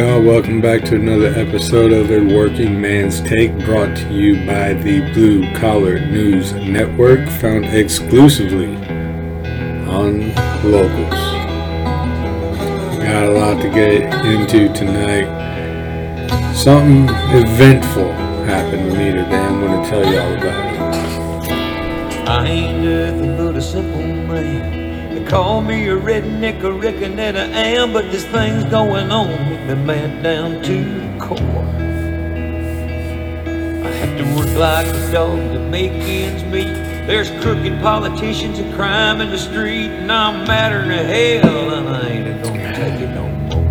y'all. 0.00 0.22
Welcome 0.22 0.62
back 0.62 0.82
to 0.84 0.94
another 0.94 1.26
episode 1.26 1.92
of 1.92 2.10
A 2.10 2.20
Working 2.34 2.80
Man's 2.80 3.20
Take 3.20 3.52
brought 3.66 3.94
to 3.98 4.14
you 4.14 4.46
by 4.46 4.72
the 4.72 5.00
Blue 5.12 5.52
Collar 5.56 5.98
News 5.98 6.54
Network, 6.54 7.28
found 7.28 7.66
exclusively 7.66 8.76
on 9.86 10.34
Locals. 10.64 11.20
Got 13.04 13.24
a 13.24 13.30
lot 13.30 13.60
to 13.60 13.68
get 13.68 14.24
into 14.24 14.72
tonight. 14.72 15.28
Something 16.54 17.04
eventful 17.36 18.10
happened 18.46 18.90
to 18.90 18.98
me 18.98 19.12
today. 19.12 19.36
I'm 19.36 19.60
going 19.60 19.82
to 19.82 19.90
tell 19.90 20.04
y'all 20.10 20.34
about 20.34 21.44
it. 21.44 22.26
I 22.26 22.46
ain't 22.46 22.84
nothing 22.84 23.36
but 23.36 23.54
a 23.54 23.60
simple 23.60 24.00
man. 24.00 24.79
Call 25.30 25.60
me 25.60 25.86
a 25.86 25.96
redneck, 25.96 26.64
I 26.64 26.70
reckon 26.70 27.14
that 27.14 27.36
I 27.36 27.46
am, 27.46 27.92
but 27.92 28.10
this 28.10 28.24
thing's 28.26 28.64
going 28.64 29.12
on 29.12 29.28
with 29.28 29.60
me 29.60 29.74
mad 29.76 30.24
down 30.24 30.60
to 30.60 30.82
the 30.82 31.24
core. 31.24 31.38
I 33.86 33.90
have 33.92 34.18
to 34.18 34.24
work 34.34 34.52
like 34.58 34.88
a 34.88 35.12
dog 35.12 35.38
to 35.52 35.60
make 35.60 35.92
ends 35.92 36.42
meet. 36.42 36.74
There's 37.06 37.30
crooked 37.44 37.80
politicians 37.80 38.58
and 38.58 38.74
crime 38.74 39.20
in 39.20 39.30
the 39.30 39.38
street, 39.38 39.90
and 39.90 40.10
I'm 40.10 40.44
madder 40.48 40.80
than 40.80 41.06
hell, 41.06 41.74
and 41.74 41.88
I 41.88 42.08
ain't 42.08 42.42
gonna 42.42 42.74
take 42.74 43.00
it 43.00 43.10
no 43.14 43.28
more. 43.46 43.68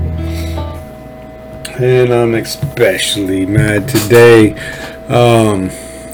And 1.77 2.13
I'm 2.13 2.35
especially 2.35 3.45
mad 3.45 3.85
today. 3.89 4.55
Um, 5.09 5.71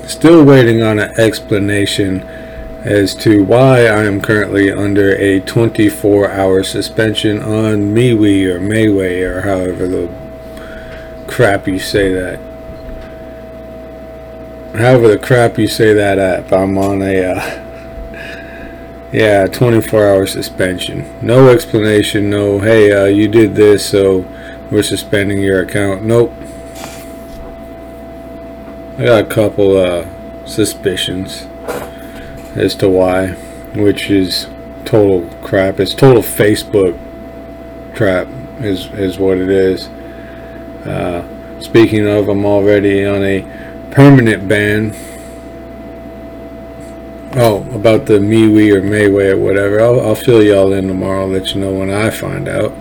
still 0.07 0.43
waiting 0.43 0.81
on 0.81 0.97
an 0.97 1.11
explanation 1.19 2.27
as 2.85 3.15
to 3.15 3.43
why 3.43 3.87
I 3.87 4.03
am 4.05 4.21
currently 4.21 4.71
under 4.71 5.15
a 5.15 5.39
24 5.39 6.29
hour 6.29 6.61
suspension 6.61 7.41
on 7.41 7.95
MeWe 7.95 8.45
or 8.45 8.59
Mayway 8.59 9.23
or 9.23 9.41
however 9.41 9.87
the 9.87 10.07
crap 11.27 11.67
you 11.67 11.79
say 11.79 12.13
that. 12.13 12.39
However 14.75 15.07
the 15.07 15.17
crap 15.17 15.57
you 15.57 15.67
say 15.67 15.93
that 15.93 16.19
app, 16.19 16.53
I'm 16.53 16.77
on 16.77 17.01
a 17.01 17.23
uh, 17.23 19.09
yeah 19.11 19.47
24 19.47 20.07
hour 20.07 20.27
suspension. 20.27 21.11
No 21.25 21.49
explanation. 21.49 22.29
No, 22.29 22.59
hey, 22.59 22.91
uh, 22.91 23.05
you 23.05 23.27
did 23.27 23.55
this, 23.55 23.83
so 23.83 24.27
we're 24.69 24.83
suspending 24.83 25.41
your 25.41 25.63
account. 25.63 26.03
Nope. 26.03 26.31
I 28.99 29.05
got 29.05 29.23
a 29.23 29.27
couple 29.27 29.75
uh, 29.75 30.07
suspicions 30.45 31.47
as 32.55 32.75
to 32.75 32.89
why, 32.89 33.27
which 33.75 34.09
is 34.09 34.47
total 34.85 35.27
crap. 35.43 35.79
It's 35.79 35.93
total 35.93 36.21
Facebook 36.21 36.97
crap, 37.95 38.27
is 38.59 38.87
is 38.93 39.19
what 39.19 39.37
it 39.37 39.49
is. 39.49 39.87
Uh, 40.85 41.59
speaking 41.59 42.07
of, 42.07 42.29
I'm 42.29 42.45
already 42.45 43.05
on 43.05 43.23
a 43.23 43.41
permanent 43.91 44.47
ban. 44.47 44.93
Oh, 47.37 47.67
about 47.73 48.05
the 48.05 48.19
MeWe 48.19 48.75
or 48.75 48.81
Mayway 48.81 49.31
or 49.31 49.37
whatever. 49.37 49.81
I'll, 49.81 49.99
I'll 49.99 50.15
fill 50.15 50.41
y'all 50.41 50.71
in 50.71 50.87
tomorrow. 50.87 51.23
I'll 51.23 51.27
let 51.27 51.53
you 51.53 51.59
know 51.59 51.73
when 51.73 51.89
I 51.89 52.09
find 52.09 52.47
out. 52.47 52.73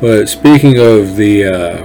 But 0.00 0.28
speaking 0.28 0.78
of 0.78 1.14
the 1.14 1.44
uh, 1.44 1.84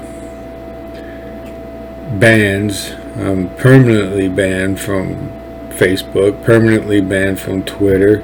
bans, 2.17 2.91
I'm 3.17 3.49
permanently 3.57 4.29
banned 4.29 4.79
from 4.79 5.31
Facebook, 5.75 6.43
permanently 6.43 7.01
banned 7.01 7.39
from 7.39 7.63
Twitter. 7.63 8.23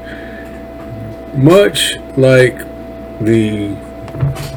Much 1.34 1.98
like 2.18 2.58
the 3.20 3.76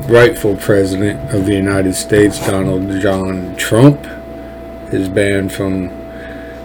rightful 0.09 0.57
president 0.57 1.35
of 1.35 1.47
the 1.47 1.55
United 1.55 1.95
States, 1.95 2.39
Donald 2.47 3.01
John 3.01 3.55
Trump, 3.57 4.07
is 4.93 5.09
banned 5.09 5.53
from 5.53 5.91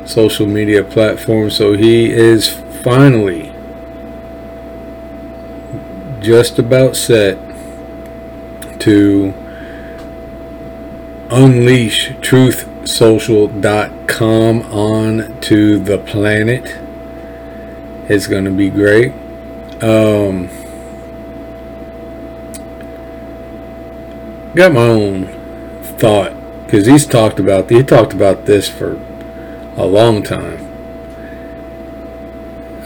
social 0.06 0.48
media 0.48 0.84
platforms. 0.84 1.56
So 1.56 1.74
he 1.74 2.12
is 2.12 2.50
finally 2.84 3.52
just 6.22 6.60
about 6.60 6.96
set 6.96 7.38
to 8.80 9.34
unleash 11.30 12.14
truthsocial.com 12.84 14.62
on 14.72 15.42
to 15.42 15.80
the 15.80 15.98
planet. 15.98 16.78
It's 18.10 18.28
going 18.28 18.46
to 18.46 18.52
be 18.52 18.70
great. 18.70 19.14
Um, 19.84 20.50
got 24.56 24.74
my 24.74 24.82
own 24.82 25.28
thought 25.98 26.34
because 26.66 26.86
he's 26.86 27.06
talked 27.06 27.40
about 27.40 27.70
he 27.70 27.84
talked 27.84 28.14
about 28.14 28.46
this 28.46 28.68
for 28.68 28.94
a 29.78 29.86
long 29.86 30.24
time. 30.24 30.66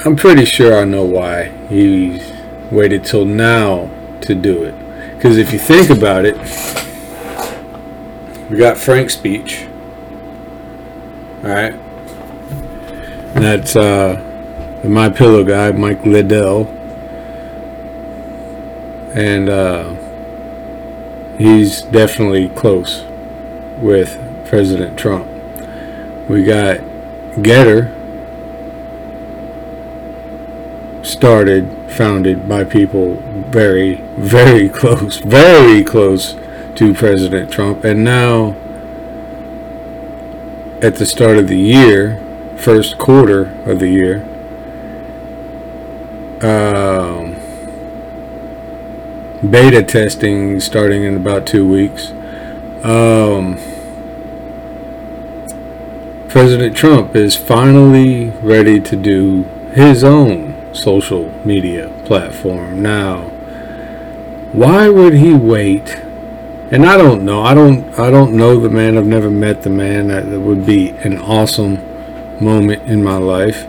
I'm 0.06 0.16
pretty 0.18 0.46
sure 0.46 0.78
I 0.78 0.84
know 0.84 1.06
why 1.06 1.46
he's 1.70 2.34
waited 2.70 3.06
till 3.06 3.26
now 3.26 3.90
to 4.22 4.36
do 4.36 4.64
it. 4.64 4.76
Because 5.16 5.38
if 5.38 5.54
you 5.54 5.60
think 5.60 5.90
about 5.90 6.26
it, 6.26 6.36
we 8.50 8.58
got 8.58 8.78
Frank's 8.78 9.14
speech. 9.14 9.68
All 11.44 11.50
right. 11.50 11.74
That's 13.34 13.76
uh, 13.76 14.82
My 14.86 15.10
Pillow 15.10 15.44
guy, 15.44 15.74
Mike 15.74 16.06
Lindell, 16.06 16.68
and 19.14 19.50
uh, 19.50 19.94
he's 21.38 21.82
definitely 21.82 22.48
close 22.48 23.04
with 23.82 24.18
President 24.48 24.98
Trump. 24.98 25.28
We 26.30 26.46
got 26.46 26.80
Getter, 27.42 27.92
started, 31.04 31.68
founded 31.92 32.48
by 32.48 32.64
people 32.64 33.16
very, 33.50 33.96
very 34.16 34.70
close, 34.80 35.18
very 35.18 35.84
close 35.84 36.38
to 36.76 36.94
President 36.94 37.52
Trump, 37.52 37.84
and 37.84 38.06
now 38.06 38.56
at 40.84 40.96
the 40.96 41.06
start 41.06 41.38
of 41.38 41.48
the 41.48 41.58
year, 41.58 42.22
first 42.58 42.98
quarter 42.98 43.46
of 43.66 43.80
the 43.80 43.88
year, 43.88 44.18
um, 46.44 47.36
beta 49.50 49.82
testing 49.82 50.60
starting 50.60 51.06
in 51.06 51.16
about 51.16 51.48
two 51.48 51.66
weeks. 51.66 52.12
Um, 52.84 53.58
President 56.28 56.76
Trump 56.76 57.16
is 57.16 57.38
finally 57.38 58.32
ready 58.42 58.82
to 58.82 58.98
do 58.98 59.44
his 59.72 60.04
own 60.04 60.76
social 60.76 61.32
media 61.46 61.88
platform. 62.04 62.82
Now, 62.82 63.30
why 64.52 64.90
would 64.90 65.14
he 65.14 65.34
wait? 65.34 66.02
And 66.74 66.88
I 66.88 66.98
don't 66.98 67.24
know. 67.24 67.44
I 67.44 67.54
don't. 67.54 68.00
I 68.00 68.10
don't 68.10 68.36
know 68.36 68.60
the 68.60 68.68
man. 68.68 68.98
I've 68.98 69.06
never 69.06 69.30
met 69.30 69.62
the 69.62 69.70
man. 69.70 70.08
That 70.08 70.26
would 70.26 70.66
be 70.66 70.90
an 70.90 71.20
awesome 71.20 71.76
moment 72.44 72.82
in 72.90 73.04
my 73.04 73.18
life 73.18 73.68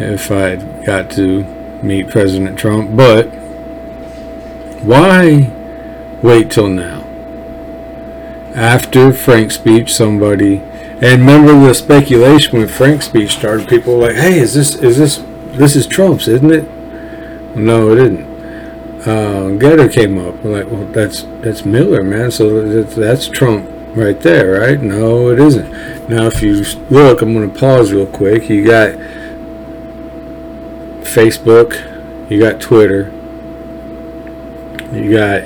if 0.00 0.32
I 0.32 0.56
got 0.84 1.12
to 1.12 1.44
meet 1.80 2.10
President 2.10 2.58
Trump. 2.58 2.96
But 2.96 3.26
why 4.82 5.48
wait 6.24 6.50
till 6.50 6.66
now? 6.66 7.02
After 8.56 9.12
Frank's 9.12 9.54
speech, 9.54 9.94
somebody 9.94 10.56
and 10.56 11.20
remember 11.20 11.52
the 11.68 11.72
speculation 11.72 12.58
when 12.58 12.66
Frank's 12.66 13.06
speech 13.06 13.30
started. 13.30 13.68
People 13.68 13.94
were 13.94 14.08
like, 14.08 14.16
"Hey, 14.16 14.40
is 14.40 14.54
this 14.54 14.74
is 14.74 14.98
this 14.98 15.22
this 15.52 15.76
is 15.76 15.86
Trump's, 15.86 16.26
isn't 16.26 16.50
it?" 16.50 16.68
No, 17.54 17.92
it 17.92 17.98
isn't. 17.98 18.33
Uh, 19.06 19.50
Getter 19.58 19.88
came 19.88 20.18
up. 20.18 20.42
Like, 20.44 20.70
well, 20.70 20.86
that's 20.86 21.22
that's 21.42 21.64
Miller, 21.64 22.02
man. 22.02 22.30
So 22.30 22.82
that's, 22.82 23.28
Trump 23.28 23.68
right 23.94 24.18
there, 24.20 24.60
right? 24.60 24.80
No, 24.80 25.30
it 25.30 25.38
isn't. 25.38 26.08
Now, 26.08 26.26
if 26.26 26.42
you 26.42 26.64
look, 26.90 27.20
I'm 27.20 27.34
going 27.34 27.50
to 27.50 27.58
pause 27.58 27.92
real 27.92 28.06
quick. 28.06 28.48
You 28.48 28.64
got 28.64 28.94
Facebook, 31.02 32.30
you 32.30 32.40
got 32.40 32.60
Twitter, 32.60 33.12
you 34.92 35.12
got 35.12 35.42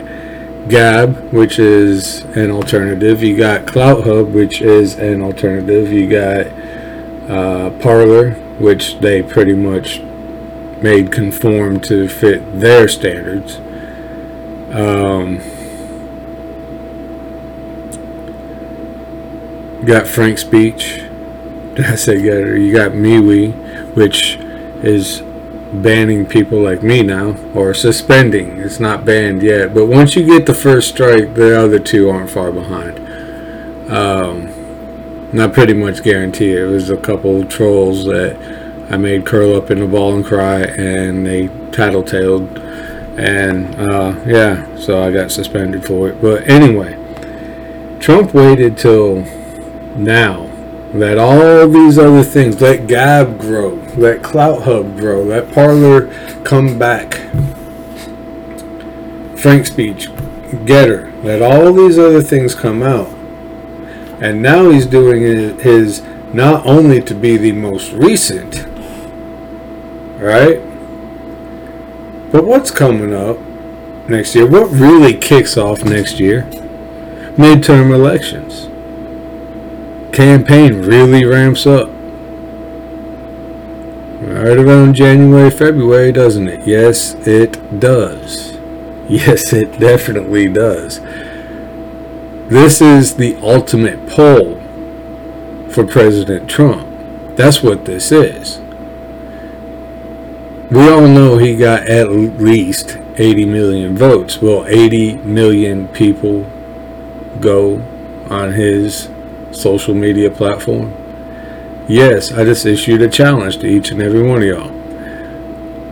Gab, 0.69 1.33
which 1.33 1.59
is 1.59 2.23
an 2.37 2.51
alternative. 2.51 3.23
You 3.23 3.37
got 3.37 3.67
Clout 3.67 4.05
Hub, 4.05 4.29
which 4.29 4.61
is 4.61 4.95
an 4.99 5.23
alternative. 5.23 5.93
You 5.93 6.09
got 6.09 6.47
uh, 7.31 7.71
Parler, 7.81 8.33
which 8.59 8.99
they 9.01 9.23
pretty 9.23 9.55
much 9.55 10.01
made 10.83 11.13
conform 11.13 11.81
to 11.81 12.09
fit 12.09 12.61
their 12.61 12.89
standards. 12.89 13.57
Um, 14.71 15.39
got 19.85 20.07
Frank 20.07 20.39
Speech. 20.39 20.97
Did 21.75 21.87
I 21.87 21.95
say 21.95 22.21
Getter? 22.21 22.57
You 22.57 22.73
got 22.73 22.93
MeWe, 22.93 23.95
which 23.95 24.37
is 24.83 25.23
banning 25.73 26.27
people 26.27 26.61
like 26.61 26.83
me 26.83 27.03
now, 27.03 27.37
or 27.55 27.75
suspending. 27.75 28.59
It's 28.59 28.81
not 28.81 29.05
banned 29.05 29.43
yet, 29.43 29.75
but 29.75 29.87
once 29.87 30.17
you 30.17 30.27
get 30.27 30.47
the 30.47 30.55
first 30.55 30.89
strike, 30.89 31.35
the 31.35 31.59
other 31.59 31.79
two 31.79 32.09
aren't 32.09 32.31
far 32.31 32.51
behind. 32.51 32.99
Um, 33.91 34.49
and 35.31 35.43
I 35.43 35.49
pretty 35.49 35.75
much 35.75 36.03
guarantee 36.03 36.53
it. 36.53 36.63
It 36.63 36.67
was 36.67 36.91
a 36.91 36.97
couple 36.97 37.45
trolls 37.45 38.07
that 38.07 38.58
I 38.91 38.97
made 38.97 39.27
curl 39.27 39.55
up 39.55 39.71
in 39.71 39.83
a 39.83 39.87
ball 39.87 40.15
and 40.15 40.25
cry, 40.25 40.61
and 40.61 41.27
they 41.27 41.49
tattletaled. 41.73 42.59
And 43.19 43.75
uh, 43.75 44.19
yeah, 44.27 44.77
so 44.77 45.03
I 45.03 45.11
got 45.11 45.31
suspended 45.31 45.85
for 45.85 46.09
it. 46.09 46.23
But 46.23 46.49
anyway, 46.49 46.97
Trump 48.01 48.33
waited 48.33 48.79
till 48.79 49.23
now. 49.97 50.47
Let 50.95 51.19
all 51.19 51.69
these 51.69 51.99
other 51.99 52.23
things, 52.23 52.63
let 52.63 52.87
Gab 52.87 53.39
grow, 53.39 53.75
let 53.97 54.23
CloutHub 54.23 54.97
grow, 54.97 55.23
let 55.23 55.53
Parler 55.53 56.07
come 56.45 56.79
back. 56.79 57.15
Frank 59.37 59.67
Speech, 59.67 60.09
Getter, 60.65 61.13
let 61.23 61.43
all 61.43 61.75
these 61.75 61.99
other 61.99 62.23
things 62.23 62.55
come 62.55 62.83
out. 62.83 63.09
And 64.23 64.41
now 64.41 64.71
he's 64.71 64.87
doing 64.87 65.59
his 65.59 66.01
not 66.33 66.65
only 66.65 67.03
to 67.03 67.15
be 67.15 67.37
the 67.37 67.53
most 67.53 67.93
recent, 67.93 68.68
right? 70.19 70.59
But 72.31 72.45
what's 72.45 72.71
coming 72.71 73.15
up 73.15 73.39
next 74.09 74.35
year? 74.35 74.47
What 74.47 74.71
really 74.71 75.15
kicks 75.15 75.57
off 75.57 75.83
next 75.85 76.21
year? 76.21 76.43
Midterm 77.37 77.95
elections. 77.95 78.67
Campaign 80.15 80.83
really 80.83 81.25
ramps 81.25 81.67
up. 81.67 81.89
Right 84.21 84.59
around 84.59 84.95
January, 84.95 85.51
February, 85.51 86.13
doesn't 86.13 86.49
it? 86.49 86.67
Yes, 86.67 87.15
it 87.27 87.81
does. 87.81 88.57
Yes, 89.09 89.55
it 89.55 89.81
definitely 89.81 90.49
does. 90.49 91.01
This 92.51 92.83
is 92.83 93.15
the 93.17 93.37
ultimate 93.37 94.07
poll 94.07 94.57
for 95.71 95.87
President 95.87 96.51
Trump. 96.51 96.87
That's 97.37 97.63
what 97.63 97.87
this 97.87 98.13
is. 98.13 98.61
We 100.71 100.87
all 100.89 101.09
know 101.09 101.39
he 101.39 101.57
got 101.57 101.89
at 101.89 102.11
least 102.11 102.99
80 103.17 103.47
million 103.47 103.97
votes. 103.97 104.43
Well, 104.43 104.67
80 104.67 105.17
million 105.17 105.89
people 105.89 106.43
go 107.41 107.83
on 108.29 108.53
his 108.53 109.09
social 109.51 109.95
media 109.95 110.31
platform? 110.31 110.93
Yes, 111.89 112.33
I 112.33 112.45
just 112.45 112.67
issued 112.67 113.01
a 113.01 113.09
challenge 113.09 113.59
to 113.59 113.67
each 113.67 113.91
and 113.91 114.03
every 114.03 114.23
one 114.23 114.43
of 114.43 114.49
y'all. 114.49 114.79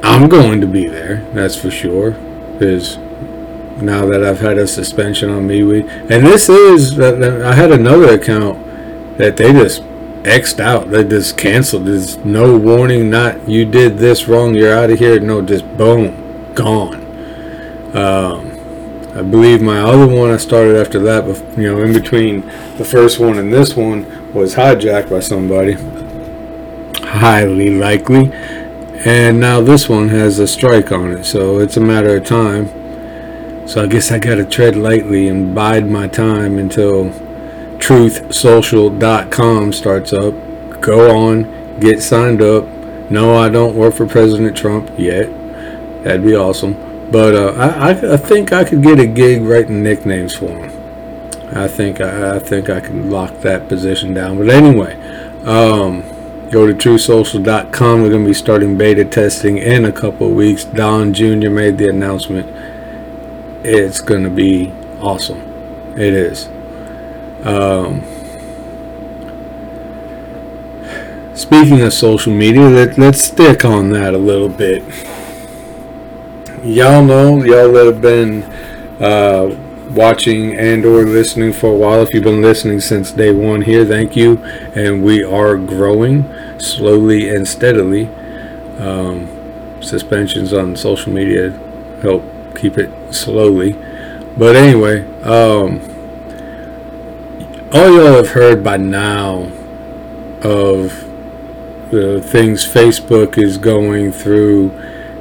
I'm 0.04 0.28
going 0.28 0.60
to 0.60 0.66
be 0.66 0.86
there, 0.86 1.24
that's 1.32 1.56
for 1.56 1.70
sure. 1.70 2.10
Because 2.52 2.98
now 3.78 4.06
that 4.06 4.22
I've 4.22 4.40
had 4.40 4.58
a 4.58 4.66
suspension 4.66 5.30
on 5.30 5.48
MeWe. 5.48 6.10
And 6.10 6.26
this 6.26 6.48
is, 6.48 6.98
I 7.00 7.54
had 7.54 7.72
another 7.72 8.14
account 8.14 9.18
that 9.18 9.36
they 9.36 9.52
just 9.52 9.82
X'd 10.26 10.60
out. 10.60 10.90
They 10.90 11.04
just 11.04 11.38
canceled. 11.38 11.86
There's 11.86 12.16
no 12.18 12.58
warning, 12.58 13.10
not 13.10 13.48
you 13.48 13.64
did 13.64 13.98
this 13.98 14.26
wrong, 14.26 14.54
you're 14.54 14.72
out 14.72 14.90
of 14.90 14.98
here. 14.98 15.20
No, 15.20 15.40
just 15.40 15.64
boom, 15.76 16.52
gone. 16.54 16.96
Um, 17.96 18.52
I 19.16 19.22
believe 19.22 19.62
my 19.62 19.80
other 19.80 20.06
one 20.06 20.30
I 20.30 20.36
started 20.36 20.76
after 20.76 20.98
that, 20.98 21.26
you 21.56 21.72
know, 21.72 21.80
in 21.80 21.92
between 21.92 22.40
the 22.76 22.84
first 22.84 23.18
one 23.18 23.38
and 23.38 23.52
this 23.52 23.76
one 23.76 24.34
was 24.34 24.56
hijacked 24.56 25.08
by 25.08 25.20
somebody. 25.20 25.74
Highly 27.02 27.70
likely. 27.70 28.30
And 29.06 29.38
now 29.38 29.60
this 29.60 29.88
one 29.88 30.08
has 30.08 30.40
a 30.40 30.46
strike 30.48 30.90
on 30.90 31.12
it, 31.12 31.24
so 31.24 31.60
it's 31.60 31.76
a 31.76 31.80
matter 31.80 32.16
of 32.16 32.24
time. 32.24 32.66
So 33.68 33.84
I 33.84 33.86
guess 33.86 34.10
I 34.10 34.18
gotta 34.18 34.44
tread 34.44 34.76
lightly 34.76 35.28
and 35.28 35.54
bide 35.54 35.88
my 35.88 36.08
time 36.08 36.58
until 36.58 37.12
truthsocial.com 37.78 39.72
starts 39.72 40.12
up. 40.12 40.34
Go 40.80 41.16
on, 41.16 41.78
get 41.80 42.02
signed 42.02 42.42
up. 42.42 42.64
No, 43.10 43.36
I 43.36 43.48
don't 43.48 43.76
work 43.76 43.94
for 43.94 44.06
President 44.06 44.56
Trump 44.56 44.90
yet. 44.98 45.26
That'd 46.04 46.24
be 46.24 46.34
awesome. 46.34 46.74
But 47.10 47.34
uh, 47.34 47.52
I, 47.52 48.14
I 48.14 48.16
think 48.16 48.52
I 48.52 48.64
could 48.64 48.82
get 48.82 48.98
a 48.98 49.06
gig 49.06 49.42
writing 49.42 49.82
nicknames 49.82 50.34
for 50.34 50.48
him. 50.48 50.72
I 51.56 51.68
think 51.68 52.00
I, 52.00 52.36
I 52.36 52.38
think 52.40 52.68
I 52.68 52.80
can 52.80 53.10
lock 53.10 53.40
that 53.42 53.68
position 53.68 54.12
down. 54.12 54.38
But 54.38 54.48
anyway, 54.48 54.94
um, 55.44 56.02
go 56.50 56.66
to 56.66 56.74
truthsocial.com. 56.74 58.02
We're 58.02 58.10
going 58.10 58.24
to 58.24 58.28
be 58.28 58.34
starting 58.34 58.76
beta 58.76 59.04
testing 59.04 59.58
in 59.58 59.84
a 59.84 59.92
couple 59.92 60.28
of 60.28 60.34
weeks. 60.34 60.64
Don 60.64 61.14
Jr. 61.14 61.50
made 61.50 61.78
the 61.78 61.88
announcement 61.88 62.48
it's 63.66 64.00
going 64.00 64.22
to 64.22 64.30
be 64.30 64.72
awesome. 65.00 65.40
It 65.98 66.14
is. 66.14 66.48
Um, 67.46 68.02
speaking 71.36 71.80
of 71.82 71.92
social 71.92 72.32
media, 72.32 72.68
let, 72.68 72.98
let's 72.98 73.22
stick 73.22 73.64
on 73.64 73.90
that 73.90 74.14
a 74.14 74.18
little 74.18 74.48
bit. 74.48 74.82
Y'all 76.64 77.04
know, 77.04 77.44
y'all 77.44 77.72
that 77.72 77.86
have 77.86 78.02
been 78.02 78.42
uh, 79.00 79.56
watching 79.92 80.56
and 80.56 80.84
or 80.84 81.04
listening 81.04 81.52
for 81.52 81.72
a 81.72 81.76
while. 81.76 82.02
If 82.02 82.12
you've 82.12 82.24
been 82.24 82.42
listening 82.42 82.80
since 82.80 83.12
day 83.12 83.32
one 83.32 83.62
here, 83.62 83.84
thank 83.84 84.16
you. 84.16 84.38
And 84.74 85.04
we 85.04 85.22
are 85.22 85.56
growing 85.56 86.24
slowly 86.58 87.28
and 87.32 87.46
steadily. 87.46 88.08
Um, 88.78 89.28
suspensions 89.80 90.52
on 90.52 90.74
social 90.74 91.12
media 91.12 91.50
help 92.02 92.24
keep 92.56 92.76
it 92.76 92.90
slowly. 93.14 93.74
But 94.36 94.56
anyway, 94.56 95.06
um, 95.22 95.80
all 97.72 97.90
y'all 97.90 98.14
have 98.14 98.30
heard 98.30 98.62
by 98.62 98.76
now 98.76 99.50
of 100.42 101.04
the 101.90 102.20
things 102.24 102.64
Facebook 102.64 103.36
is 103.36 103.58
going 103.58 104.12
through 104.12 104.70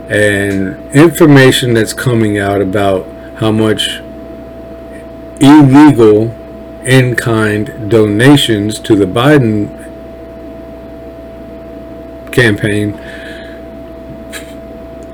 and 0.09 0.77
information 0.95 1.73
that's 1.73 1.93
coming 1.93 2.37
out 2.37 2.61
about 2.61 3.07
how 3.37 3.51
much 3.51 3.99
illegal 5.39 6.31
in 6.85 7.15
kind 7.15 7.89
donations 7.89 8.77
to 8.79 8.95
the 8.95 9.05
Biden 9.05 9.81
campaign, 12.31 12.93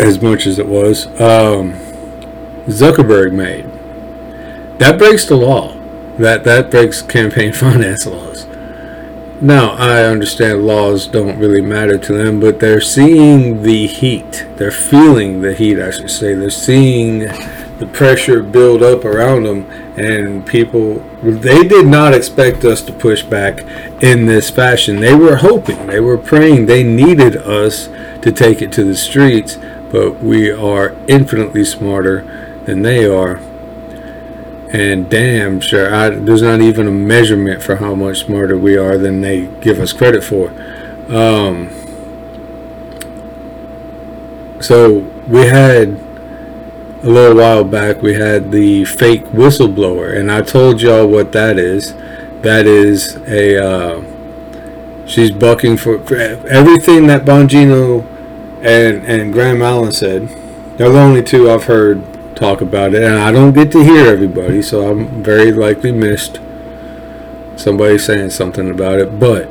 as 0.01 0.21
much 0.21 0.45
as 0.45 0.59
it 0.59 0.67
was, 0.67 1.07
um, 1.21 1.73
Zuckerberg 2.67 3.31
made. 3.31 3.65
That 4.79 4.97
breaks 4.97 5.23
the 5.23 5.37
law. 5.37 5.80
That 6.21 6.43
that 6.43 6.69
breaks 6.69 7.01
campaign 7.01 7.51
finance 7.65 8.05
laws. 8.05 8.45
Now, 9.41 9.71
I 9.71 10.03
understand 10.03 10.67
laws 10.67 11.07
don't 11.07 11.39
really 11.39 11.61
matter 11.61 11.97
to 11.97 12.13
them, 12.13 12.39
but 12.39 12.59
they're 12.59 12.79
seeing 12.79 13.63
the 13.63 13.87
heat. 13.87 14.45
They're 14.57 14.69
feeling 14.69 15.41
the 15.41 15.55
heat, 15.55 15.79
I 15.79 15.89
should 15.89 16.11
say. 16.11 16.35
They're 16.35 16.51
seeing 16.51 17.21
the 17.79 17.89
pressure 17.91 18.43
build 18.43 18.83
up 18.83 19.03
around 19.03 19.45
them, 19.45 19.65
and 19.97 20.45
people, 20.45 20.99
they 21.23 21.63
did 21.63 21.87
not 21.87 22.13
expect 22.13 22.63
us 22.65 22.83
to 22.83 22.93
push 22.93 23.23
back 23.23 23.61
in 24.03 24.27
this 24.27 24.51
fashion. 24.51 24.99
They 24.99 25.15
were 25.15 25.37
hoping, 25.37 25.87
they 25.87 25.99
were 25.99 26.19
praying, 26.19 26.67
they 26.67 26.83
needed 26.83 27.35
us 27.35 27.89
to 28.21 28.31
take 28.31 28.61
it 28.61 28.71
to 28.73 28.83
the 28.83 28.95
streets, 28.95 29.57
but 29.91 30.21
we 30.21 30.51
are 30.51 30.95
infinitely 31.07 31.65
smarter 31.65 32.61
than 32.65 32.83
they 32.83 33.07
are. 33.07 33.41
And 34.73 35.09
damn 35.09 35.59
sure, 35.59 35.93
I, 35.93 36.11
there's 36.11 36.41
not 36.41 36.61
even 36.61 36.87
a 36.87 36.91
measurement 36.91 37.61
for 37.61 37.75
how 37.75 37.93
much 37.93 38.19
smarter 38.19 38.57
we 38.57 38.77
are 38.77 38.97
than 38.97 39.19
they 39.19 39.47
give 39.59 39.79
us 39.79 39.91
credit 39.91 40.23
for. 40.23 40.49
Um, 41.09 41.69
so 44.61 44.99
we 45.27 45.41
had 45.47 45.99
a 47.03 47.09
little 47.09 47.35
while 47.35 47.65
back, 47.65 48.01
we 48.01 48.13
had 48.13 48.51
the 48.51 48.85
fake 48.85 49.25
whistleblower, 49.25 50.15
and 50.15 50.31
I 50.31 50.41
told 50.41 50.81
y'all 50.81 51.07
what 51.07 51.33
that 51.33 51.59
is. 51.59 51.93
That 52.41 52.65
is 52.65 53.17
a 53.27 53.63
uh, 53.63 54.03
she's 55.05 55.31
bucking 55.31 55.77
for, 55.77 55.99
for 55.99 56.15
everything 56.15 57.07
that 57.07 57.25
Bongino 57.25 58.05
and 58.63 59.05
and 59.05 59.33
Graham 59.33 59.61
Allen 59.61 59.91
said. 59.91 60.29
They're 60.77 60.89
the 60.89 60.99
only 60.99 61.21
two 61.23 61.49
I've 61.49 61.65
heard 61.65 62.01
talk 62.41 62.59
about 62.59 62.95
it, 62.95 63.03
and 63.03 63.19
I 63.19 63.31
don't 63.31 63.53
get 63.53 63.71
to 63.73 63.83
hear 63.83 64.07
everybody, 64.07 64.63
so 64.63 64.89
I'm 64.89 65.23
very 65.23 65.51
likely 65.51 65.91
missed 65.91 66.39
somebody 67.55 67.99
saying 67.99 68.31
something 68.31 68.67
about 68.67 68.97
it. 68.97 69.19
But 69.19 69.47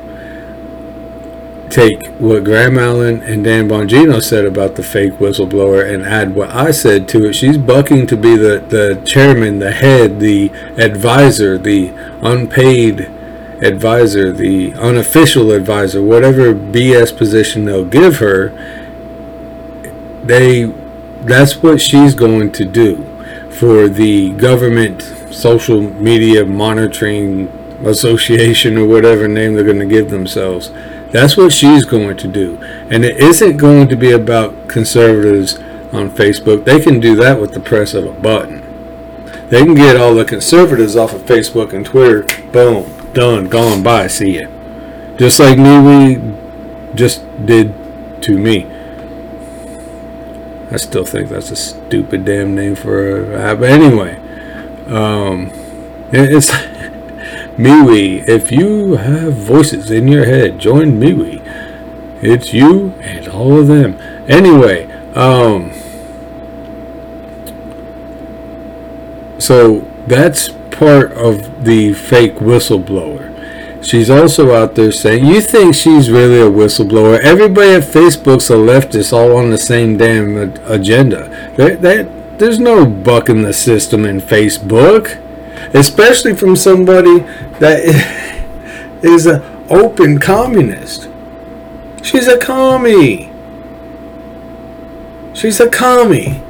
take 1.70 2.04
what 2.18 2.42
Graham 2.42 2.76
Allen 2.76 3.22
and 3.22 3.44
Dan 3.44 3.68
Bongino 3.68 4.20
said 4.20 4.44
about 4.44 4.74
the 4.74 4.82
fake 4.82 5.12
whistleblower 5.14 5.88
and 5.88 6.04
add 6.04 6.34
what 6.34 6.50
I 6.50 6.72
said 6.72 7.08
to 7.10 7.28
it. 7.28 7.34
She's 7.34 7.56
bucking 7.56 8.08
to 8.08 8.16
be 8.16 8.36
the, 8.36 8.58
the 8.58 9.00
chairman, 9.06 9.60
the 9.60 9.70
head, 9.70 10.18
the 10.18 10.50
advisor, 10.76 11.58
the 11.58 11.90
unpaid 12.22 13.02
advisor, 13.62 14.32
the 14.32 14.74
unofficial 14.74 15.52
advisor, 15.52 16.02
whatever 16.02 16.52
BS 16.52 17.16
position 17.16 17.66
they'll 17.66 17.84
give 17.84 18.18
her 18.18 18.48
they 20.24 20.72
that's 21.26 21.62
what 21.62 21.80
she's 21.80 22.14
going 22.14 22.52
to 22.52 22.64
do 22.64 23.04
for 23.50 23.88
the 23.88 24.30
government 24.30 25.02
social 25.30 25.80
media 25.80 26.44
monitoring 26.44 27.48
association 27.84 28.76
or 28.76 28.86
whatever 28.86 29.28
name 29.28 29.54
they're 29.54 29.64
going 29.64 29.78
to 29.78 29.86
give 29.86 30.10
themselves. 30.10 30.70
That's 31.12 31.36
what 31.36 31.52
she's 31.52 31.84
going 31.84 32.16
to 32.18 32.28
do. 32.28 32.58
And 32.90 33.04
it 33.04 33.16
isn't 33.16 33.56
going 33.56 33.88
to 33.88 33.96
be 33.96 34.12
about 34.12 34.68
conservatives 34.68 35.58
on 35.92 36.10
Facebook. 36.10 36.64
They 36.64 36.80
can 36.80 37.00
do 37.00 37.16
that 37.16 37.40
with 37.40 37.52
the 37.52 37.60
press 37.60 37.94
of 37.94 38.06
a 38.06 38.12
button. 38.12 38.60
They 39.48 39.64
can 39.64 39.74
get 39.74 39.96
all 39.96 40.14
the 40.14 40.24
conservatives 40.24 40.94
off 40.94 41.12
of 41.12 41.22
Facebook 41.22 41.72
and 41.72 41.84
Twitter. 41.84 42.22
Boom. 42.52 43.12
Done. 43.12 43.48
Gone. 43.48 43.82
Bye. 43.82 44.06
See 44.06 44.38
ya. 44.38 44.48
Just 45.16 45.40
like 45.40 45.58
MeWe 45.58 46.94
just 46.94 47.24
did 47.44 47.74
to 48.22 48.38
me. 48.38 48.66
I 50.72 50.76
still 50.76 51.04
think 51.04 51.28
that's 51.28 51.50
a 51.50 51.56
stupid 51.56 52.24
damn 52.24 52.54
name 52.54 52.76
for 52.76 53.32
a 53.34 53.40
app. 53.40 53.58
But 53.58 53.70
anyway, 53.70 54.16
um, 54.86 55.50
it's 56.12 56.50
MeWe. 57.58 58.28
If 58.28 58.52
you 58.52 58.94
have 58.94 59.34
voices 59.34 59.90
in 59.90 60.06
your 60.06 60.26
head, 60.26 60.58
join 60.60 61.00
MeWe. 61.00 61.40
It's 62.22 62.52
you 62.52 62.90
and 63.00 63.26
all 63.28 63.58
of 63.58 63.66
them. 63.66 63.98
Anyway, 64.28 64.86
um, 65.14 65.72
so 69.40 69.80
that's 70.06 70.50
part 70.70 71.12
of 71.12 71.64
the 71.64 71.94
fake 71.94 72.36
whistleblower. 72.36 73.29
She's 73.82 74.10
also 74.10 74.54
out 74.54 74.74
there 74.74 74.92
saying, 74.92 75.24
You 75.24 75.40
think 75.40 75.74
she's 75.74 76.10
really 76.10 76.40
a 76.40 76.50
whistleblower? 76.50 77.18
Everybody 77.20 77.70
at 77.70 77.82
Facebook's 77.82 78.50
a 78.50 78.54
leftist, 78.54 79.12
all 79.12 79.36
on 79.36 79.50
the 79.50 79.58
same 79.58 79.96
damn 79.96 80.36
agenda. 80.64 81.28
That, 81.56 81.80
that, 81.82 82.38
there's 82.38 82.58
no 82.58 82.86
bucking 82.86 83.42
the 83.42 83.52
system 83.52 84.04
in 84.04 84.20
Facebook, 84.20 85.18
especially 85.74 86.34
from 86.34 86.56
somebody 86.56 87.20
that 87.58 87.80
is 89.02 89.26
an 89.26 89.42
open 89.70 90.18
communist. 90.18 91.08
She's 92.02 92.28
a 92.28 92.38
commie. 92.38 93.30
She's 95.34 95.60
a 95.60 95.70
commie. 95.70 96.42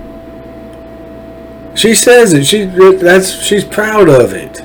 She 1.74 1.94
says 1.94 2.32
it. 2.32 2.44
She 2.44 2.64
that's 2.64 3.30
she's 3.30 3.64
proud 3.64 4.08
of 4.08 4.32
it. 4.32 4.64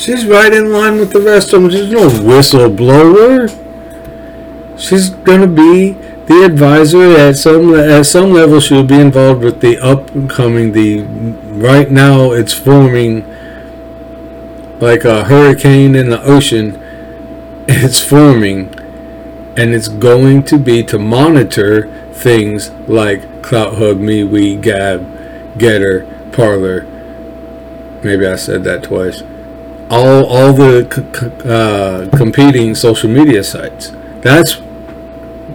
She's 0.00 0.24
right 0.24 0.50
in 0.50 0.72
line 0.72 0.98
with 0.98 1.12
the 1.12 1.20
rest 1.20 1.52
of 1.52 1.60
them. 1.60 1.70
She's 1.70 1.90
no 1.90 2.08
whistleblower. 2.08 3.50
She's 4.78 5.10
gonna 5.10 5.46
be 5.46 5.92
the 6.24 6.42
advisor 6.42 7.02
at 7.02 7.36
some 7.36 7.74
at 7.74 8.06
some 8.06 8.32
level. 8.32 8.60
She'll 8.60 8.82
be 8.82 8.98
involved 8.98 9.44
with 9.44 9.60
the 9.60 9.76
upcoming. 9.76 10.72
The 10.72 11.02
right 11.02 11.90
now 11.90 12.32
it's 12.32 12.54
forming 12.54 13.26
like 14.80 15.04
a 15.04 15.24
hurricane 15.24 15.94
in 15.94 16.08
the 16.08 16.22
ocean. 16.24 16.80
It's 17.68 18.02
forming, 18.02 18.74
and 19.54 19.74
it's 19.74 19.88
going 19.88 20.44
to 20.44 20.58
be 20.58 20.82
to 20.84 20.98
monitor 20.98 21.88
things 22.14 22.70
like 22.88 23.42
Clout 23.42 23.74
Hub 23.74 23.98
Me, 23.98 24.24
We 24.24 24.56
Gab, 24.56 25.58
Getter, 25.58 26.06
Parler. 26.32 26.86
Maybe 28.02 28.26
I 28.26 28.36
said 28.36 28.64
that 28.64 28.82
twice 28.82 29.22
all 29.90 30.24
all 30.26 30.52
the 30.52 30.86
uh, 31.44 32.16
competing 32.16 32.74
social 32.74 33.10
media 33.10 33.42
sites. 33.42 33.92
That's 34.20 34.56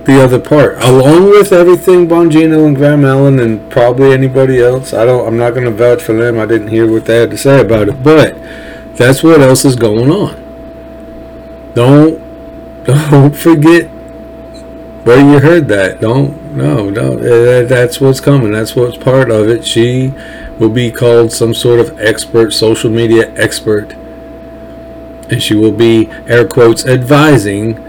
the 0.04 0.22
other 0.22 0.40
part, 0.40 0.78
along 0.84 1.30
with 1.30 1.52
everything 1.52 2.08
Bongino 2.08 2.68
and 2.68 2.76
Graham 2.76 3.06
Allen 3.06 3.40
and 3.40 3.72
probably 3.72 4.12
anybody 4.12 4.62
else. 4.62 4.94
I 4.94 5.06
don't. 5.06 5.26
I'm 5.26 5.38
not 5.38 5.54
going 5.54 5.66
to 5.66 5.72
vouch 5.72 6.04
for 6.04 6.14
them. 6.14 6.38
I 6.38 6.46
didn't 6.46 6.68
hear 6.68 6.92
what 6.92 7.06
they 7.06 7.18
had 7.18 7.32
to 7.32 7.38
say 7.38 7.62
about 7.62 7.88
it, 7.88 8.04
but 8.04 8.36
that's 8.96 9.24
what 9.24 9.42
else 9.42 9.64
is 9.66 9.76
going 9.76 10.12
on. 10.12 10.36
Don't 11.74 12.20
don't 12.86 13.36
forget 13.36 13.86
where 15.06 15.20
you 15.20 15.40
heard 15.40 15.70
that. 15.70 16.02
Don't 16.02 16.56
no 16.56 16.90
no. 16.90 17.64
That's 17.66 18.02
what's 18.02 18.20
coming. 18.20 18.52
That's 18.52 18.76
what's 18.76 18.98
part 18.98 19.32
of 19.32 19.48
it. 19.48 19.66
She 19.66 20.14
will 20.60 20.70
be 20.70 20.92
called 20.92 21.32
some 21.32 21.54
sort 21.54 21.80
of 21.80 22.00
expert, 22.00 22.52
social 22.52 22.90
media 22.90 23.34
expert 23.36 23.96
and 25.30 25.42
she 25.42 25.56
will 25.56 25.72
be 25.72 26.10
air 26.28 26.48
quotes 26.48 26.86
advising 26.86 27.82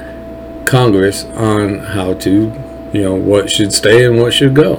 Congress 0.64 1.24
on 1.36 1.78
how 1.78 2.14
to, 2.14 2.52
you 2.92 3.02
know, 3.02 3.14
what 3.14 3.50
should 3.50 3.72
stay 3.72 4.04
and 4.04 4.18
what 4.18 4.32
should 4.32 4.54
go. 4.54 4.76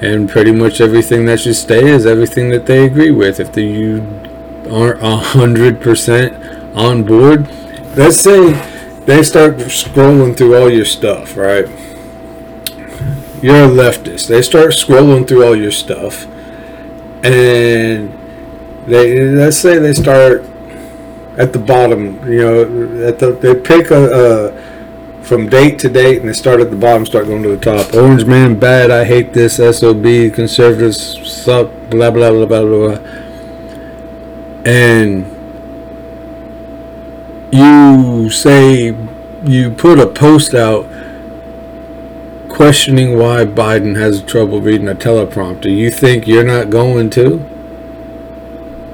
And 0.00 0.28
pretty 0.28 0.52
much 0.52 0.80
everything 0.80 1.24
that 1.26 1.40
should 1.40 1.56
stay 1.56 1.88
is 1.88 2.06
everything 2.06 2.50
that 2.50 2.66
they 2.66 2.84
agree 2.84 3.10
with. 3.10 3.40
If 3.40 3.52
the, 3.52 3.62
you 3.62 4.00
aren't 4.70 5.02
a 5.02 5.16
hundred 5.16 5.80
percent 5.80 6.34
on 6.76 7.04
board, 7.04 7.48
let's 7.96 8.16
say 8.16 8.52
they 9.06 9.22
start 9.22 9.56
scrolling 9.56 10.36
through 10.36 10.56
all 10.56 10.70
your 10.70 10.84
stuff, 10.84 11.36
right? 11.36 11.66
You're 13.42 13.64
a 13.64 13.68
leftist. 13.68 14.28
They 14.28 14.42
start 14.42 14.72
scrolling 14.72 15.28
through 15.28 15.44
all 15.44 15.56
your 15.56 15.70
stuff, 15.70 16.26
and 17.24 18.12
they 18.86 19.20
let's 19.30 19.56
say 19.56 19.78
they 19.78 19.92
start 19.92 20.44
at 21.36 21.52
the 21.52 21.58
bottom. 21.58 22.30
You 22.30 22.38
know, 22.38 23.06
at 23.06 23.18
the 23.18 23.32
they 23.32 23.54
pick 23.54 23.90
a, 23.90 24.50
a 24.50 25.22
from 25.22 25.48
date 25.48 25.78
to 25.80 25.88
date, 25.88 26.20
and 26.20 26.28
they 26.28 26.32
start 26.32 26.60
at 26.60 26.70
the 26.70 26.76
bottom, 26.76 27.04
start 27.04 27.26
going 27.26 27.42
to 27.42 27.48
the 27.48 27.56
top. 27.56 27.94
Orange 27.94 28.24
man 28.24 28.58
bad. 28.58 28.90
I 28.90 29.04
hate 29.04 29.32
this. 29.32 29.56
Sob 29.56 30.02
conservatives 30.02 31.30
suck. 31.30 31.70
Blah 31.90 32.10
blah 32.10 32.30
blah 32.30 32.46
blah 32.46 32.62
blah. 32.62 32.98
And 34.64 35.32
you 37.52 38.30
say 38.30 38.96
you 39.44 39.70
put 39.70 39.98
a 40.00 40.06
post 40.06 40.54
out 40.54 40.86
questioning 42.48 43.18
why 43.18 43.44
Biden 43.44 43.96
has 43.96 44.22
trouble 44.22 44.60
reading 44.60 44.88
a 44.88 44.94
teleprompter. 44.94 45.70
You 45.74 45.90
think 45.90 46.26
you're 46.26 46.42
not 46.42 46.70
going 46.70 47.10
to? 47.10 47.55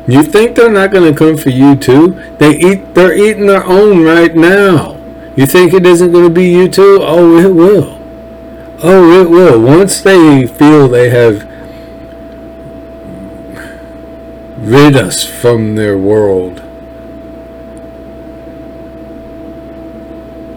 You 0.08 0.24
think 0.24 0.56
they're 0.56 0.70
not 0.70 0.90
going 0.90 1.12
to 1.12 1.16
come 1.16 1.36
for 1.36 1.50
you 1.50 1.76
too? 1.76 2.20
They 2.38 2.56
eat. 2.56 2.94
They're 2.94 3.14
eating 3.14 3.46
their 3.46 3.64
own 3.64 4.02
right 4.02 4.34
now. 4.34 4.98
You 5.36 5.46
think 5.46 5.72
it 5.72 5.86
isn't 5.86 6.12
going 6.12 6.24
to 6.24 6.30
be 6.30 6.50
you 6.50 6.68
too? 6.68 6.98
Oh, 7.00 7.36
it 7.38 7.54
will. 7.54 7.98
Oh, 8.82 9.20
it 9.20 9.30
will. 9.30 9.60
Once 9.60 10.00
they 10.00 10.46
feel 10.46 10.88
they 10.88 11.08
have 11.10 11.48
rid 14.58 14.96
us 14.96 15.24
from 15.24 15.76
their 15.76 15.96
world, 15.96 16.60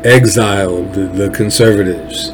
exiled 0.04 0.94
the 0.94 1.30
conservatives 1.30 2.32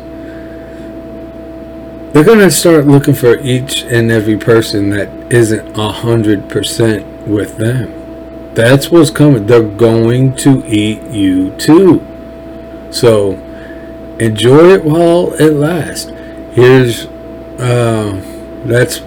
they're 2.13 2.23
going 2.25 2.39
to 2.39 2.51
start 2.51 2.87
looking 2.87 3.13
for 3.13 3.37
each 3.39 3.83
and 3.83 4.11
every 4.11 4.37
person 4.37 4.89
that 4.89 5.09
isn't 5.31 5.77
a 5.77 5.91
hundred 5.91 6.49
percent 6.49 7.27
with 7.27 7.57
them. 7.57 8.53
That's 8.53 8.91
what's 8.91 9.09
coming. 9.09 9.47
They're 9.47 9.63
going 9.63 10.35
to 10.37 10.65
eat 10.67 11.03
you 11.03 11.55
too. 11.57 12.05
So 12.91 13.33
enjoy 14.19 14.73
it 14.73 14.83
while 14.83 15.33
it 15.33 15.53
lasts. 15.53 16.11
Here's 16.53 17.05
uh, 17.59 18.21
that's 18.65 19.01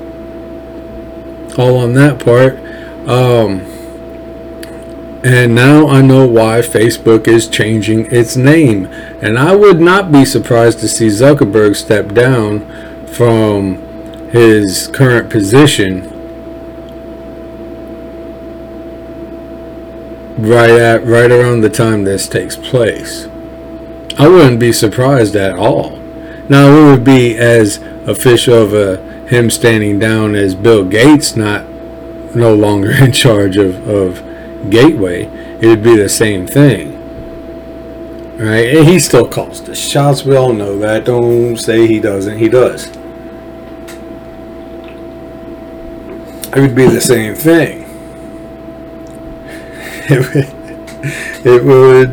all 1.59 1.77
on 1.77 1.93
that 1.95 2.21
part. 2.25 2.59
Um, 3.09 3.61
and 5.25 5.55
now 5.55 5.89
I 5.89 6.03
know 6.03 6.27
why 6.27 6.61
Facebook 6.61 7.27
is 7.27 7.49
changing 7.49 8.13
its 8.13 8.37
name. 8.37 8.87
And 9.23 9.39
I 9.39 9.55
would 9.57 9.81
not 9.81 10.13
be 10.13 10.25
surprised 10.25 10.81
to 10.81 10.89
see 10.89 11.07
Zuckerberg 11.07 11.77
step 11.77 12.13
down 12.13 12.61
from 13.15 13.77
his 14.31 14.89
current 14.89 15.31
position 15.31 16.11
right 20.39 20.71
at 20.71 21.05
right 21.05 21.31
around 21.31 21.61
the 21.61 21.71
time 21.71 22.05
this 22.05 22.29
takes 22.29 22.57
place. 22.57 23.27
I 24.19 24.29
wouldn't 24.29 24.61
be 24.61 24.73
surprised 24.73 25.37
at 25.37 25.57
all. 25.57 25.99
Now 26.49 26.69
it 26.77 26.91
would 26.91 27.05
be 27.05 27.37
as 27.37 27.79
official 28.07 28.55
of 28.55 28.75
a 28.75 28.97
him 29.29 29.49
standing 29.49 29.99
down 29.99 30.35
as 30.35 30.55
Bill 30.55 30.85
Gates 30.85 31.37
not 31.37 31.67
no 32.35 32.55
longer 32.55 32.93
in 33.05 33.13
charge 33.13 33.57
of, 33.57 33.89
of 33.89 34.23
Gateway. 34.71 35.25
It 35.61 35.67
would 35.67 35.83
be 35.83 35.97
the 35.97 36.09
same 36.09 36.47
thing. 36.47 36.93
Right? 38.39 38.77
And 38.77 38.89
he 38.89 38.99
still 38.99 39.29
calls 39.29 39.63
the 39.63 39.75
shots. 39.75 40.25
We 40.25 40.35
all 40.37 40.53
know 40.53 40.79
that. 40.81 41.05
Don't 41.05 41.57
say 41.57 41.87
he 41.87 42.01
doesn't. 42.01 42.39
He 42.39 42.49
does. 42.49 42.91
It 46.57 46.61
would 46.61 46.75
be 46.75 46.87
the 46.87 47.01
same 47.01 47.35
thing. 47.35 47.83
It, 51.47 51.63
would, 51.63 52.09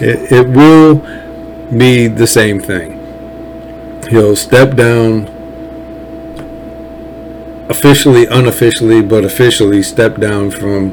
it, 0.00 0.32
it 0.32 0.48
will 0.48 0.96
be 1.76 2.06
the 2.06 2.26
same 2.26 2.60
thing. 2.60 2.92
He'll 4.08 4.36
step 4.36 4.76
down 4.76 5.26
officially, 7.68 8.26
unofficially, 8.26 9.02
but 9.02 9.24
officially 9.24 9.82
step 9.82 10.18
down 10.18 10.50
from 10.50 10.92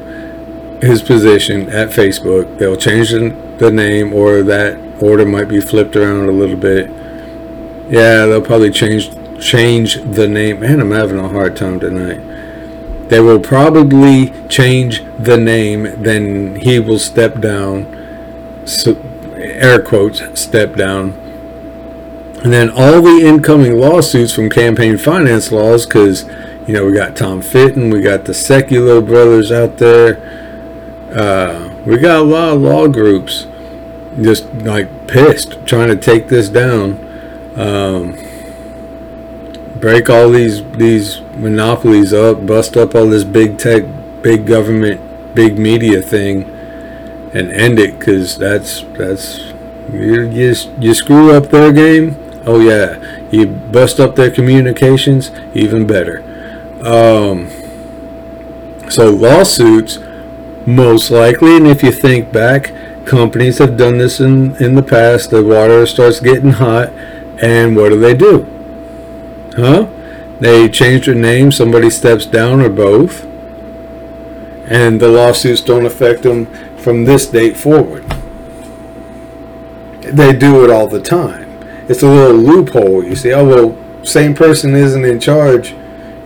his 0.82 1.02
position 1.02 1.70
at 1.70 1.90
Facebook. 1.90 2.58
They'll 2.58 2.76
change 2.76 3.12
the 3.12 3.72
name, 3.72 4.14
or 4.14 4.42
that 4.44 4.78
order 5.02 5.26
might 5.26 5.48
be 5.48 5.62
flipped 5.62 5.96
around 5.96 6.28
a 6.28 6.32
little 6.32 6.58
bit. 6.58 6.90
Yeah, 7.90 8.26
they'll 8.26 8.42
probably 8.42 8.72
change 8.72 9.12
change 9.40 9.96
the 9.96 10.28
name. 10.28 10.62
Man, 10.62 10.80
I'm 10.80 10.92
having 10.92 11.20
a 11.20 11.28
hard 11.28 11.56
time 11.56 11.80
tonight. 11.80 12.33
They 13.10 13.20
will 13.20 13.40
probably 13.40 14.34
change 14.48 15.04
the 15.20 15.38
name. 15.38 16.02
Then 16.02 16.56
he 16.56 16.80
will 16.80 17.00
step 17.00 17.40
down. 17.40 17.88
So, 18.66 18.96
air 19.36 19.82
quotes, 19.82 20.22
step 20.40 20.76
down. 20.76 21.12
And 22.44 22.52
then 22.52 22.70
all 22.70 23.02
the 23.02 23.26
incoming 23.26 23.80
lawsuits 23.80 24.34
from 24.34 24.50
campaign 24.50 24.98
finance 24.98 25.52
laws, 25.52 25.86
because 25.86 26.26
you 26.68 26.74
know 26.74 26.86
we 26.86 26.92
got 26.94 27.16
Tom 27.16 27.42
Fitton, 27.42 27.90
we 27.90 28.02
got 28.02 28.26
the 28.26 28.34
Sekulow 28.34 29.06
brothers 29.06 29.52
out 29.52 29.78
there. 29.78 30.18
Uh, 31.16 31.74
we 31.86 31.98
got 31.98 32.20
a 32.20 32.24
lot 32.24 32.56
of 32.56 32.62
law 32.62 32.88
groups 32.88 33.48
just 34.22 34.52
like 34.56 35.08
pissed 35.08 35.66
trying 35.66 35.88
to 35.88 35.96
take 35.96 36.28
this 36.28 36.50
down. 36.50 37.00
Um, 37.56 38.18
break 39.80 40.10
all 40.10 40.30
these 40.30 40.64
these 40.74 41.23
monopolies 41.36 42.14
up, 42.14 42.46
bust 42.46 42.78
up 42.78 42.96
all 42.96 43.08
this 43.08 43.24
big 43.24 43.58
tech, 43.58 43.84
big 44.22 44.46
government, 44.46 45.36
big 45.36 45.58
media 45.58 46.02
thing, 46.02 46.44
and 47.34 47.52
end 47.52 47.80
it 47.80 47.98
because 47.98 48.38
that's 48.38 48.82
that's 48.98 49.40
you, 49.92 50.30
you 50.30 50.54
you 50.80 50.94
screw 50.94 51.32
up 51.32 51.50
their 51.50 51.72
game. 51.72 52.18
Oh 52.46 52.60
yeah, 52.60 53.00
you 53.32 53.48
bust 53.48 54.00
up 54.00 54.16
their 54.16 54.32
communications, 54.32 55.32
even 55.54 55.88
better. 55.88 56.24
Um, 56.82 57.50
so 58.90 59.10
lawsuits, 59.10 60.00
most 60.66 61.10
likely, 61.10 61.58
and 61.58 61.68
if 61.68 61.82
you 61.82 61.92
think 61.92 62.32
back, 62.32 62.72
companies 63.06 63.58
have 63.58 63.78
done 63.78 63.98
this 63.98 64.20
in 64.20 64.56
in 64.58 64.76
the 64.76 64.84
past. 64.84 65.32
The 65.32 65.44
water 65.44 65.86
starts 65.86 66.20
getting 66.20 66.52
hot, 66.52 66.90
and 67.42 67.76
what 67.76 67.90
do 67.90 68.00
they 68.00 68.14
do? 68.14 68.46
Huh? 69.56 69.88
They 70.44 70.68
change 70.68 71.06
their 71.06 71.16
name, 71.16 71.54
somebody 71.54 71.90
steps 71.90 72.26
down, 72.26 72.60
or 72.60 72.68
both, 72.68 73.24
and 74.66 75.00
the 75.00 75.08
lawsuits 75.08 75.62
don't 75.62 75.86
affect 75.86 76.24
them 76.24 76.48
from 76.76 77.06
this 77.06 77.26
date 77.28 77.56
forward. 77.56 78.04
They 80.02 80.34
do 80.34 80.66
it 80.66 80.70
all 80.70 80.88
the 80.88 81.02
time. 81.02 81.50
It's 81.88 82.04
a 82.04 82.10
little 82.10 82.36
loophole. 82.36 83.06
You 83.06 83.16
see, 83.16 83.32
oh 83.32 83.48
well, 83.48 84.06
same 84.06 84.34
person 84.34 84.76
isn't 84.76 85.06
in 85.06 85.22
charge. 85.22 85.74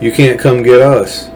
You 0.01 0.11
can't 0.11 0.39
come 0.39 0.63
get 0.63 0.81
us. 0.81 1.29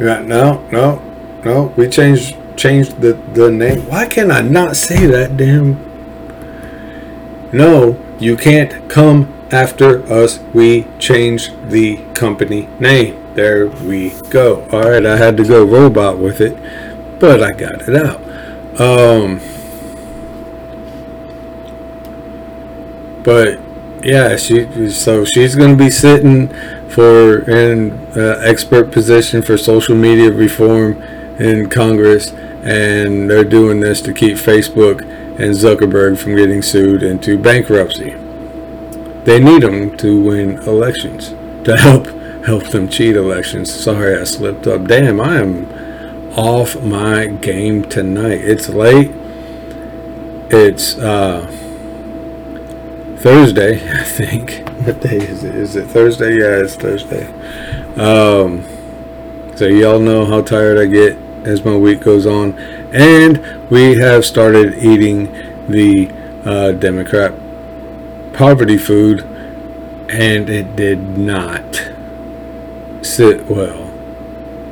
Like, 0.00 0.24
no, 0.24 0.66
no, 0.72 1.00
no. 1.44 1.72
We 1.76 1.88
changed 1.88 2.36
changed 2.56 3.00
the 3.00 3.12
the 3.32 3.48
name. 3.48 3.88
Why 3.88 4.06
can 4.06 4.32
I 4.32 4.40
not 4.40 4.74
say 4.74 5.06
that 5.06 5.36
damn? 5.36 5.74
No, 7.52 7.96
you 8.18 8.36
can't 8.36 8.90
come 8.90 9.32
after 9.52 10.02
us. 10.12 10.40
We 10.52 10.86
changed 10.98 11.70
the 11.70 11.98
company 12.14 12.68
name. 12.80 13.34
There 13.34 13.68
we 13.68 14.10
go. 14.30 14.66
All 14.72 14.90
right, 14.90 15.04
I 15.06 15.16
had 15.16 15.36
to 15.36 15.44
go 15.44 15.64
robot 15.64 16.18
with 16.18 16.40
it, 16.40 16.56
but 17.20 17.42
I 17.42 17.52
got 17.52 17.88
it 17.88 17.94
out. 17.94 18.20
Um, 18.80 19.40
but 23.22 23.58
yeah, 24.04 24.36
she 24.36 24.90
so 24.90 25.24
she's 25.24 25.54
going 25.54 25.76
to 25.76 25.84
be 25.84 25.90
sitting 25.90 26.48
for 26.88 27.38
an 27.50 27.92
uh, 28.16 28.40
expert 28.44 28.90
position 28.90 29.40
for 29.40 29.56
social 29.56 29.96
media 29.96 30.30
reform 30.30 31.00
in 31.38 31.70
Congress, 31.70 32.32
and 32.32 33.30
they're 33.30 33.44
doing 33.44 33.80
this 33.80 34.00
to 34.02 34.12
keep 34.12 34.36
Facebook 34.36 35.00
and 35.02 35.54
Zuckerberg 35.54 36.18
from 36.18 36.36
getting 36.36 36.60
sued 36.60 37.02
into 37.02 37.38
bankruptcy. 37.38 38.21
They 39.24 39.38
need 39.38 39.62
them 39.62 39.96
to 39.98 40.20
win 40.20 40.58
elections 40.62 41.34
to 41.64 41.76
help 41.76 42.06
help 42.44 42.64
them 42.68 42.88
cheat 42.88 43.16
elections. 43.16 43.72
Sorry, 43.72 44.18
I 44.18 44.24
slipped 44.24 44.66
up. 44.66 44.86
Damn, 44.86 45.20
I 45.20 45.38
am 45.38 45.66
off 46.36 46.80
my 46.82 47.26
game 47.26 47.84
tonight. 47.84 48.40
It's 48.40 48.68
late. 48.68 49.12
It's 50.50 50.98
uh, 50.98 51.46
Thursday, 53.18 53.88
I 54.00 54.02
think. 54.02 54.68
What 54.86 55.00
day 55.00 55.18
is 55.18 55.44
it? 55.44 55.54
Is 55.54 55.76
it 55.76 55.86
Thursday? 55.86 56.38
Yeah, 56.38 56.64
it's 56.64 56.74
Thursday. 56.74 57.26
Um, 57.94 58.64
so 59.54 59.66
y'all 59.66 60.00
know 60.00 60.24
how 60.24 60.42
tired 60.42 60.78
I 60.78 60.86
get 60.86 61.16
as 61.46 61.64
my 61.64 61.76
week 61.76 62.00
goes 62.00 62.26
on, 62.26 62.54
and 62.92 63.70
we 63.70 63.94
have 63.98 64.24
started 64.24 64.74
eating 64.78 65.26
the 65.68 66.10
uh, 66.44 66.72
Democrat 66.72 67.32
poverty 68.32 68.78
food, 68.78 69.20
and 70.08 70.48
it 70.48 70.76
did 70.76 71.18
not 71.18 71.90
sit 73.02 73.46
well 73.46 73.90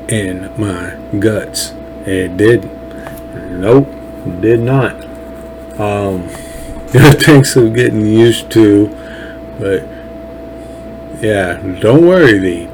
in 0.09 0.51
my 0.59 0.97
guts. 1.19 1.75
It 2.07 2.37
did. 2.37 2.65
Nope, 3.53 3.89
did 4.41 4.61
not. 4.61 4.95
Um, 5.79 6.29
thanks 6.89 7.55
for 7.55 7.69
getting 7.71 8.05
used 8.05 8.51
to, 8.53 8.89
but 9.59 9.83
yeah, 11.23 11.61
don't 11.81 12.07
worry. 12.07 12.39
The 12.39 12.67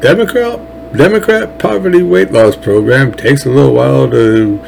Democrat 0.00 0.60
Democrat 0.96 1.58
poverty 1.58 2.02
weight 2.02 2.32
loss 2.32 2.56
program 2.56 3.12
takes 3.12 3.44
a 3.44 3.50
little 3.50 3.74
while 3.74 4.10
to 4.10 4.58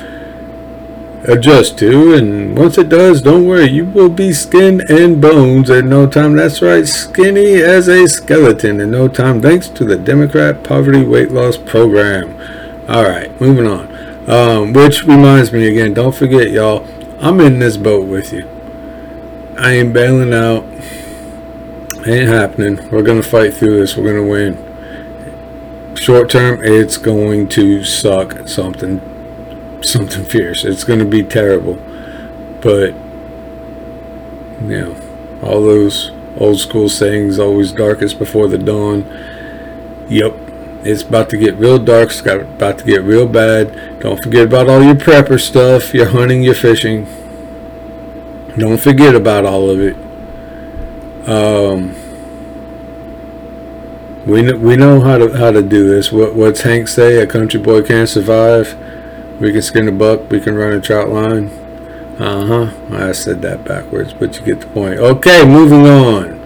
adjust 1.25 1.79
to, 1.79 2.15
and 2.15 2.57
once 2.57 2.79
it 2.79 2.89
does, 2.89 3.23
don't 3.23 3.47
worry, 3.47 3.69
you 3.69 3.85
will 3.85 4.09
be 4.09 4.33
skin 4.33 4.83
and 4.89 5.21
bones 5.21 5.71
in 5.71 5.89
no 5.89 6.07
time. 6.07 6.37
That's 6.37 6.63
right, 6.63 6.87
skinny 6.87 7.57
as 7.57 7.89
a 7.89 8.07
skeleton 8.07 8.81
in 8.81 8.91
no 8.91 9.09
time, 9.09 9.43
thanks 9.43 9.69
to 9.69 9.85
the 9.85 9.97
Democrat 9.97 10.65
Poverty 10.65 11.05
Weight 11.05 11.31
Loss 11.31 11.59
Program. 11.59 12.37
All 12.89 13.05
right, 13.05 13.39
moving 13.41 13.67
on. 13.67 13.91
Um, 14.29 14.73
which 14.73 15.05
reminds 15.05 15.53
me 15.53 15.69
again, 15.69 15.95
don't 15.95 16.15
forget, 16.15 16.51
y'all, 16.51 16.87
I'm 17.21 17.41
in 17.41 17.59
this 17.59 17.77
boat 17.77 18.07
with 18.07 18.33
you. 18.33 18.49
I 19.59 19.73
ain't 19.73 19.93
bailing 19.93 20.33
out. 20.33 20.65
Ain't 22.07 22.29
happening. 22.29 22.89
We're 22.91 23.03
gonna 23.03 23.23
fight 23.23 23.53
through 23.53 23.79
this. 23.79 23.95
We're 23.97 24.15
gonna 24.15 24.27
win. 24.27 25.97
Short 25.97 26.31
term, 26.31 26.61
it's 26.63 26.97
going 26.97 27.49
to 27.51 27.85
suck 27.85 28.49
something 28.49 29.10
something 29.85 30.25
fierce. 30.25 30.65
It's 30.65 30.85
going 30.85 30.99
to 30.99 31.05
be 31.05 31.23
terrible. 31.23 31.75
But, 32.61 32.95
you 34.63 34.81
know, 34.81 35.41
all 35.43 35.63
those 35.63 36.11
old 36.37 36.59
school 36.59 36.89
sayings, 36.89 37.39
always 37.39 37.73
darkest 37.73 38.19
before 38.19 38.49
the 38.49 38.59
dawn. 38.59 39.05
Yep, 40.09 40.35
it's 40.83 41.03
about 41.03 41.31
to 41.31 41.37
get 41.37 41.55
real 41.57 41.79
dark. 41.79 42.11
It's 42.11 42.21
about 42.21 42.79
to 42.79 42.85
get 42.85 43.03
real 43.03 43.27
bad. 43.27 44.01
Don't 44.01 44.23
forget 44.23 44.47
about 44.47 44.69
all 44.69 44.83
your 44.83 44.95
prepper 44.95 45.41
stuff, 45.41 45.95
your 45.95 46.09
hunting, 46.09 46.43
your 46.43 46.55
fishing. 46.55 47.07
Don't 48.59 48.81
forget 48.81 49.15
about 49.15 49.45
all 49.45 49.71
of 49.71 49.81
it. 49.81 49.97
Um, 51.29 51.95
we 54.27 54.43
know, 54.43 54.57
we 54.57 54.77
know 54.77 55.01
how 55.01 55.19
to 55.19 55.33
how 55.37 55.51
to 55.51 55.63
do 55.63 55.89
this. 55.89 56.11
What 56.11 56.35
what's 56.35 56.63
Hank 56.63 56.89
say? 56.89 57.21
A 57.21 57.27
country 57.27 57.61
boy 57.61 57.83
can't 57.83 58.09
survive. 58.09 58.77
We 59.41 59.53
can 59.53 59.63
skin 59.63 59.89
a 59.89 59.93
buck. 59.93 60.31
We 60.31 60.39
can 60.39 60.55
run 60.55 60.75
a 60.75 60.81
trout 60.81 61.09
line. 61.09 61.49
Uh 62.19 62.47
huh. 62.47 62.95
I 62.95 63.13
said 63.13 63.41
that 63.43 63.65
backwards, 63.65 64.13
but 64.13 64.37
you 64.37 64.45
get 64.45 64.61
the 64.61 64.67
point. 64.67 64.99
Okay, 64.99 65.47
moving 65.47 65.87
on. 65.87 66.39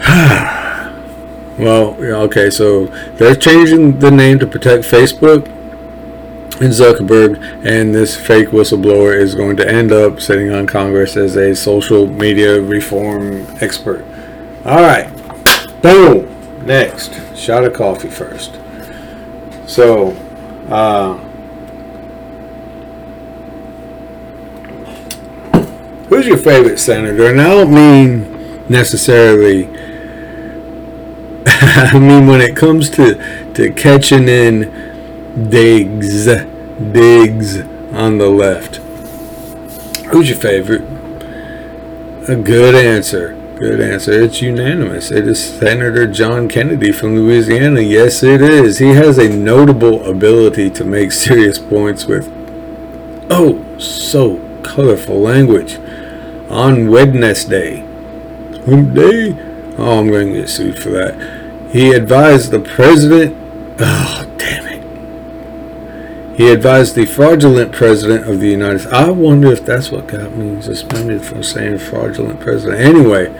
well, 1.58 1.94
okay, 2.24 2.48
so 2.48 2.86
they're 3.16 3.34
changing 3.34 3.98
the 3.98 4.10
name 4.10 4.38
to 4.38 4.46
protect 4.46 4.84
Facebook 4.84 5.46
and 6.60 6.72
Zuckerberg, 6.72 7.36
and 7.64 7.94
this 7.94 8.16
fake 8.16 8.48
whistleblower 8.48 9.14
is 9.14 9.34
going 9.34 9.56
to 9.58 9.70
end 9.70 9.92
up 9.92 10.20
sitting 10.20 10.50
on 10.50 10.66
Congress 10.66 11.16
as 11.16 11.36
a 11.36 11.54
social 11.54 12.06
media 12.06 12.60
reform 12.60 13.46
expert. 13.60 14.04
All 14.64 14.80
right, 14.80 15.10
boom. 15.82 16.26
Next, 16.66 17.12
shot 17.36 17.64
of 17.64 17.74
coffee 17.74 18.08
first. 18.08 18.58
So, 19.66 20.16
uh, 20.70 21.14
who's 26.08 26.26
your 26.26 26.38
favorite 26.38 26.78
senator? 26.78 27.26
And 27.26 27.40
I 27.40 27.48
don't 27.48 27.72
mean 27.74 28.68
necessarily. 28.68 29.66
I 31.46 31.98
mean 31.98 32.26
when 32.26 32.40
it 32.40 32.56
comes 32.56 32.90
to 32.90 33.14
to 33.54 33.72
catching 33.72 34.28
in 34.28 35.48
digs, 35.50 36.24
digs 36.24 37.60
on 37.92 38.18
the 38.18 38.28
left. 38.28 38.76
Who's 40.10 40.28
your 40.28 40.38
favorite? 40.38 40.82
A 42.28 42.36
good 42.36 42.74
answer. 42.74 43.39
Good 43.60 43.82
answer. 43.82 44.12
It's 44.22 44.40
unanimous. 44.40 45.10
It 45.10 45.28
is 45.28 45.58
Senator 45.58 46.06
John 46.06 46.48
Kennedy 46.48 46.92
from 46.92 47.14
Louisiana. 47.14 47.82
Yes, 47.82 48.22
it 48.22 48.40
is. 48.40 48.78
He 48.78 48.94
has 48.94 49.18
a 49.18 49.28
notable 49.28 50.02
ability 50.08 50.70
to 50.70 50.82
make 50.82 51.12
serious 51.12 51.58
points 51.58 52.06
with, 52.06 52.26
oh, 53.28 53.62
so 53.76 54.40
colorful 54.62 55.20
language. 55.20 55.78
On 56.48 56.90
Wednesday, 56.90 57.80
whom 58.64 58.94
Day? 58.94 59.36
Oh, 59.76 59.98
I'm 59.98 60.08
going 60.08 60.32
to 60.32 60.40
get 60.40 60.48
sued 60.48 60.78
for 60.78 60.88
that. 60.92 61.68
He 61.70 61.92
advised 61.92 62.52
the 62.52 62.60
president. 62.60 63.36
Oh, 63.78 64.26
damn 64.38 64.68
it. 64.68 64.69
He 66.40 66.48
advised 66.48 66.94
the 66.94 67.04
fraudulent 67.04 67.70
president 67.70 68.26
of 68.26 68.40
the 68.40 68.48
United 68.48 68.78
States. 68.78 68.94
I 68.94 69.10
wonder 69.10 69.52
if 69.52 69.66
that's 69.66 69.90
what 69.90 70.06
got 70.06 70.34
me 70.34 70.62
suspended 70.62 71.22
from 71.22 71.42
saying 71.42 71.80
fraudulent 71.80 72.40
president. 72.40 72.80
Anyway, 72.80 73.30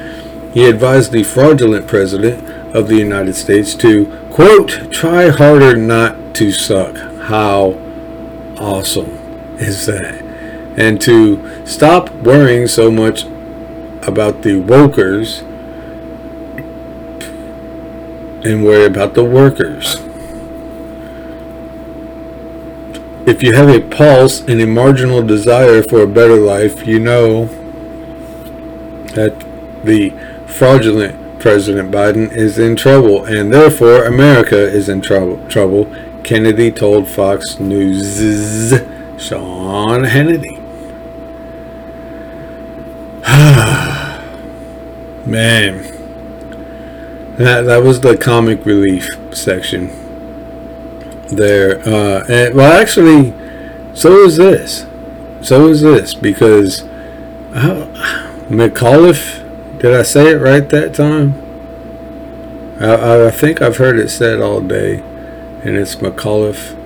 he 0.53 0.67
advised 0.67 1.11
the 1.11 1.23
fraudulent 1.23 1.87
president 1.87 2.47
of 2.77 2.89
the 2.89 2.97
United 2.97 3.33
States 3.37 3.75
to, 3.77 4.05
quote, 4.31 4.93
try 4.93 5.31
harder 5.31 5.75
not 5.77 6.35
to 6.35 6.53
suck. 6.53 6.95
How 7.23 7.81
awesome 8.59 9.57
is 9.59 9.87
that? 9.87 10.21
And 10.77 11.01
to 11.01 11.65
stop 11.67 12.11
worrying 12.17 12.67
so 12.67 12.91
much 12.91 13.25
about 14.07 14.43
the 14.43 14.61
workers 14.61 15.41
and 18.45 18.63
worry 18.63 18.85
about 18.85 19.15
the 19.15 19.25
workers. 19.25 20.03
If 23.27 23.43
you 23.43 23.55
have 23.55 23.69
a 23.69 23.81
pulse 23.81 24.41
and 24.41 24.63
a 24.63 24.67
marginal 24.67 25.23
desire 25.23 25.83
for 25.83 26.01
a 26.01 26.07
better 26.07 26.37
life, 26.37 26.87
you 26.87 26.99
know 26.99 27.45
that 29.15 29.35
the 29.85 30.15
fraudulent 30.47 31.39
President 31.39 31.91
Biden 31.91 32.33
is 32.33 32.59
in 32.59 32.77
trouble, 32.77 33.27
and 33.27 33.53
therefore 33.53 34.05
America 34.05 34.57
is 34.57 34.89
in 34.89 35.03
trouble. 35.03 35.39
Trouble. 35.49 35.95
Kennedy 36.25 36.71
told 36.71 37.09
Fox 37.09 37.61
News' 37.61 38.71
Sean 39.19 40.05
Hannity. 40.05 40.57
Man, 45.27 45.83
that 47.37 47.67
that 47.67 47.83
was 47.83 48.01
the 48.01 48.17
comic 48.17 48.65
relief 48.65 49.07
section 49.33 50.10
there. 51.31 51.81
Uh, 51.81 52.25
and, 52.29 52.55
well, 52.55 52.81
actually, 52.81 53.33
so 53.95 54.25
is 54.25 54.37
this. 54.37 54.87
So 55.43 55.69
is 55.69 55.81
this 55.81 56.15
because 56.15 56.83
uh, 57.53 57.87
McAuliffe. 58.49 59.39
Did 59.81 59.95
I 59.95 60.03
say 60.03 60.33
it 60.33 60.37
right 60.37 60.69
that 60.69 60.95
time? 60.95 61.35
I, 62.81 63.27
I 63.27 63.31
think 63.31 63.63
I've 63.63 63.79
heard 63.79 63.99
it 63.99 64.11
said 64.11 64.41
all 64.41 64.61
day, 64.61 64.99
and 65.65 65.77
it's 65.77 65.97
McAuliffe 65.97 66.77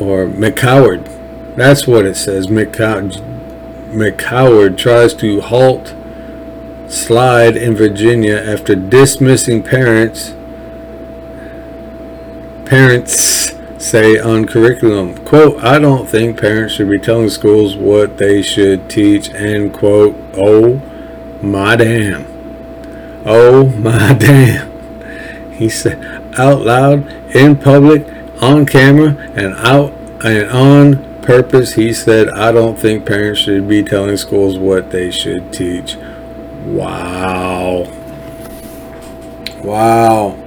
or 0.00 0.26
McCoward. 0.26 1.08
That's 1.56 1.86
what 1.86 2.04
it 2.04 2.16
says. 2.16 2.46
McCoward. 2.48 3.16
McCoward 3.90 4.78
tries 4.78 5.14
to 5.14 5.40
halt 5.40 5.94
slide 6.88 7.56
in 7.56 7.74
Virginia 7.74 8.36
after 8.36 8.74
dismissing 8.74 9.62
parents 9.62 10.34
parents 12.72 13.52
say 13.76 14.18
on 14.18 14.46
curriculum 14.46 15.14
quote 15.26 15.62
I 15.62 15.78
don't 15.78 16.08
think 16.08 16.40
parents 16.40 16.72
should 16.72 16.88
be 16.88 16.98
telling 16.98 17.28
schools 17.28 17.76
what 17.76 18.16
they 18.16 18.40
should 18.40 18.88
teach 18.88 19.28
end 19.34 19.74
quote 19.74 20.16
oh 20.38 20.80
my 21.42 21.76
damn 21.76 22.24
oh 23.26 23.66
my 23.76 24.14
damn 24.18 25.52
he 25.52 25.68
said 25.68 26.02
out 26.38 26.62
loud 26.62 27.06
in 27.36 27.56
public 27.56 28.06
on 28.40 28.64
camera 28.64 29.18
and 29.34 29.52
out 29.56 29.92
and 30.24 30.50
on 30.50 31.20
purpose 31.20 31.74
he 31.74 31.92
said 31.92 32.30
I 32.30 32.52
don't 32.52 32.78
think 32.78 33.04
parents 33.04 33.40
should 33.40 33.68
be 33.68 33.82
telling 33.82 34.16
schools 34.16 34.56
what 34.58 34.90
they 34.90 35.10
should 35.10 35.52
teach 35.52 35.98
Wow. 36.64 37.86
Wow. 39.62 40.41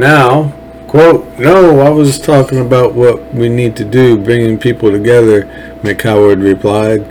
Now, 0.00 0.54
quote, 0.88 1.38
no, 1.38 1.80
I 1.80 1.90
was 1.90 2.18
talking 2.18 2.58
about 2.58 2.94
what 2.94 3.34
we 3.34 3.50
need 3.50 3.76
to 3.76 3.84
do, 3.84 4.16
bringing 4.16 4.58
people 4.58 4.90
together, 4.90 5.44
McCoward 5.82 6.42
replied. 6.42 7.04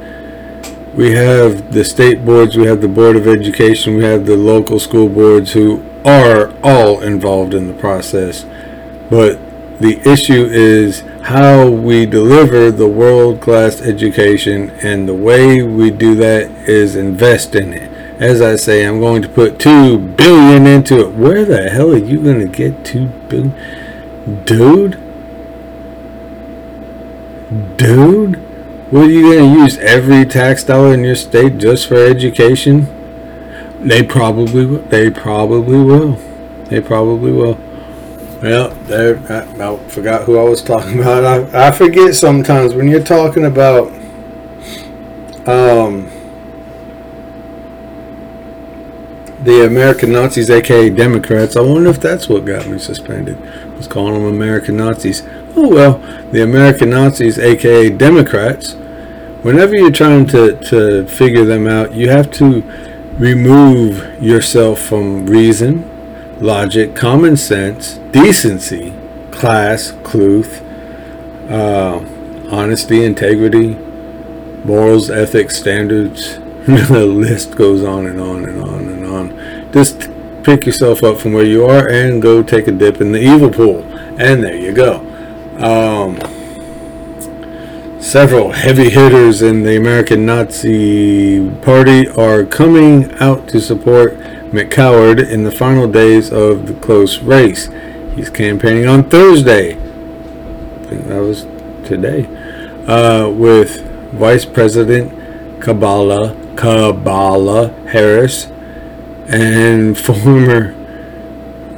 We 0.95 1.11
have 1.11 1.71
the 1.71 1.85
state 1.85 2.25
boards, 2.25 2.57
we 2.57 2.65
have 2.65 2.81
the 2.81 2.87
Board 2.87 3.15
of 3.15 3.27
Education, 3.27 3.95
we 3.95 4.05
have 4.05 4.25
the 4.25 4.35
local 4.35 4.79
school 4.79 5.07
boards 5.07 5.51
who 5.51 5.85
are 6.03 6.51
all 6.63 7.01
involved 7.01 7.53
in 7.53 7.67
the 7.67 7.75
process. 7.75 8.43
But 9.11 9.37
the 9.79 10.01
issue 10.11 10.47
is 10.49 11.01
how 11.21 11.69
we 11.69 12.07
deliver 12.07 12.71
the 12.71 12.87
world 12.87 13.39
class 13.39 13.81
education, 13.81 14.71
and 14.81 15.07
the 15.07 15.13
way 15.13 15.61
we 15.61 15.91
do 15.91 16.15
that 16.15 16.49
is 16.67 16.95
invest 16.95 17.53
in 17.53 17.71
it. 17.71 17.98
As 18.19 18.41
I 18.41 18.57
say, 18.57 18.85
I'm 18.85 18.99
going 18.99 19.21
to 19.21 19.29
put 19.29 19.59
two 19.59 19.97
billion 19.97 20.67
into 20.67 20.99
it. 20.99 21.13
Where 21.13 21.45
the 21.45 21.69
hell 21.69 21.91
are 21.91 21.97
you 21.97 22.21
going 22.21 22.39
to 22.39 22.47
get 22.47 22.83
two 22.83 23.07
billion? 23.29 23.55
Dude? 24.43 24.99
Dude? 27.77 28.35
What 28.91 29.05
are 29.05 29.09
you 29.09 29.21
going 29.33 29.53
to 29.53 29.61
use 29.61 29.77
every 29.77 30.25
tax 30.25 30.65
dollar 30.65 30.93
in 30.93 31.03
your 31.05 31.15
state 31.15 31.59
just 31.59 31.87
for 31.87 31.95
education? 31.95 32.87
They 33.79 34.03
probably 34.03 34.65
will. 34.65 34.81
They 34.83 35.09
probably 35.09 35.81
will. 35.81 36.13
They 36.65 36.81
probably 36.81 37.31
will. 37.31 37.57
Well, 38.41 38.69
there. 38.85 39.17
I, 39.31 39.73
I, 39.73 39.77
forgot 39.87 40.23
who 40.23 40.37
I 40.37 40.43
was 40.43 40.61
talking 40.61 40.99
about. 40.99 41.23
I, 41.23 41.67
I 41.69 41.71
forget 41.71 42.15
sometimes 42.15 42.73
when 42.73 42.89
you're 42.89 43.03
talking 43.03 43.45
about 43.45 43.87
um, 45.47 46.09
the 49.43 49.65
American 49.65 50.11
Nazis, 50.11 50.49
aka 50.49 50.89
Democrats. 50.89 51.55
I 51.55 51.61
wonder 51.61 51.89
if 51.89 51.99
that's 51.99 52.27
what 52.27 52.45
got 52.45 52.67
me 52.67 52.77
suspended. 52.77 53.39
Was 53.77 53.87
calling 53.87 54.13
them 54.13 54.25
American 54.25 54.77
Nazis. 54.77 55.23
Oh 55.55 55.67
well, 55.67 55.97
the 56.31 56.43
American 56.43 56.89
Nazis, 56.89 57.39
aka 57.39 57.89
Democrats. 57.89 58.73
Whenever 59.41 59.75
you're 59.75 59.91
trying 59.91 60.27
to, 60.27 60.59
to 60.65 61.07
figure 61.07 61.45
them 61.45 61.65
out, 61.67 61.93
you 61.93 62.09
have 62.09 62.29
to 62.31 62.61
remove 63.17 64.21
yourself 64.21 64.79
from 64.79 65.27
reason 65.27 65.89
logic, 66.41 66.95
common 66.95 67.35
sense, 67.35 67.95
decency, 68.11 68.93
class, 69.31 69.91
cluth, 70.03 70.61
uh, 71.49 71.99
honesty, 72.49 73.03
integrity, 73.03 73.75
morals, 74.63 75.09
ethics, 75.09 75.57
standards. 75.57 76.37
the 76.67 77.05
list 77.05 77.55
goes 77.55 77.83
on 77.83 78.05
and 78.05 78.19
on 78.19 78.45
and 78.45 78.61
on. 78.61 78.78
Just 79.71 80.09
pick 80.43 80.65
yourself 80.65 81.03
up 81.03 81.17
from 81.19 81.33
where 81.33 81.45
you 81.45 81.65
are 81.65 81.89
and 81.89 82.21
go 82.21 82.41
take 82.41 82.67
a 82.67 82.71
dip 82.71 83.01
in 83.01 83.11
the 83.11 83.21
evil 83.21 83.51
pool. 83.51 83.83
And 84.19 84.43
there 84.43 84.55
you 84.55 84.73
go. 84.73 84.99
Um, 85.57 86.17
several 88.01 88.51
heavy 88.51 88.89
hitters 88.89 89.41
in 89.41 89.63
the 89.63 89.77
American 89.77 90.25
Nazi 90.25 91.49
Party 91.61 92.07
are 92.07 92.45
coming 92.45 93.11
out 93.15 93.47
to 93.49 93.59
support 93.59 94.17
McCoward 94.51 95.29
in 95.29 95.43
the 95.43 95.51
final 95.51 95.87
days 95.87 96.31
of 96.31 96.67
the 96.67 96.73
close 96.75 97.19
race. 97.19 97.69
He's 98.15 98.29
campaigning 98.29 98.87
on 98.87 99.09
Thursday. 99.09 99.73
I 99.73 100.85
think 100.87 101.05
that 101.07 101.19
was 101.19 101.43
today. 101.87 102.25
Uh, 102.87 103.29
with 103.29 103.81
Vice 104.13 104.45
President 104.45 105.61
Kabbalah 105.61 106.35
Kabbalah 106.55 107.69
Harris 107.87 108.47
and 109.29 109.97
former 109.97 110.75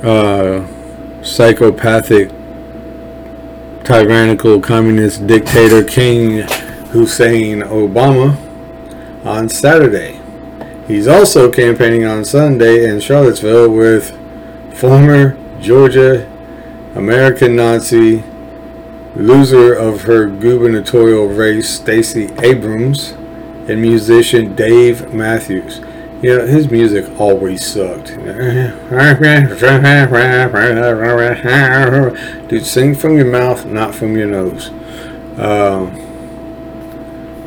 uh, 0.04 0.66
psychopathic 1.22 2.30
tyrannical 3.84 4.62
communist 4.62 5.28
dictator 5.28 5.84
King 5.84 6.48
Hussein 6.92 7.60
Obama 7.62 8.38
on 9.26 9.50
Saturday. 9.50 10.20
He's 10.88 11.08
also 11.08 11.52
campaigning 11.52 12.06
on 12.06 12.24
Sunday 12.24 12.90
in 12.90 13.00
Charlottesville 13.00 13.70
with 13.70 14.18
former 14.78 15.38
Georgia 15.60 16.28
American 16.96 17.56
Nazi 17.56 18.24
loser 19.16 19.74
of 19.74 20.04
her 20.04 20.28
gubernatorial 20.28 21.28
race 21.28 21.70
Stacey 21.70 22.30
Abrams 22.42 23.12
and 23.70 23.82
musician 23.82 24.56
Dave 24.56 25.14
Matthews. 25.14 25.82
Yeah, 26.22 26.46
his 26.46 26.70
music 26.70 27.20
always 27.20 27.66
sucked. 27.66 28.10
Dude, 32.48 32.66
sing 32.66 32.94
from 32.96 33.18
your 33.18 33.26
mouth, 33.26 33.66
not 33.66 33.96
from 33.96 34.16
your 34.16 34.28
nose. 34.28 34.70
Um, 35.40 35.96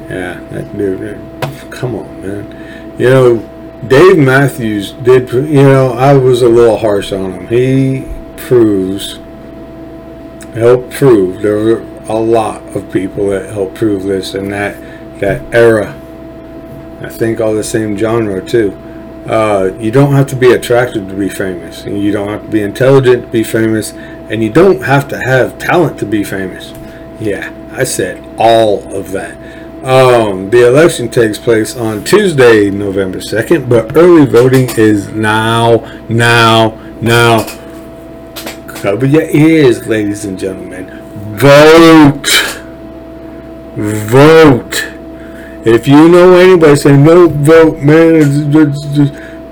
yeah, 0.08 0.40
that 0.50 0.76
dude 0.76 1.20
come 1.70 1.94
on, 1.96 2.22
man. 2.22 2.94
You 2.98 3.10
know, 3.10 3.36
Dave 3.86 4.18
Matthews 4.18 4.92
did. 4.92 5.30
You 5.32 5.62
know, 5.62 5.92
I 5.92 6.14
was 6.14 6.42
a 6.42 6.48
little 6.48 6.78
harsh 6.78 7.12
on 7.12 7.32
him. 7.32 7.46
He 7.48 8.08
proves, 8.36 9.18
helped 10.54 10.92
prove. 10.92 11.42
There 11.42 11.56
were 11.56 11.80
a 12.08 12.18
lot 12.18 12.62
of 12.76 12.90
people 12.92 13.28
that 13.30 13.50
helped 13.50 13.74
prove 13.74 14.04
this 14.04 14.34
and 14.34 14.52
that 14.52 14.80
that 15.20 15.42
era. 15.54 16.00
I 17.04 17.08
think 17.10 17.40
all 17.40 17.54
the 17.54 17.64
same 17.64 17.96
genre 17.96 18.44
too. 18.44 18.72
Uh, 19.26 19.74
you 19.78 19.90
don't 19.90 20.12
have 20.12 20.26
to 20.28 20.36
be 20.36 20.52
attractive 20.52 21.08
to 21.08 21.14
be 21.14 21.28
famous, 21.28 21.84
and 21.84 22.02
you 22.02 22.12
don't 22.12 22.28
have 22.28 22.42
to 22.42 22.48
be 22.48 22.62
intelligent 22.62 23.24
to 23.24 23.28
be 23.28 23.42
famous, 23.42 23.92
and 23.92 24.42
you 24.42 24.50
don't 24.50 24.82
have 24.82 25.08
to 25.08 25.18
have 25.26 25.58
talent 25.58 25.98
to 25.98 26.06
be 26.06 26.22
famous. 26.22 26.72
Yeah, 27.20 27.52
I 27.72 27.84
said 27.84 28.22
all 28.38 28.82
of 28.94 29.12
that. 29.12 29.36
Um, 29.84 30.48
the 30.48 30.66
election 30.66 31.10
takes 31.10 31.38
place 31.38 31.76
on 31.76 32.04
Tuesday, 32.04 32.70
November 32.70 33.18
2nd, 33.18 33.68
but 33.68 33.94
early 33.96 34.24
voting 34.24 34.68
is 34.78 35.08
now, 35.08 35.76
now, 36.08 36.70
now. 37.02 37.44
Cover 38.66 39.06
your 39.06 39.28
ears, 39.28 39.86
ladies 39.86 40.24
and 40.24 40.38
gentlemen. 40.38 41.00
Vote! 41.36 42.28
Vote! 43.76 44.93
If 45.64 45.88
you 45.88 46.08
know 46.08 46.34
anybody 46.34 46.76
saying 46.76 47.02
no 47.02 47.26
vote, 47.28 47.80
man, 47.80 48.16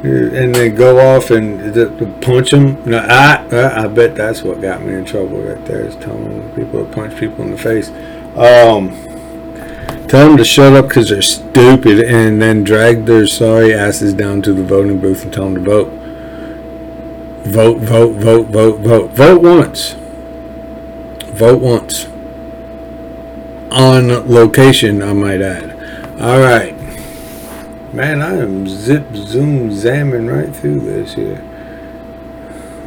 and 0.05 0.55
then 0.55 0.75
go 0.75 1.17
off 1.17 1.31
and 1.31 2.21
punch 2.21 2.51
them, 2.51 2.83
no, 2.85 2.99
I, 2.99 3.85
I 3.85 3.89
bet 3.89 4.15
that's 4.15 4.43
what 4.43 4.61
got 4.61 4.83
me 4.83 4.95
in 4.95 5.07
trouble 5.07 5.41
right 5.41 5.65
there. 5.65 5.87
Is 5.87 5.97
telling 5.97 6.51
people 6.55 6.85
to 6.85 6.93
punch 6.93 7.19
people 7.19 7.45
in 7.45 7.53
the 7.53 7.57
face. 7.57 7.89
Um, 8.37 8.91
tell 10.07 10.29
them 10.29 10.37
to 10.37 10.45
shut 10.45 10.75
up 10.75 10.89
because 10.89 11.09
they're 11.09 11.23
stupid, 11.23 12.01
and 12.01 12.43
then 12.43 12.63
drag 12.63 13.07
their 13.07 13.27
sorry 13.27 13.73
asses 13.73 14.13
down 14.13 14.43
to 14.43 14.53
the 14.53 14.63
voting 14.63 15.01
booth 15.01 15.25
and 15.25 15.33
tell 15.33 15.45
them 15.45 15.55
to 15.55 15.61
vote. 15.61 15.89
Vote, 17.45 17.79
vote, 17.79 18.17
vote, 18.17 18.47
vote, 18.49 18.81
vote. 18.81 19.11
Vote 19.13 19.41
once. 19.41 19.95
Vote 21.33 21.61
once. 21.63 22.07
On 23.73 24.09
location, 24.29 25.03
I 25.03 25.15
might 25.15 25.41
add. 25.41 25.72
All 26.21 26.39
right. 26.41 26.77
Man, 27.93 28.23
I 28.23 28.37
am 28.37 28.69
zip, 28.69 29.05
zoom, 29.15 29.71
zamming 29.71 30.31
right 30.31 30.55
through 30.55 30.81
this 30.81 31.15
here. 31.15 31.43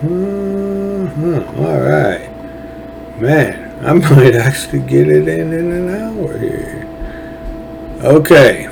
Uh-huh. 0.03 1.43
All 1.61 1.79
right. 1.81 2.29
Man, 3.19 3.85
I 3.85 3.93
might 4.15 4.35
actually 4.35 4.81
get 4.81 5.07
it 5.07 5.27
in 5.27 5.53
in 5.53 5.71
an 5.71 5.89
hour 5.89 6.37
here. 6.37 6.87
Okay. 8.03 8.67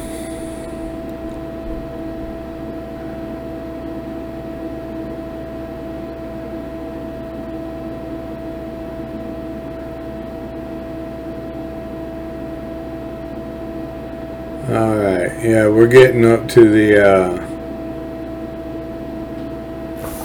All 14.69 14.95
right, 14.95 15.31
yeah, 15.53 15.67
we're 15.67 15.85
getting 15.85 16.25
up 16.25 16.47
to 16.49 16.67
the 16.67 16.99
uh, 16.99 17.37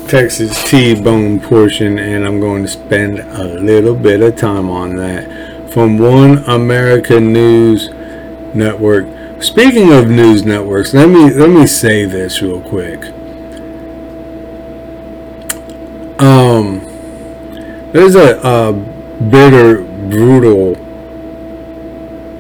Texas 0.09 0.71
T-bone 0.71 1.39
portion, 1.39 1.99
and 1.99 2.27
I'm 2.27 2.41
going 2.41 2.63
to 2.63 2.69
spend 2.69 3.19
a 3.19 3.45
little 3.45 3.95
bit 3.95 4.23
of 4.23 4.37
time 4.37 4.71
on 4.71 4.97
that 4.97 5.71
from 5.71 5.99
One 5.99 6.39
America 6.45 7.21
News 7.21 7.91
Network. 8.55 9.07
Speaking 9.43 9.93
of 9.93 10.09
news 10.09 10.47
networks, 10.47 10.95
let 10.95 11.11
me 11.11 11.31
let 11.31 11.51
me 11.51 11.67
say 11.67 12.07
this 12.07 12.41
real 12.41 12.63
quick. 12.63 13.01
Um, 16.19 16.81
there's 17.93 18.15
a, 18.15 18.41
a 18.43 18.73
bitter, 18.73 19.83
brutal 19.83 20.88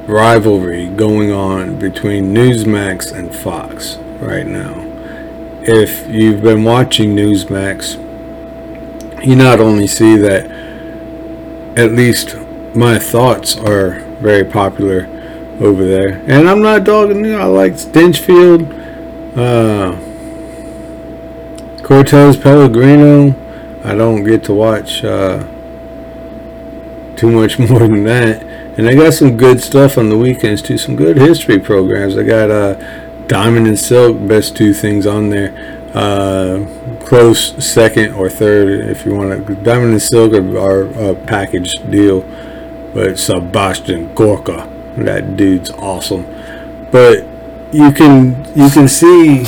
rivalry 0.08 0.88
going 0.88 1.30
on 1.30 1.78
between 1.78 2.32
Newsmax 2.34 3.12
and 3.14 3.34
Fox 3.34 3.96
right 4.20 4.46
now. 4.46 4.74
If 5.62 6.08
you've 6.08 6.42
been 6.42 6.64
watching 6.64 7.14
Newsmax, 7.14 8.02
you 9.24 9.36
not 9.36 9.60
only 9.60 9.86
see 9.86 10.16
that 10.16 10.50
at 11.76 11.92
least 11.92 12.36
my 12.74 12.98
thoughts 12.98 13.58
are 13.58 14.00
very 14.20 14.44
popular 14.44 15.06
over 15.60 15.84
there. 15.84 16.22
And 16.26 16.48
I'm 16.48 16.62
not 16.62 16.84
dogging 16.84 17.22
you. 17.26 17.36
I 17.36 17.44
like 17.44 17.74
Stinchfield, 17.74 18.64
uh, 19.36 19.92
Cortez 21.82 22.38
Pellegrino. 22.38 23.34
I 23.84 23.94
don't 23.94 24.24
get 24.24 24.42
to 24.44 24.54
watch 24.54 25.04
uh, 25.04 25.40
too 27.16 27.30
much 27.30 27.58
more 27.70 27.80
than 27.80 28.04
that. 28.04 28.47
And 28.78 28.88
I 28.88 28.94
got 28.94 29.12
some 29.12 29.36
good 29.36 29.60
stuff 29.60 29.98
on 29.98 30.08
the 30.08 30.16
weekends 30.16 30.62
too. 30.62 30.78
Some 30.78 30.94
good 30.94 31.16
history 31.16 31.58
programs. 31.58 32.16
I 32.16 32.22
got 32.22 32.48
uh, 32.48 32.74
Diamond 33.26 33.66
and 33.66 33.76
Silk, 33.76 34.16
best 34.28 34.56
two 34.56 34.72
things 34.72 35.04
on 35.04 35.30
there. 35.30 35.52
Uh, 35.92 36.64
close 37.04 37.52
second 37.64 38.12
or 38.14 38.30
third 38.30 38.88
if 38.88 39.04
you 39.04 39.16
want 39.16 39.46
to. 39.46 39.54
Diamond 39.56 39.90
and 39.90 40.00
Silk 40.02 40.32
are 40.32 40.82
a 40.82 41.14
package 41.26 41.74
deal, 41.90 42.20
but 42.94 43.18
Sebastian 43.18 44.14
Gorka, 44.14 44.70
that 44.98 45.36
dude's 45.36 45.72
awesome. 45.72 46.22
But 46.92 47.26
you 47.72 47.90
can 47.90 48.44
you 48.54 48.70
can 48.70 48.86
see 48.86 49.44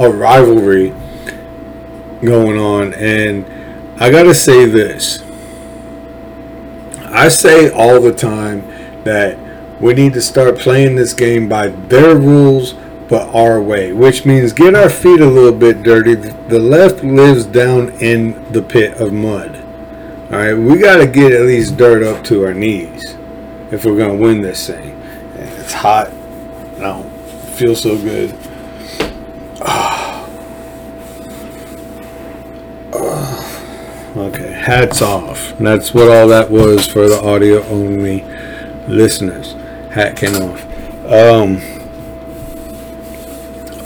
a 0.00 0.10
rivalry 0.10 0.92
going 2.24 2.58
on, 2.58 2.92
and 2.94 3.46
I 4.02 4.10
gotta 4.10 4.34
say 4.34 4.66
this 4.66 5.22
I 7.14 7.28
say 7.28 7.70
all 7.70 8.00
the 8.00 8.12
time 8.12 8.66
that 9.04 9.38
we 9.80 9.94
need 9.94 10.14
to 10.14 10.20
start 10.20 10.58
playing 10.58 10.96
this 10.96 11.14
game 11.14 11.48
by 11.48 11.68
their 11.68 12.16
rules 12.16 12.74
but 13.08 13.28
our 13.34 13.62
way, 13.62 13.92
which 13.92 14.24
means 14.26 14.52
get 14.52 14.74
our 14.74 14.90
feet 14.90 15.20
a 15.20 15.26
little 15.26 15.56
bit 15.56 15.84
dirty. 15.84 16.16
The 16.16 16.58
left 16.58 17.04
lives 17.04 17.44
down 17.44 17.90
in 18.00 18.50
the 18.52 18.62
pit 18.62 19.00
of 19.00 19.12
mud. 19.12 19.54
All 20.32 20.38
right, 20.38 20.54
we 20.54 20.78
got 20.78 20.96
to 20.96 21.06
get 21.06 21.30
at 21.32 21.42
least 21.42 21.76
dirt 21.76 22.02
up 22.02 22.24
to 22.24 22.44
our 22.44 22.52
knees 22.54 23.16
if 23.70 23.84
we're 23.84 23.96
going 23.96 24.16
to 24.16 24.22
win 24.22 24.42
this 24.42 24.66
thing. 24.66 25.00
It's 25.36 25.72
hot. 25.72 26.08
I 26.08 26.80
don't 26.80 27.10
feel 27.54 27.76
so 27.76 27.96
good. 27.96 28.36
Okay, 34.16 34.53
hats 34.64 35.02
off. 35.02 35.52
That's 35.58 35.92
what 35.92 36.08
all 36.08 36.26
that 36.28 36.50
was 36.50 36.86
for 36.86 37.06
the 37.06 37.20
audio 37.22 37.62
only 37.66 38.24
listeners. 38.88 39.52
Hat 39.90 40.16
came 40.16 40.34
off. 40.36 40.64
Um, 41.04 41.58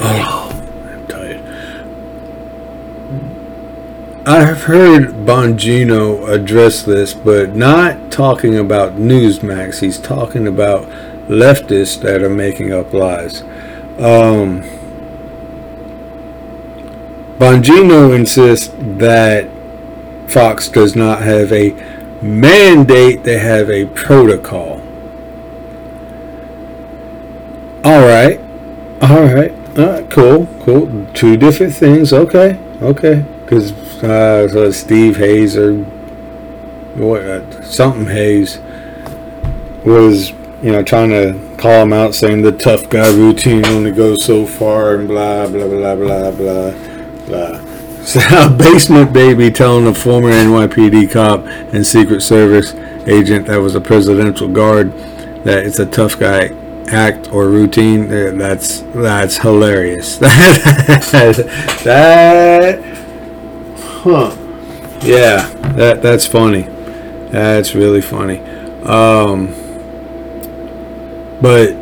oh, 0.01 0.65
I'm 0.89 1.07
tired. 1.09 1.41
I've 4.25 4.63
heard 4.63 5.09
Bongino 5.27 6.29
address 6.29 6.85
this, 6.85 7.13
but 7.13 7.57
not 7.57 8.13
talking 8.13 8.57
about 8.57 8.93
Newsmax. 8.93 9.81
He's 9.81 9.99
talking 9.99 10.47
about 10.47 10.85
leftists 11.27 12.01
that 12.03 12.23
are 12.23 12.31
making 12.31 12.73
up 12.73 12.93
lies. 12.93 13.43
Um, 13.99 14.63
Bongino 17.41 18.15
insists 18.15 18.73
that 18.79 19.58
Fox 20.29 20.69
does 20.69 20.95
not 20.95 21.23
have 21.23 21.53
a 21.53 21.73
mandate, 22.23 23.25
they 23.25 23.39
have 23.39 23.71
a 23.71 23.87
protocol. 23.87 24.83
All 27.85 28.01
right. 28.01 28.39
All 29.01 29.23
right. 29.23 29.53
All 29.79 29.87
right. 29.87 30.11
Cool. 30.11 30.47
Cool. 30.61 31.07
Two 31.15 31.37
different 31.37 31.73
things. 31.73 32.13
Okay. 32.13 32.59
Okay. 32.83 33.25
Because 33.45 33.73
uh, 34.03 34.49
so 34.49 34.71
Steve 34.71 35.17
Hayes 35.17 35.57
or 35.57 35.75
what, 36.95 37.23
uh, 37.23 37.63
something 37.63 38.07
Hayes 38.07 38.59
was, 39.85 40.31
you 40.63 40.73
know, 40.73 40.83
trying 40.83 41.11
to 41.11 41.57
call 41.57 41.83
him 41.85 41.93
out 41.93 42.15
saying 42.15 42.43
the 42.43 42.53
tough 42.53 42.91
guy 42.91 43.09
routine 43.09 43.65
only 43.67 43.93
goes 43.93 44.25
so 44.25 44.45
far 44.45 44.97
and 44.97 45.09
blah, 45.09 45.47
blah, 45.47 45.67
blah, 45.67 45.95
blah, 45.95 46.31
blah, 46.33 46.73
blah. 47.27 47.68
Basement 48.59 49.13
baby 49.13 49.51
telling 49.51 49.87
a 49.87 49.95
former 49.95 50.31
NYPD 50.31 51.11
cop 51.11 51.45
and 51.75 51.87
Secret 51.87 52.21
Service 52.21 52.75
agent 53.07 53.47
that 53.47 53.59
was 53.59 53.75
a 53.75 53.81
presidential 53.81 54.49
guard 54.49 54.93
that 55.45 55.65
it's 55.67 55.79
a 55.79 55.87
tough 55.87 56.19
guy 56.19 56.51
act 56.89 57.33
or 57.33 57.49
routine. 57.49 58.09
That's 58.39 58.81
that's 58.95 59.39
hilarious. 59.39 60.17
that, 60.19 61.11
that 61.85 62.83
huh? 64.03 64.37
Yeah, 65.03 65.49
that 65.75 66.03
that's 66.03 66.27
funny. 66.27 66.63
That's 67.31 67.75
really 67.75 68.01
funny. 68.01 68.41
Um, 68.85 69.49
but 71.41 71.75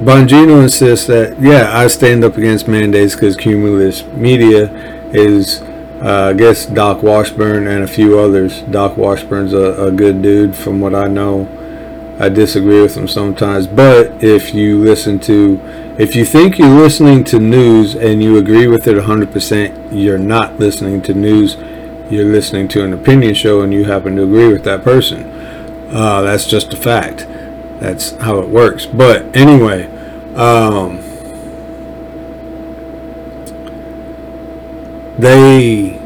Bongino 0.00 0.62
insists 0.62 1.06
that, 1.06 1.40
yeah, 1.40 1.76
I 1.76 1.86
stand 1.86 2.24
up 2.24 2.36
against 2.36 2.68
mandates 2.68 3.14
because 3.14 3.36
Cumulus 3.36 4.04
Media 4.04 4.68
is, 5.14 5.62
uh, 6.02 6.30
I 6.30 6.32
guess, 6.34 6.66
Doc 6.66 7.02
Washburn 7.02 7.66
and 7.66 7.84
a 7.84 7.86
few 7.86 8.18
others. 8.18 8.60
Doc 8.62 8.96
Washburn's 8.96 9.52
a, 9.52 9.86
a 9.86 9.90
good 9.90 10.20
dude 10.20 10.56
from 10.56 10.80
what 10.80 10.94
I 10.94 11.08
know. 11.08 11.48
I 12.18 12.28
disagree 12.28 12.80
with 12.80 12.96
him 12.96 13.08
sometimes, 13.08 13.66
but 13.66 14.22
if 14.22 14.54
you 14.54 14.78
listen 14.78 15.18
to, 15.20 15.60
if 15.98 16.14
you 16.14 16.24
think 16.24 16.58
you're 16.58 16.80
listening 16.80 17.24
to 17.24 17.38
news 17.38 17.96
and 17.96 18.22
you 18.22 18.36
agree 18.36 18.68
with 18.68 18.86
it 18.86 18.96
100%, 18.96 19.88
you're 19.92 20.18
not 20.18 20.58
listening 20.60 21.02
to 21.02 21.14
news. 21.14 21.56
You're 22.10 22.30
listening 22.30 22.68
to 22.68 22.84
an 22.84 22.92
opinion 22.92 23.34
show 23.34 23.62
and 23.62 23.72
you 23.72 23.84
happen 23.84 24.14
to 24.16 24.22
agree 24.22 24.52
with 24.52 24.62
that 24.64 24.84
person. 24.84 25.24
Uh, 25.90 26.22
that's 26.22 26.46
just 26.46 26.72
a 26.72 26.76
fact. 26.76 27.26
That's 27.80 28.12
how 28.16 28.38
it 28.38 28.48
works. 28.48 28.86
But 28.86 29.34
anyway, 29.36 29.86
um, 30.34 31.03
they 35.18 35.98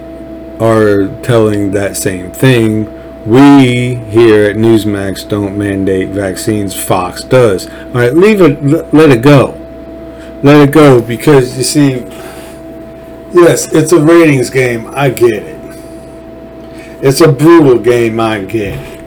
are 0.60 1.08
telling 1.22 1.70
that 1.72 1.96
same 1.96 2.30
thing. 2.32 2.94
We 3.24 3.94
here 3.94 4.50
at 4.50 4.56
Newsmax 4.56 5.28
don't 5.28 5.58
mandate 5.58 6.08
vaccines. 6.08 6.74
Fox 6.74 7.22
does. 7.24 7.68
All 7.68 7.92
right, 7.92 8.14
leave 8.14 8.40
it. 8.40 8.62
Let 8.94 9.10
it 9.10 9.22
go. 9.22 9.54
Let 10.42 10.68
it 10.68 10.72
go 10.72 11.02
because 11.02 11.56
you 11.58 11.64
see, 11.64 11.90
yes, 13.32 13.72
it's 13.72 13.92
a 13.92 14.00
ratings 14.00 14.50
game. 14.50 14.86
I 14.94 15.10
get 15.10 15.42
it. 15.42 15.58
It's 17.02 17.20
a 17.20 17.30
brutal 17.30 17.78
game. 17.78 18.18
I 18.20 18.44
get 18.44 18.78
it. 18.78 18.98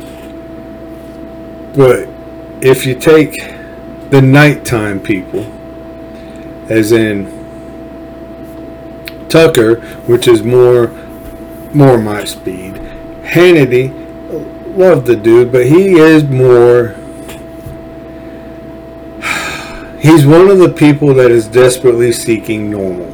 But 1.75 2.09
if 2.61 2.85
you 2.85 2.95
take 2.95 3.39
the 4.11 4.21
nighttime 4.21 4.99
people, 4.99 5.45
as 6.69 6.91
in 6.91 7.40
Tucker, 9.31 9.79
which 10.05 10.27
is 10.27 10.43
more 10.43 10.87
more 11.73 11.97
my 11.97 12.25
speed. 12.25 12.73
Hannity, 13.23 13.89
love 14.77 15.05
the 15.05 15.15
dude, 15.15 15.51
but 15.51 15.65
he 15.65 15.93
is 15.93 16.23
more. 16.25 16.95
He's 19.99 20.25
one 20.25 20.49
of 20.49 20.59
the 20.59 20.73
people 20.75 21.13
that 21.13 21.31
is 21.31 21.47
desperately 21.47 22.11
seeking 22.11 22.69
normal, 22.69 23.13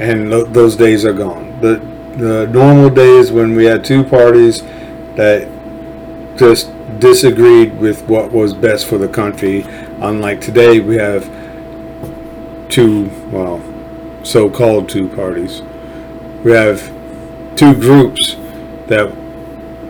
and 0.00 0.32
those 0.32 0.76
days 0.76 1.04
are 1.04 1.12
gone. 1.12 1.60
The 1.60 1.76
the 2.16 2.46
normal 2.48 2.90
days 2.90 3.30
when 3.30 3.54
we 3.54 3.64
had 3.64 3.84
two 3.84 4.04
parties 4.04 4.62
that 5.14 5.48
just 6.36 6.70
disagreed 6.98 7.78
with 7.78 8.02
what 8.08 8.32
was 8.32 8.54
best 8.54 8.86
for 8.86 8.98
the 8.98 9.08
country. 9.08 9.62
Unlike 10.00 10.40
today, 10.40 10.80
we 10.80 10.96
have 10.96 11.24
two, 12.68 13.10
well, 13.30 13.58
so 14.28 14.50
called 14.50 14.88
two 14.88 15.08
parties. 15.08 15.62
We 16.44 16.52
have 16.52 16.86
two 17.56 17.74
groups 17.74 18.36
that 18.86 19.10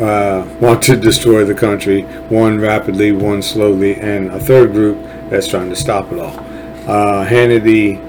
uh, 0.00 0.46
want 0.60 0.82
to 0.84 0.96
destroy 0.96 1.44
the 1.44 1.54
country 1.54 2.02
one 2.28 2.60
rapidly, 2.60 3.10
one 3.10 3.42
slowly, 3.42 4.00
and 4.00 4.30
a 4.30 4.38
third 4.38 4.72
group 4.72 4.98
that's 5.28 5.48
trying 5.48 5.70
to 5.70 5.76
stop 5.76 6.12
it 6.12 6.20
all. 6.20 6.38
Uh, 6.88 7.26
Hannity 7.26 8.00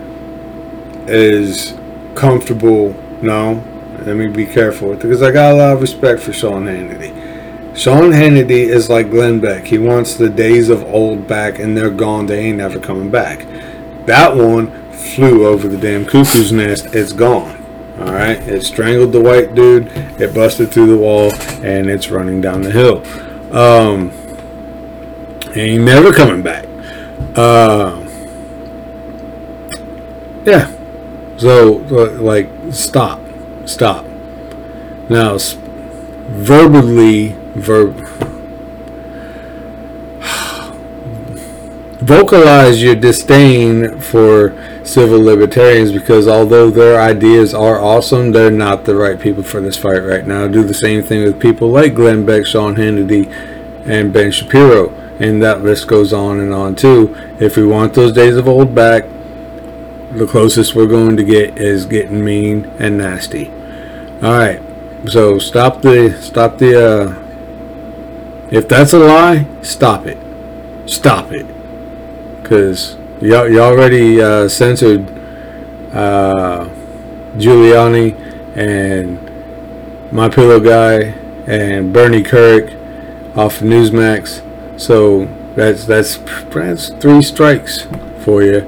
is 1.07 1.73
comfortable. 2.15 2.93
No, 3.23 3.63
let 4.05 4.15
me 4.15 4.27
be 4.27 4.45
careful 4.45 4.95
because 4.95 5.23
I 5.23 5.31
got 5.31 5.53
a 5.53 5.55
lot 5.55 5.73
of 5.73 5.81
respect 5.81 6.21
for 6.21 6.31
Sean 6.31 6.65
Hannity. 6.65 7.75
Sean 7.75 8.11
Hannity 8.11 8.67
is 8.67 8.87
like 8.87 9.09
Glenn 9.09 9.39
Beck. 9.39 9.65
He 9.65 9.79
wants 9.79 10.15
the 10.15 10.29
days 10.29 10.69
of 10.69 10.83
old 10.83 11.27
back, 11.27 11.57
and 11.57 11.75
they're 11.75 11.89
gone. 11.89 12.27
They 12.27 12.45
ain't 12.45 12.59
never 12.59 12.79
coming 12.79 13.09
back. 13.09 13.47
That 14.05 14.35
one 14.35 14.78
flew 14.99 15.47
over 15.47 15.67
the 15.67 15.77
damn 15.77 16.05
cuckoo's 16.05 16.51
nest. 16.51 16.88
It's 16.93 17.13
gone. 17.13 17.55
All 17.99 18.13
right, 18.13 18.38
it 18.47 18.63
strangled 18.63 19.12
the 19.12 19.21
white 19.21 19.55
dude. 19.55 19.88
It 20.21 20.33
busted 20.33 20.71
through 20.71 20.88
the 20.88 20.97
wall, 20.97 21.33
and 21.63 21.89
it's 21.89 22.09
running 22.09 22.39
down 22.39 22.62
the 22.62 22.71
hill. 22.71 23.03
Um, 23.53 24.12
ain't 25.55 25.83
never 25.83 26.13
coming 26.13 26.41
back. 26.41 26.65
Uh, 27.35 28.05
yeah. 30.45 30.71
So, 31.38 31.71
like, 32.21 32.49
stop, 32.71 33.21
stop. 33.65 34.05
Now, 35.09 35.38
verbally 36.29 37.35
verb 37.55 37.97
vocalize 42.10 42.82
your 42.82 42.95
disdain 42.95 44.00
for 44.00 44.52
civil 44.84 45.22
libertarians 45.22 45.91
because 45.91 46.28
although 46.28 46.72
their 46.72 47.00
ideas 47.00 47.54
are 47.54 47.80
awesome, 47.80 48.32
they're 48.32 48.50
not 48.50 48.86
the 48.86 48.95
right 48.95 49.19
people 49.19 49.43
for 49.43 49.62
this 49.62 49.78
fight 49.78 50.00
right 50.00 50.26
now. 50.26 50.48
Do 50.48 50.63
the 50.63 50.74
same 50.74 51.04
thing 51.04 51.24
with 51.24 51.39
people 51.39 51.69
like 51.69 51.93
Glenn 51.93 52.26
Beck, 52.26 52.48
Sean 52.48 52.78
Hannity, 52.78 53.32
and 53.86 54.12
Ben 54.12 54.32
Shapiro. 54.32 54.89
And 55.19 55.43
that 55.43 55.62
list 55.62 55.88
goes 55.88 56.12
on 56.12 56.39
and 56.39 56.52
on 56.52 56.76
too. 56.76 57.15
If 57.39 57.56
we 57.56 57.67
want 57.67 57.93
those 57.93 58.12
days 58.12 58.38
of 58.38 58.48
old 58.48 58.74
back, 58.74 59.04
the 60.12 60.26
closest 60.26 60.74
we're 60.74 60.88
going 60.88 61.15
to 61.15 61.24
get 61.24 61.60
is 61.60 61.86
getting 61.86 62.26
mean 62.26 62.65
and 62.80 62.98
nasty. 62.98 63.50
All 64.24 64.34
right. 64.34 64.60
So 65.08 65.38
stop 65.38 65.84
the 65.84 66.19
stop 66.19 66.58
the 66.58 66.74
uh, 66.89 68.50
if 68.50 68.67
that's 68.67 68.93
a 68.93 69.00
lie, 69.00 69.45
stop 69.62 70.08
it. 70.08 70.17
Stop 70.89 71.32
it. 71.32 71.59
Because 72.49 72.97
you, 73.21 73.45
you 73.45 73.59
already 73.59 74.19
uh, 74.19 74.49
censored 74.49 75.07
uh, 75.93 76.67
Giuliani 77.38 78.15
and 78.57 80.12
My 80.12 80.29
Pillow 80.29 80.59
Guy 80.59 81.13
and 81.45 81.93
Bernie 81.93 82.23
Kerik 82.23 82.75
off 83.38 83.59
Newsmax. 83.59 84.41
So 84.79 85.25
that's 85.55 85.85
that's 85.85 86.17
that's 86.49 86.89
three 86.89 87.21
strikes 87.21 87.88
for 88.23 88.41
you. 88.41 88.59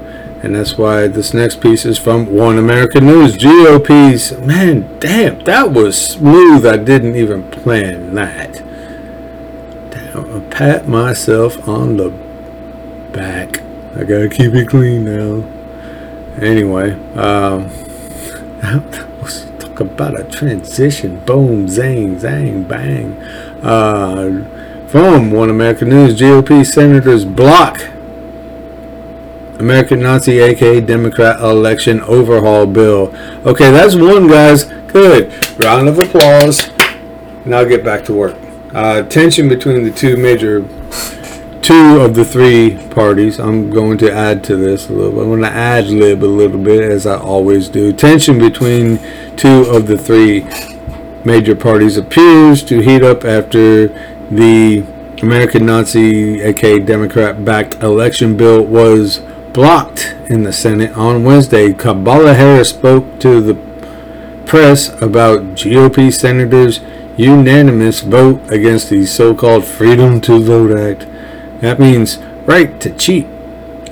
And 0.44 0.54
that's 0.54 0.78
why 0.78 1.08
this 1.08 1.34
next 1.34 1.60
piece 1.60 1.84
is 1.84 1.98
from 1.98 2.26
One 2.26 2.58
American 2.58 3.06
News. 3.06 3.36
GOP's 3.36 4.32
man, 4.38 4.98
damn, 5.00 5.40
that 5.40 5.72
was 5.72 6.00
smooth. 6.00 6.64
I 6.64 6.76
didn't 6.76 7.16
even 7.16 7.50
plan 7.50 8.14
that 8.14 8.62
pat 10.52 10.86
myself 10.86 11.66
on 11.66 11.96
the 11.96 12.10
back. 13.12 13.62
I 13.94 14.04
gotta 14.04 14.28
keep 14.28 14.54
it 14.54 14.68
clean 14.68 15.04
now. 15.04 15.44
Anyway, 16.40 16.92
um, 17.14 17.70
talk 19.58 19.80
about 19.80 20.18
a 20.18 20.24
transition. 20.24 21.20
Boom, 21.24 21.66
zang, 21.66 22.18
zang, 22.18 22.66
bang. 22.66 23.14
Uh, 23.62 24.88
from 24.88 25.30
One 25.30 25.50
American 25.50 25.90
News, 25.90 26.18
GOP 26.18 26.64
senators 26.64 27.24
block 27.24 27.80
American 29.58 30.00
Nazi, 30.00 30.38
aka 30.38 30.80
Democrat 30.80 31.40
election 31.40 32.00
overhaul 32.02 32.66
bill. 32.66 33.14
Okay, 33.46 33.70
that's 33.70 33.94
one, 33.94 34.28
guys. 34.28 34.64
Good. 34.88 35.32
Round 35.62 35.88
of 35.88 35.98
applause. 35.98 36.70
Now 37.44 37.64
get 37.64 37.84
back 37.84 38.04
to 38.06 38.12
work 38.12 38.36
uh, 38.74 39.02
tension 39.02 39.48
between 39.48 39.84
the 39.84 39.90
two 39.90 40.16
major, 40.16 40.62
two 41.62 42.00
of 42.00 42.14
the 42.14 42.24
three 42.24 42.76
parties. 42.88 43.38
I'm 43.38 43.70
going 43.70 43.96
to 43.98 44.12
add 44.12 44.44
to 44.44 44.56
this 44.56 44.88
a 44.88 44.92
little. 44.92 45.20
I'm 45.20 45.28
going 45.28 45.42
to 45.42 45.50
ad 45.50 45.86
lib 45.86 46.22
a 46.22 46.26
little 46.26 46.58
bit, 46.58 46.82
as 46.82 47.06
I 47.06 47.16
always 47.16 47.68
do. 47.68 47.92
Tension 47.92 48.38
between 48.38 48.98
two 49.36 49.64
of 49.68 49.86
the 49.86 49.96
three 49.96 50.46
major 51.24 51.54
parties 51.54 51.96
appears 51.96 52.62
to 52.64 52.80
heat 52.80 53.02
up 53.02 53.24
after 53.24 53.88
the 54.28 54.84
American 55.22 55.64
Nazi, 55.66 56.42
aka 56.42 56.80
Democrat 56.80 57.44
backed 57.44 57.80
election 57.82 58.36
bill 58.36 58.64
was 58.64 59.20
blocked 59.52 60.16
in 60.28 60.42
the 60.42 60.52
Senate 60.52 60.96
on 60.96 61.22
Wednesday. 61.22 61.72
Kamala 61.72 62.34
Harris 62.34 62.70
spoke 62.70 63.20
to 63.20 63.40
the 63.40 63.54
press 64.46 64.88
about 65.00 65.40
GOP 65.54 66.12
senators 66.12 66.80
unanimous 67.16 68.00
vote 68.00 68.40
against 68.50 68.90
the 68.90 69.06
so-called 69.06 69.64
Freedom 69.64 70.20
to 70.22 70.42
Vote 70.42 70.76
Act. 70.76 71.06
That 71.62 71.78
means 71.78 72.18
right 72.44 72.80
to 72.80 72.90
cheat 72.90 73.24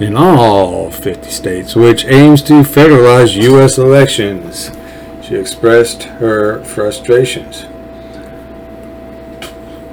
in 0.00 0.16
all 0.16 0.90
50 0.90 1.30
states, 1.30 1.76
which 1.76 2.04
aims 2.04 2.42
to 2.42 2.64
federalize 2.64 3.40
U.S. 3.40 3.78
elections. 3.78 4.72
She 5.22 5.36
expressed 5.36 6.02
her 6.02 6.64
frustrations. 6.64 7.66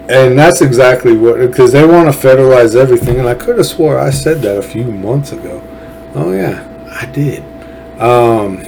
And 0.09 0.39
that's 0.39 0.61
exactly 0.61 1.15
what, 1.15 1.37
because 1.37 1.71
they 1.71 1.85
want 1.85 2.11
to 2.11 2.19
federalize 2.19 2.75
everything. 2.75 3.19
And 3.19 3.27
I 3.27 3.35
could 3.35 3.57
have 3.57 3.67
swore 3.67 3.99
I 3.99 4.09
said 4.09 4.41
that 4.41 4.57
a 4.57 4.63
few 4.63 4.85
months 4.85 5.31
ago. 5.31 5.61
Oh, 6.15 6.31
yeah, 6.31 6.67
I 6.89 7.05
did. 7.05 7.43
Um, 8.01 8.65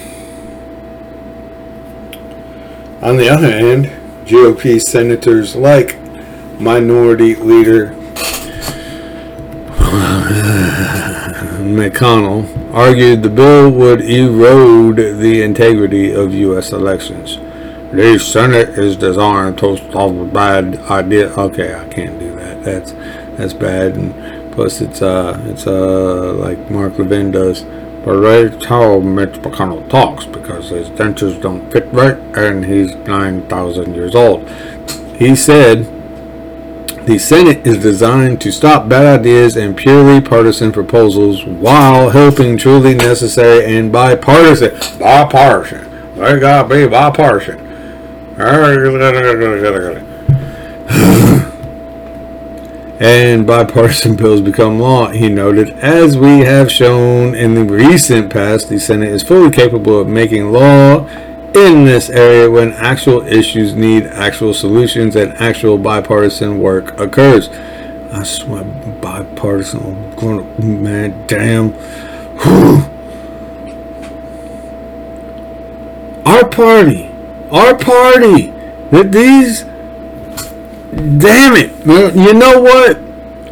on 3.01 3.17
the 3.17 3.27
other 3.27 3.49
hand, 3.49 3.85
GOP 4.27 4.79
senators 4.79 5.55
like 5.55 5.97
Minority 6.59 7.33
Leader 7.33 7.95
McConnell 11.59 12.73
argued 12.73 13.23
the 13.23 13.29
bill 13.29 13.71
would 13.71 14.01
erode 14.01 14.97
the 14.97 15.41
integrity 15.41 16.11
of 16.13 16.33
U.S. 16.33 16.71
elections. 16.71 17.37
The 17.91 18.19
Senate 18.19 18.69
is 18.69 18.95
designed 18.95 19.57
to 19.59 19.77
stop 19.77 20.11
a 20.11 20.25
bad 20.25 20.77
idea. 20.91 21.33
Okay, 21.33 21.73
I 21.73 21.87
can't 21.87 22.19
do 22.19 22.35
that. 22.35 22.63
That's 22.63 22.91
that's 23.37 23.53
bad. 23.53 23.95
And 23.95 24.53
plus, 24.53 24.81
it's 24.81 25.01
uh, 25.01 25.41
it's 25.47 25.65
uh, 25.65 26.33
like 26.33 26.69
Mark 26.69 26.99
Levin 26.99 27.31
does. 27.31 27.63
But 28.05 28.21
that's 28.21 28.65
how 28.65 28.99
Mitch 28.99 29.41
McConnell 29.41 29.89
talks 29.89 30.25
because 30.25 30.69
his 30.69 30.89
dentures 30.89 31.41
don't 31.41 31.69
fit 31.71 31.91
right, 31.91 32.17
and 32.37 32.65
he's 32.65 32.93
nine 32.95 33.47
thousand 33.47 33.95
years 33.95 34.13
old. 34.13 34.47
He 35.17 35.35
said 35.35 35.98
the 37.09 37.17
Senate 37.17 37.65
is 37.65 37.79
designed 37.79 38.39
to 38.39 38.51
stop 38.51 38.87
bad 38.87 39.21
ideas 39.21 39.57
and 39.57 39.75
purely 39.75 40.21
partisan 40.21 40.71
proposals 40.71 41.43
while 41.43 42.11
helping 42.11 42.55
truly 42.55 42.93
necessary 42.93 43.65
and 43.65 43.91
bipartisan. 43.91 44.77
Bipartisan. 44.99 45.89
They 46.17 46.39
gotta 46.39 46.69
be 46.69 46.87
bipartisan. 46.87 47.57
and 52.99 53.47
bipartisan 53.47 54.15
bills 54.15 54.41
become 54.41 54.79
law, 54.79 55.09
he 55.09 55.29
noted. 55.29 55.71
As 55.79 56.15
we 56.15 56.41
have 56.41 56.71
shown 56.71 57.33
in 57.33 57.55
the 57.55 57.63
recent 57.63 58.31
past, 58.31 58.69
the 58.69 58.79
Senate 58.79 59.09
is 59.09 59.23
fully 59.23 59.49
capable 59.49 59.99
of 59.99 60.07
making 60.07 60.51
law 60.51 61.08
in 61.65 61.85
this 61.85 62.09
area 62.09 62.49
when 62.49 62.73
actual 62.73 63.25
issues 63.27 63.73
need 63.75 64.05
actual 64.05 64.53
solutions 64.53 65.15
and 65.15 65.33
actual 65.33 65.77
bipartisan 65.77 66.59
work 66.59 66.99
occurs. 66.99 67.49
I 68.11 68.23
swear, 68.23 68.63
bipartisan, 69.01 70.15
going 70.15 70.83
man, 70.83 71.27
damn. 71.27 71.73
Our 76.25 76.47
party, 76.47 77.09
our 77.51 77.75
party, 77.75 78.51
that 78.91 79.11
these, 79.11 79.63
damn 80.93 81.55
it, 81.55 81.71
you 82.15 82.33
know 82.33 82.61
what? 82.61 82.97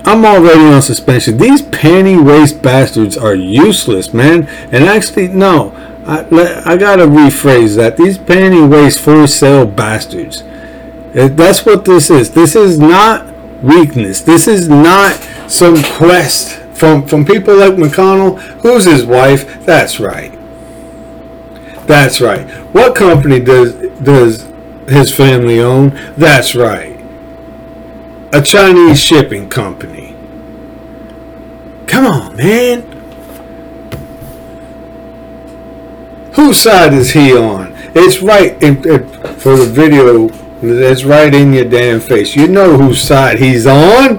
I'm 0.08 0.24
already 0.24 0.62
on 0.62 0.82
suspension. 0.82 1.38
These 1.38 1.64
panty 1.64 2.24
waist 2.24 2.62
bastards 2.62 3.18
are 3.18 3.36
useless, 3.36 4.14
man. 4.14 4.48
And 4.72 4.86
actually, 4.86 5.28
no, 5.28 5.72
I, 6.08 6.20
I 6.66 6.78
gotta 6.78 7.04
rephrase 7.04 7.76
that. 7.76 7.98
These 7.98 8.18
panty 8.18 8.70
waist 8.70 9.02
for 9.02 9.28
sale 9.28 9.66
bastards. 9.66 10.42
Uh, 10.42 11.28
that's 11.28 11.66
what 11.66 11.84
this 11.84 12.10
is. 12.10 12.32
This 12.32 12.56
is 12.56 12.80
not 12.80 13.34
weakness. 13.62 14.22
This 14.22 14.48
is 14.48 14.70
not 14.70 15.16
some 15.50 15.84
quest 15.84 16.58
from 16.78 17.06
from 17.06 17.26
people 17.26 17.58
like 17.58 17.74
McConnell. 17.74 18.40
Who's 18.62 18.86
his 18.86 19.06
wife? 19.06 19.66
That's 19.66 20.00
right. 20.00 20.32
That's 21.88 22.22
right. 22.22 22.48
What 22.74 22.96
company 22.96 23.40
does 23.42 23.74
does 24.00 24.48
his 24.88 25.14
family 25.14 25.60
own? 25.60 25.90
That's 26.18 26.56
right. 26.56 26.96
A 28.34 28.42
Chinese 28.42 29.02
shipping 29.04 29.50
company. 29.50 30.16
Come 31.88 32.06
on, 32.06 32.36
man. 32.38 32.97
Whose 36.38 36.60
side 36.60 36.94
is 36.94 37.14
he 37.14 37.36
on? 37.36 37.74
It's 37.96 38.22
right 38.22 38.62
in, 38.62 38.88
in, 38.88 39.10
for 39.40 39.58
the 39.58 39.66
video. 39.66 40.30
It's 40.62 41.04
right 41.04 41.34
in 41.34 41.52
your 41.52 41.66
damn 41.66 42.00
face. 42.00 42.36
You 42.36 42.48
know 42.48 42.78
whose 42.78 43.02
side 43.02 43.40
he's 43.40 43.66
on. 43.66 44.18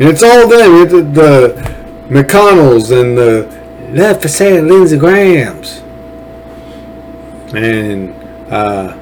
And 0.00 0.02
it's 0.02 0.22
all 0.22 0.48
them. 0.48 0.82
It's 0.82 0.92
the, 0.92 1.02
the 1.02 1.74
McConnells 2.08 2.90
and 2.98 3.18
the 3.18 3.92
left 3.92 4.22
for 4.22 4.28
saying 4.28 4.66
Lindsey 4.66 4.96
Grahams. 4.96 5.80
And 7.54 8.14
uh, 8.50 8.96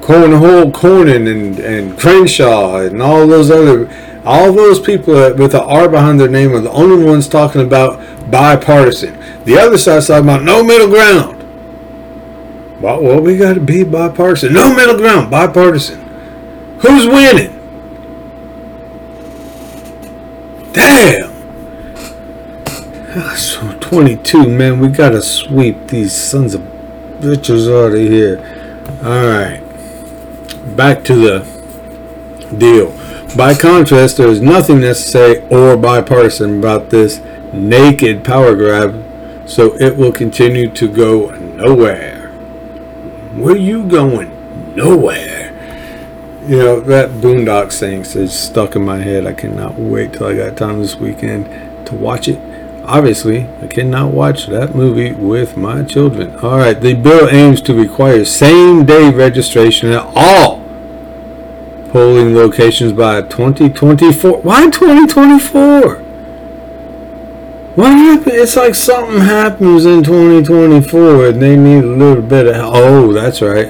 Cornhole 0.00 0.72
Cornyn 0.72 1.26
and, 1.26 1.58
and 1.58 1.98
Crenshaw 1.98 2.80
and 2.80 3.00
all 3.00 3.26
those 3.26 3.50
other 3.50 3.88
all 4.26 4.52
those 4.52 4.78
people 4.78 5.14
with 5.14 5.54
an 5.54 5.62
R 5.62 5.88
behind 5.88 6.20
their 6.20 6.28
name 6.28 6.52
are 6.52 6.60
the 6.60 6.70
only 6.70 7.02
ones 7.02 7.28
talking 7.28 7.62
about 7.62 7.98
bipartisan. 8.30 9.17
The 9.48 9.58
other 9.58 9.78
side's 9.78 10.08
talking 10.08 10.24
about 10.24 10.42
no 10.42 10.62
middle 10.62 10.88
ground. 10.88 11.38
Well, 12.82 13.02
well 13.02 13.18
we 13.22 13.38
got 13.38 13.54
to 13.54 13.60
be 13.60 13.82
bipartisan. 13.82 14.52
No 14.52 14.74
middle 14.74 14.98
ground, 14.98 15.30
bipartisan. 15.30 15.98
Who's 16.80 17.06
winning? 17.06 17.54
Damn. 20.74 21.32
So 23.38 23.72
22, 23.80 24.50
man, 24.50 24.80
we 24.80 24.88
got 24.88 25.12
to 25.12 25.22
sweep 25.22 25.86
these 25.86 26.12
sons 26.12 26.52
of 26.54 26.60
bitches 27.18 27.72
out 27.72 27.94
of 27.94 27.98
here. 27.98 28.36
All 29.02 29.28
right. 29.28 29.62
Back 30.76 31.04
to 31.04 31.14
the 31.14 32.54
deal. 32.58 32.92
By 33.34 33.54
contrast, 33.54 34.18
there 34.18 34.28
is 34.28 34.42
nothing 34.42 34.82
necessary 34.82 35.40
or 35.48 35.74
bipartisan 35.78 36.58
about 36.58 36.90
this 36.90 37.22
naked 37.54 38.24
power 38.24 38.54
grab, 38.54 39.07
so 39.48 39.74
it 39.76 39.96
will 39.96 40.12
continue 40.12 40.70
to 40.70 40.86
go 40.86 41.30
nowhere. 41.30 42.28
Where 43.34 43.56
you 43.56 43.84
going? 43.84 44.74
Nowhere. 44.76 45.46
You 46.46 46.58
know, 46.58 46.80
that 46.80 47.10
Boondock 47.10 47.72
thing 47.72 48.02
is 48.02 48.38
stuck 48.38 48.76
in 48.76 48.84
my 48.84 48.98
head. 48.98 49.26
I 49.26 49.32
cannot 49.32 49.78
wait 49.78 50.12
till 50.12 50.26
I 50.26 50.36
got 50.36 50.56
time 50.56 50.80
this 50.80 50.96
weekend 50.96 51.46
to 51.86 51.94
watch 51.94 52.28
it. 52.28 52.38
Obviously, 52.84 53.46
I 53.62 53.66
cannot 53.66 54.12
watch 54.12 54.46
that 54.46 54.74
movie 54.74 55.12
with 55.12 55.56
my 55.56 55.82
children. 55.82 56.36
Alright, 56.36 56.80
the 56.80 56.94
bill 56.94 57.28
aims 57.28 57.60
to 57.62 57.74
require 57.74 58.24
same 58.24 58.86
day 58.86 59.10
registration 59.10 59.90
at 59.90 60.04
all 60.14 60.58
polling 61.90 62.34
locations 62.34 62.92
by 62.92 63.22
2024. 63.22 64.42
Why 64.42 64.68
2024? 64.68 66.07
What 67.78 67.92
happened? 67.92 68.34
It's 68.34 68.56
like 68.56 68.74
something 68.74 69.20
happens 69.20 69.86
in 69.86 70.02
2024 70.02 71.26
and 71.28 71.40
they 71.40 71.54
need 71.54 71.84
a 71.84 71.86
little 71.86 72.24
bit 72.24 72.48
of 72.48 72.56
Oh, 72.56 73.12
that's 73.12 73.40
right. 73.40 73.68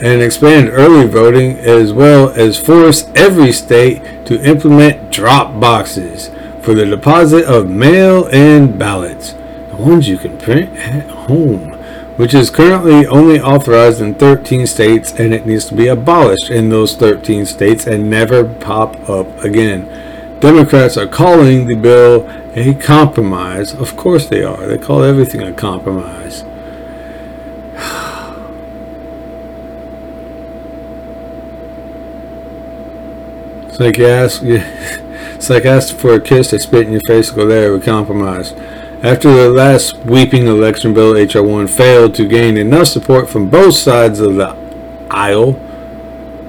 And 0.00 0.22
expand 0.22 0.70
early 0.70 1.06
voting 1.06 1.58
as 1.58 1.92
well 1.92 2.30
as 2.30 2.58
force 2.58 3.06
every 3.14 3.52
state 3.52 4.00
to 4.24 4.42
implement 4.42 5.12
drop 5.12 5.60
boxes 5.60 6.30
for 6.62 6.72
the 6.72 6.86
deposit 6.86 7.44
of 7.44 7.68
mail 7.68 8.28
in 8.28 8.78
ballots. 8.78 9.32
The 9.68 9.76
ones 9.76 10.08
you 10.08 10.16
can 10.16 10.38
print 10.38 10.74
at 10.78 11.10
home 11.10 11.72
which 12.16 12.32
is 12.32 12.48
currently 12.48 13.06
only 13.06 13.38
authorized 13.38 14.00
in 14.00 14.14
13 14.14 14.66
states 14.66 15.12
and 15.12 15.34
it 15.34 15.44
needs 15.44 15.66
to 15.66 15.74
be 15.74 15.88
abolished 15.88 16.48
in 16.48 16.70
those 16.70 16.96
13 16.96 17.44
states 17.44 17.86
and 17.86 18.08
never 18.08 18.42
pop 18.44 19.06
up 19.06 19.44
again. 19.44 20.13
Democrats 20.44 20.98
are 20.98 21.06
calling 21.06 21.66
the 21.68 21.74
bill 21.74 22.28
a 22.54 22.74
compromise. 22.74 23.72
Of 23.72 23.96
course 23.96 24.28
they 24.28 24.44
are. 24.44 24.66
They 24.66 24.76
call 24.76 25.02
everything 25.02 25.40
a 25.40 25.54
compromise. 25.54 26.44
It's 33.68 33.80
like 33.80 33.96
you 33.96 34.06
ask, 34.06 34.42
it's 34.44 35.48
like 35.48 35.64
asking 35.64 35.98
for 35.98 36.12
a 36.12 36.20
kiss, 36.20 36.50
they 36.50 36.58
spit 36.58 36.86
in 36.86 36.92
your 36.92 37.00
face, 37.06 37.30
go 37.30 37.46
there, 37.46 37.72
we 37.72 37.80
compromise. 37.80 38.52
After 39.02 39.32
the 39.32 39.50
last 39.50 40.02
sweeping 40.02 40.46
election 40.46 40.92
bill, 40.92 41.16
H.R. 41.16 41.42
1 41.42 41.68
failed 41.68 42.14
to 42.16 42.28
gain 42.28 42.58
enough 42.58 42.88
support 42.88 43.30
from 43.30 43.48
both 43.48 43.74
sides 43.74 44.20
of 44.20 44.36
the 44.36 44.54
aisle. 45.10 45.58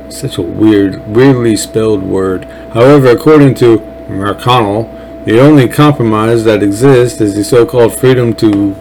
Such 0.10 0.38
a 0.38 0.42
weird, 0.42 1.08
weirdly 1.08 1.58
spelled 1.58 2.04
word. 2.04 2.46
However, 2.74 3.08
according 3.08 3.56
to 3.56 3.80
McConnell, 4.08 5.26
the 5.26 5.40
only 5.40 5.68
compromise 5.68 6.44
that 6.44 6.62
exists 6.62 7.20
is 7.20 7.36
the 7.36 7.44
so-called 7.44 7.96
Freedom 7.96 8.34
to 8.36 8.76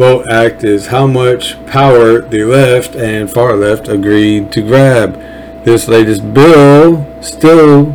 Vote 0.00 0.26
Act 0.30 0.64
is 0.64 0.86
how 0.86 1.06
much 1.06 1.62
power 1.66 2.22
the 2.22 2.44
left 2.44 2.96
and 2.96 3.30
far 3.30 3.54
left 3.54 3.86
agreed 3.88 4.50
to 4.52 4.62
grab. 4.62 5.20
This 5.64 5.88
latest 5.88 6.32
bill 6.32 7.06
still 7.20 7.94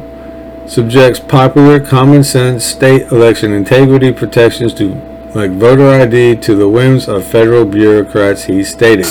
subjects 0.68 1.20
popular 1.20 1.80
common 1.80 2.24
sense 2.24 2.64
state 2.64 3.12
election 3.12 3.52
integrity 3.52 4.12
protections 4.14 4.76
to 4.76 4.94
like 5.34 5.50
voter 5.52 5.90
ID 5.90 6.36
to 6.36 6.56
the 6.56 6.70
whims 6.70 7.08
of 7.08 7.26
federal 7.26 7.66
bureaucrats, 7.66 8.44
he 8.44 8.64
stated. 8.64 9.08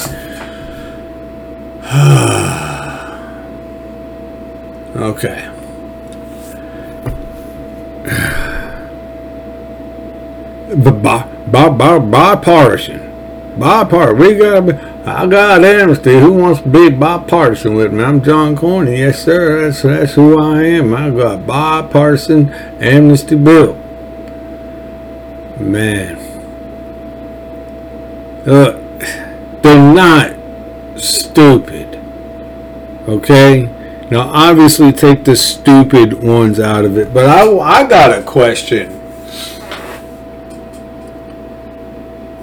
okay. 5.04 5.50
Bi- 10.74 10.90
bi- 10.90 11.68
bi- 11.68 11.98
bipartisan. 11.98 13.00
Bipartisan. 13.58 14.18
We 14.18 14.34
got. 14.34 14.94
I 15.06 15.26
got 15.26 15.62
amnesty. 15.62 16.18
Who 16.18 16.32
wants 16.32 16.62
to 16.62 16.68
be 16.68 16.88
bipartisan 16.90 17.74
with 17.74 17.92
me? 17.92 18.02
I'm 18.02 18.22
John 18.22 18.56
Cornyn. 18.56 18.96
Yes, 18.96 19.22
sir. 19.22 19.62
That's 19.62 19.82
that's 19.82 20.14
who 20.14 20.38
I 20.40 20.64
am. 20.64 20.94
I 20.94 21.10
got 21.10 21.46
bipartisan 21.46 22.50
amnesty 22.80 23.36
bill. 23.36 23.74
Man. 25.60 26.18
Look, 28.46 28.80
they're 29.62 29.94
not 29.94 30.34
stupid. 30.98 32.00
Okay? 33.06 33.68
Now, 34.10 34.28
obviously, 34.28 34.92
take 34.92 35.24
the 35.24 35.34
stupid 35.34 36.22
ones 36.22 36.60
out 36.60 36.84
of 36.84 36.98
it, 36.98 37.14
but 37.14 37.26
I, 37.26 37.48
I 37.58 37.86
got 37.86 38.16
a 38.16 38.22
question. 38.22 39.00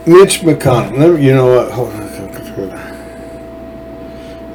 Mitch 0.06 0.42
McConnell. 0.42 0.98
Let 0.98 1.12
me, 1.14 1.26
you 1.26 1.34
know 1.34 1.56
what? 1.56 1.72
Hold 1.72 1.94
on. 1.94 2.12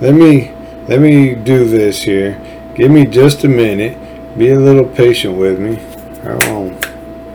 Let 0.00 0.14
me 0.14 0.52
let 0.88 1.00
me 1.00 1.34
do 1.34 1.64
this 1.68 2.02
here. 2.02 2.40
Give 2.74 2.90
me 2.90 3.07
just 3.07 3.44
a 3.44 3.48
minute. 3.48 3.96
Be 4.36 4.50
a 4.50 4.59
little 4.59 4.84
patient 4.84 5.38
with 5.38 5.59
me. 5.59 5.76
Hold 6.22 6.44
on. 6.44 6.78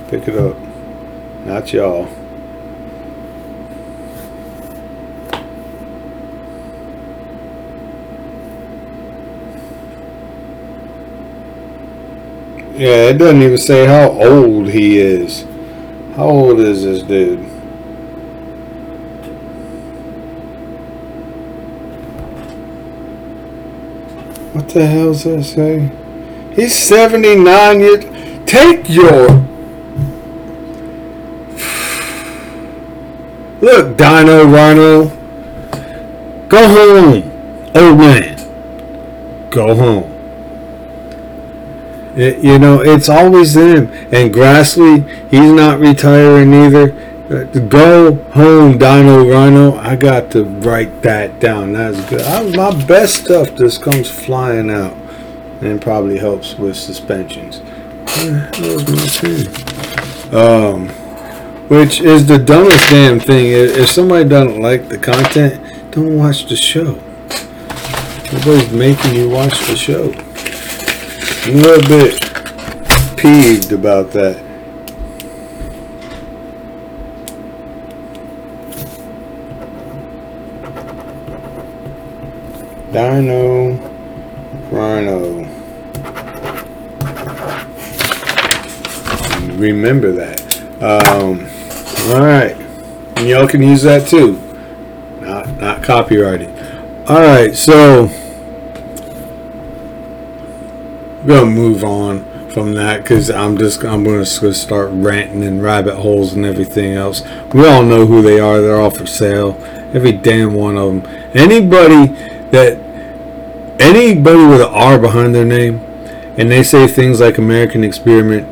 Pick 0.09 0.27
it 0.27 0.35
up. 0.35 0.55
Not 1.45 1.73
y'all. 1.73 2.07
Yeah, 12.81 13.09
it 13.09 13.19
doesn't 13.19 13.43
even 13.43 13.59
say 13.59 13.85
how 13.85 14.09
old 14.09 14.69
he 14.69 14.97
is. 14.97 15.45
How 16.15 16.27
old 16.29 16.59
is 16.59 16.81
this 16.81 17.03
dude? 17.03 17.37
What 24.55 24.67
the 24.69 24.87
hell 24.87 25.13
does 25.13 25.25
that 25.25 25.43
say? 25.43 25.91
He's 26.55 26.75
79 26.75 27.79
years. 27.81 28.03
Take 28.47 28.89
your. 28.89 29.27
Look, 33.61 33.95
Dino 33.95 34.45
Rhino. 34.47 35.05
Go 36.47 36.67
home, 36.67 37.71
old 37.75 37.97
man. 37.99 39.49
Go 39.51 39.75
home. 39.75 40.20
It, 42.15 42.43
you 42.43 42.59
know, 42.59 42.81
it's 42.81 43.09
always 43.09 43.53
them. 43.53 43.87
And 44.11 44.33
Grassley, 44.33 45.07
he's 45.29 45.51
not 45.51 45.79
retiring 45.79 46.53
either. 46.53 46.93
Uh, 47.29 47.43
Go 47.69 48.15
home, 48.33 48.77
Dino 48.77 49.29
Rhino. 49.29 49.75
I 49.77 49.95
got 49.95 50.31
to 50.31 50.43
write 50.43 51.01
that 51.03 51.39
down. 51.39 51.73
That's 51.73 52.09
good. 52.09 52.21
I, 52.21 52.43
my 52.55 52.85
best 52.85 53.23
stuff 53.23 53.55
just 53.55 53.81
comes 53.81 54.09
flying 54.09 54.69
out 54.69 54.97
and 55.61 55.81
probably 55.81 56.17
helps 56.17 56.57
with 56.57 56.75
suspensions. 56.75 57.61
Um, 60.33 60.89
which 61.69 62.01
is 62.01 62.27
the 62.27 62.37
dumbest 62.37 62.89
damn 62.89 63.19
thing. 63.19 63.47
If 63.47 63.87
somebody 63.87 64.27
doesn't 64.27 64.61
like 64.61 64.89
the 64.89 64.97
content, 64.97 65.91
don't 65.91 66.17
watch 66.17 66.47
the 66.47 66.57
show. 66.57 66.99
Nobody's 68.33 68.71
making 68.73 69.15
you 69.15 69.29
watch 69.29 69.57
the 69.67 69.75
show. 69.77 70.11
A 71.43 71.49
little 71.51 71.81
bit 71.89 72.21
peeved 73.17 73.71
about 73.71 74.11
that. 74.11 74.37
Dino 82.91 83.73
Rhino. 84.69 85.47
Remember 89.57 90.11
that. 90.11 90.41
Um, 90.79 91.47
all 92.13 92.23
right, 92.23 92.55
y'all 93.25 93.47
can 93.47 93.63
use 93.63 93.81
that 93.81 94.07
too. 94.07 94.33
Not 95.21 95.49
not 95.59 95.83
copyrighted. 95.83 96.49
All 97.07 97.19
right, 97.19 97.55
so 97.55 98.11
I'm 101.20 101.20
gonna 101.31 101.49
move 101.49 101.83
on 101.83 102.49
from 102.49 102.73
that 102.73 103.01
because 103.01 103.31
I'm 103.31 103.57
just 103.57 103.83
I'm 103.85 104.03
gonna 104.03 104.25
start 104.25 104.89
ranting 104.91 105.43
and 105.43 105.63
rabbit 105.63 105.95
holes 105.95 106.33
and 106.33 106.45
everything 106.45 106.93
else. 106.93 107.23
We 107.53 107.67
all 107.67 107.83
know 107.83 108.05
who 108.05 108.21
they 108.21 108.39
are. 108.39 108.59
They're 108.59 108.79
all 108.79 108.91
for 108.91 109.05
sale. 109.05 109.57
Every 109.93 110.11
damn 110.11 110.53
one 110.53 110.77
of 110.77 111.03
them. 111.03 111.29
Anybody 111.33 112.07
that 112.51 112.77
anybody 113.79 114.45
with 114.45 114.61
an 114.61 114.67
R 114.73 114.99
behind 114.99 115.33
their 115.33 115.45
name, 115.45 115.79
and 116.37 116.51
they 116.51 116.63
say 116.63 116.87
things 116.87 117.21
like 117.21 117.37
American 117.37 117.83
experiment, 117.83 118.47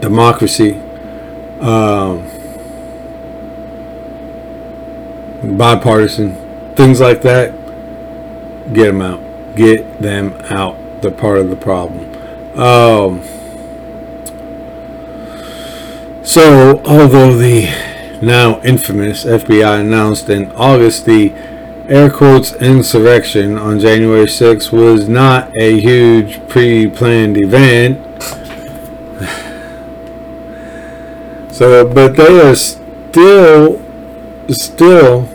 democracy, 0.00 0.80
um, 1.60 2.26
bipartisan, 5.58 6.74
things 6.74 7.00
like 7.00 7.20
that. 7.22 7.52
Get 8.72 8.86
them 8.86 9.02
out. 9.02 9.20
Get 9.56 10.00
them 10.00 10.32
out. 10.44 10.79
They're 11.02 11.10
part 11.10 11.38
of 11.38 11.48
the 11.48 11.56
problem. 11.56 12.10
Um, 12.58 13.22
so, 16.22 16.82
although 16.84 17.34
the 17.34 17.64
now 18.20 18.60
infamous 18.60 19.24
FBI 19.24 19.80
announced 19.80 20.28
in 20.28 20.52
August 20.52 21.06
the 21.06 21.32
air 21.88 22.10
quotes 22.10 22.52
insurrection 22.52 23.56
on 23.56 23.80
January 23.80 24.26
6th 24.26 24.70
was 24.72 25.08
not 25.08 25.50
a 25.56 25.80
huge 25.80 26.46
pre-planned 26.48 27.36
event. 27.36 28.06
So, 31.52 31.86
but 31.86 32.16
they 32.16 32.40
are 32.40 32.54
still, 32.54 33.82
still 34.48 35.28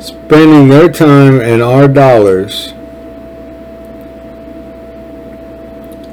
spending 0.00 0.68
their 0.68 0.88
time 0.90 1.40
and 1.40 1.62
our 1.62 1.86
dollars 1.86 2.74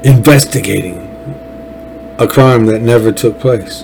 investigating 0.06 1.02
a 2.18 2.28
crime 2.28 2.66
that 2.66 2.80
never 2.80 3.10
took 3.10 3.40
place. 3.40 3.82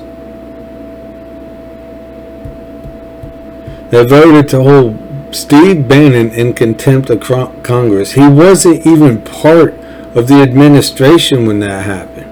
They 3.91 4.07
voted 4.07 4.49
to 4.51 4.63
hold 4.63 4.97
Steve 5.35 5.89
Bannon 5.89 6.31
in 6.31 6.55
contempt 6.55 7.11
of 7.11 7.21
Congress. 7.63 8.13
He 8.13 8.27
wasn't 8.27 8.87
even 8.87 9.21
part 9.23 9.75
of 10.15 10.29
the 10.29 10.43
administration 10.43 11.45
when 11.45 11.59
that 11.61 11.85
happened. 11.85 12.29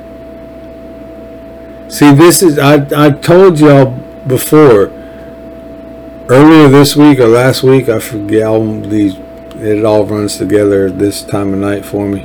See, 1.92 2.12
this 2.14 2.42
is, 2.42 2.58
I, 2.58 2.86
I 2.96 3.10
told 3.10 3.58
y'all 3.58 3.90
before, 4.26 4.92
earlier 6.28 6.68
this 6.68 6.94
week 6.94 7.18
or 7.18 7.26
last 7.26 7.64
week, 7.64 7.88
I 7.88 7.98
forget, 7.98 8.46
all 8.46 8.80
these, 8.80 9.16
it 9.56 9.84
all 9.84 10.06
runs 10.06 10.36
together 10.36 10.88
this 10.90 11.22
time 11.24 11.52
of 11.52 11.58
night 11.58 11.84
for 11.84 12.06
me. 12.06 12.22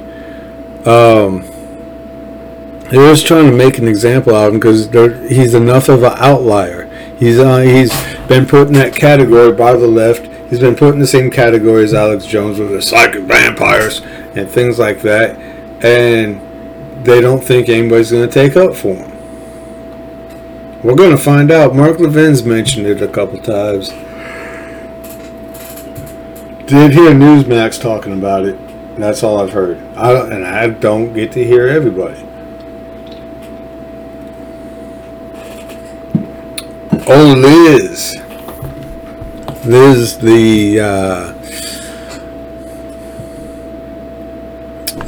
Um, 0.85 1.51
they 2.89 2.97
was 2.97 3.23
trying 3.23 3.49
to 3.49 3.55
make 3.55 3.77
an 3.77 3.87
example 3.87 4.35
out 4.35 4.47
of 4.47 4.53
him 4.53 4.59
because 4.59 4.89
he's 5.29 5.53
enough 5.53 5.89
of 5.89 6.03
an 6.03 6.13
outlier. 6.17 6.85
He's 7.17 7.39
uh, 7.39 7.59
he's 7.59 7.91
been 8.27 8.45
put 8.45 8.67
in 8.67 8.73
that 8.73 8.95
category 8.95 9.51
by 9.51 9.73
the 9.73 9.87
left. 9.87 10.27
He's 10.49 10.59
been 10.59 10.75
put 10.75 10.93
in 10.93 10.99
the 10.99 11.07
same 11.07 11.31
category 11.31 11.83
as 11.83 11.93
Alex 11.93 12.25
Jones 12.25 12.59
with 12.59 12.69
the 12.69 12.81
psychic 12.81 13.23
vampires 13.23 14.01
and 14.35 14.47
things 14.47 14.77
like 14.77 15.01
that, 15.01 15.37
and 15.83 17.05
they 17.05 17.21
don't 17.21 17.43
think 17.43 17.69
anybody's 17.69 18.11
going 18.11 18.29
to 18.29 18.33
take 18.33 18.55
up 18.55 18.75
for 18.75 18.95
him. 18.95 19.11
We're 20.83 20.95
going 20.95 21.11
to 21.11 21.17
find 21.17 21.51
out. 21.51 21.75
Mark 21.75 21.97
Levin's 21.97 22.43
mentioned 22.43 22.85
it 22.85 23.01
a 23.01 23.07
couple 23.07 23.39
times. 23.39 23.89
Did 26.67 26.93
hear 26.93 27.11
Newsmax 27.11 27.81
talking 27.81 28.13
about 28.13 28.45
it. 28.45 28.57
That's 28.97 29.23
all 29.23 29.39
I've 29.39 29.53
heard. 29.53 29.77
I 29.95 30.11
and 30.27 30.45
I 30.45 30.69
don't 30.69 31.13
get 31.13 31.31
to 31.33 31.43
hear 31.43 31.67
everybody. 31.67 32.24
Oh, 37.07 37.35
Liz. 37.37 38.15
Liz, 39.63 40.17
the 40.17 40.79
uh, 40.79 41.33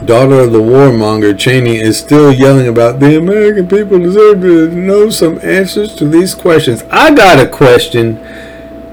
daughter 0.05 0.41
of 0.41 0.51
the 0.51 0.59
warmonger 0.59 1.37
Cheney, 1.37 1.77
is 1.77 1.97
still 1.97 2.31
yelling 2.31 2.67
about 2.67 2.99
the 2.99 3.17
American 3.17 3.67
people 3.67 3.97
deserve 3.97 4.41
to 4.41 4.69
know 4.69 5.09
some 5.09 5.39
answers 5.41 5.95
to 5.95 6.07
these 6.07 6.35
questions. 6.35 6.83
I 6.91 7.15
got 7.15 7.43
a 7.43 7.49
question 7.49 8.21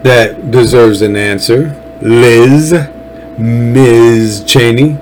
that 0.02 0.50
deserves 0.50 1.02
an 1.02 1.14
answer. 1.14 1.76
Liz, 2.00 2.72
Ms. 3.36 4.44
Cheney. 4.46 4.96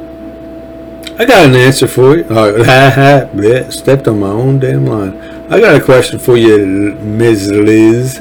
I 1.20 1.24
got 1.24 1.46
an 1.46 1.54
answer 1.54 1.86
for 1.86 2.16
you. 2.16 2.24
Ha, 2.24 3.28
bleh, 3.32 3.72
stepped 3.72 4.08
on 4.08 4.18
my 4.18 4.26
own 4.26 4.58
damn 4.58 4.86
line. 4.86 5.41
I 5.52 5.60
got 5.60 5.74
a 5.74 5.84
question 5.84 6.18
for 6.18 6.38
you, 6.38 6.64
Ms. 6.94 7.52
Liz. 7.52 8.20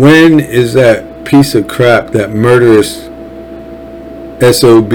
When 0.00 0.40
is 0.40 0.72
that 0.72 1.26
piece 1.26 1.54
of 1.54 1.68
crap, 1.68 2.12
that 2.12 2.30
murderous 2.30 3.02
SOB 4.40 4.88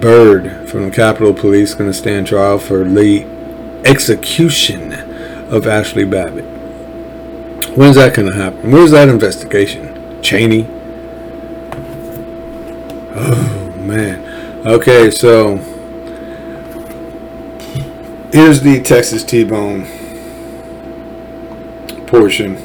Byrd 0.00 0.68
from 0.68 0.84
the 0.84 0.90
Capitol 0.94 1.34
Police 1.34 1.74
going 1.74 1.90
to 1.90 1.98
stand 1.98 2.28
trial 2.28 2.60
for 2.60 2.84
the 2.84 3.24
execution 3.84 4.92
of 5.52 5.64
Ashli 5.64 6.08
Babbitt. 6.08 6.44
When's 7.76 7.96
that 7.96 8.14
going 8.14 8.30
to 8.30 8.36
happen? 8.36 8.70
Where's 8.70 8.92
that 8.92 9.08
investigation? 9.08 10.22
Cheney? 10.22 10.68
Oh, 13.12 13.74
man. 13.76 14.64
Okay, 14.64 15.10
so 15.10 15.56
here's 18.32 18.60
the 18.60 18.80
Texas 18.82 19.24
T-Bone 19.24 19.84
portion. 22.06 22.56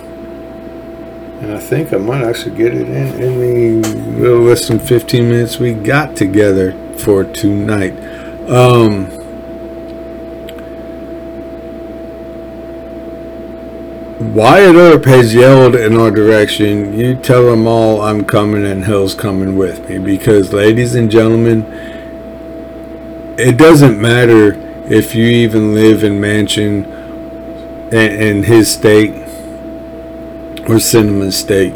And 1.41 1.51
I 1.51 1.59
think 1.59 1.91
I 1.93 1.97
might 1.97 2.23
actually 2.23 2.55
get 2.55 2.73
it 2.73 2.87
in, 2.87 3.21
in 3.21 3.81
the 3.81 3.89
little 4.19 4.41
less 4.41 4.67
than 4.67 4.79
15 4.79 5.29
minutes 5.29 5.59
we 5.59 5.73
got 5.73 6.15
together 6.15 6.73
for 6.97 7.23
tonight. 7.23 7.93
Um, 8.49 9.09
Wyatt 14.33 14.75
Earp 14.75 15.05
has 15.05 15.33
yelled 15.33 15.75
in 15.75 15.97
our 15.97 16.11
direction, 16.11 16.97
you 16.97 17.15
tell 17.15 17.45
them 17.45 17.67
all 17.67 18.01
I'm 18.01 18.25
coming 18.25 18.65
and 18.65 18.83
hell's 18.83 19.13
coming 19.13 19.57
with 19.57 19.89
me. 19.89 19.97
Because, 19.97 20.53
ladies 20.53 20.95
and 20.95 21.11
gentlemen, 21.11 21.63
it 23.37 23.57
doesn't 23.57 23.99
matter 23.99 24.64
if 24.89 25.15
you 25.15 25.25
even 25.25 25.73
live 25.73 26.03
in 26.03 26.19
mansion 26.21 26.85
in, 27.91 28.43
his 28.43 28.71
state 28.71 29.13
or 30.67 30.79
cinnamon 30.79 31.31
State. 31.31 31.73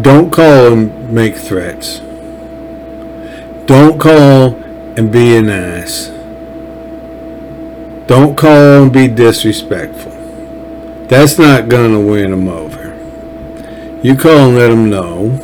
Don't 0.00 0.32
call 0.32 0.72
and 0.72 1.10
make 1.10 1.36
threats. 1.36 2.00
Don't 3.66 4.00
call 4.00 4.54
and 4.96 5.12
be 5.12 5.36
an 5.36 5.48
ass. 5.48 6.08
Don't 8.06 8.36
call 8.36 8.82
and 8.82 8.92
be 8.92 9.08
disrespectful. 9.08 10.12
That's 11.06 11.38
not 11.38 11.68
going 11.68 11.92
to 11.92 12.00
win 12.00 12.30
them 12.30 12.48
over. 12.48 12.92
You 14.02 14.16
call 14.16 14.48
and 14.48 14.56
let 14.56 14.68
them 14.68 14.90
know. 14.90 15.40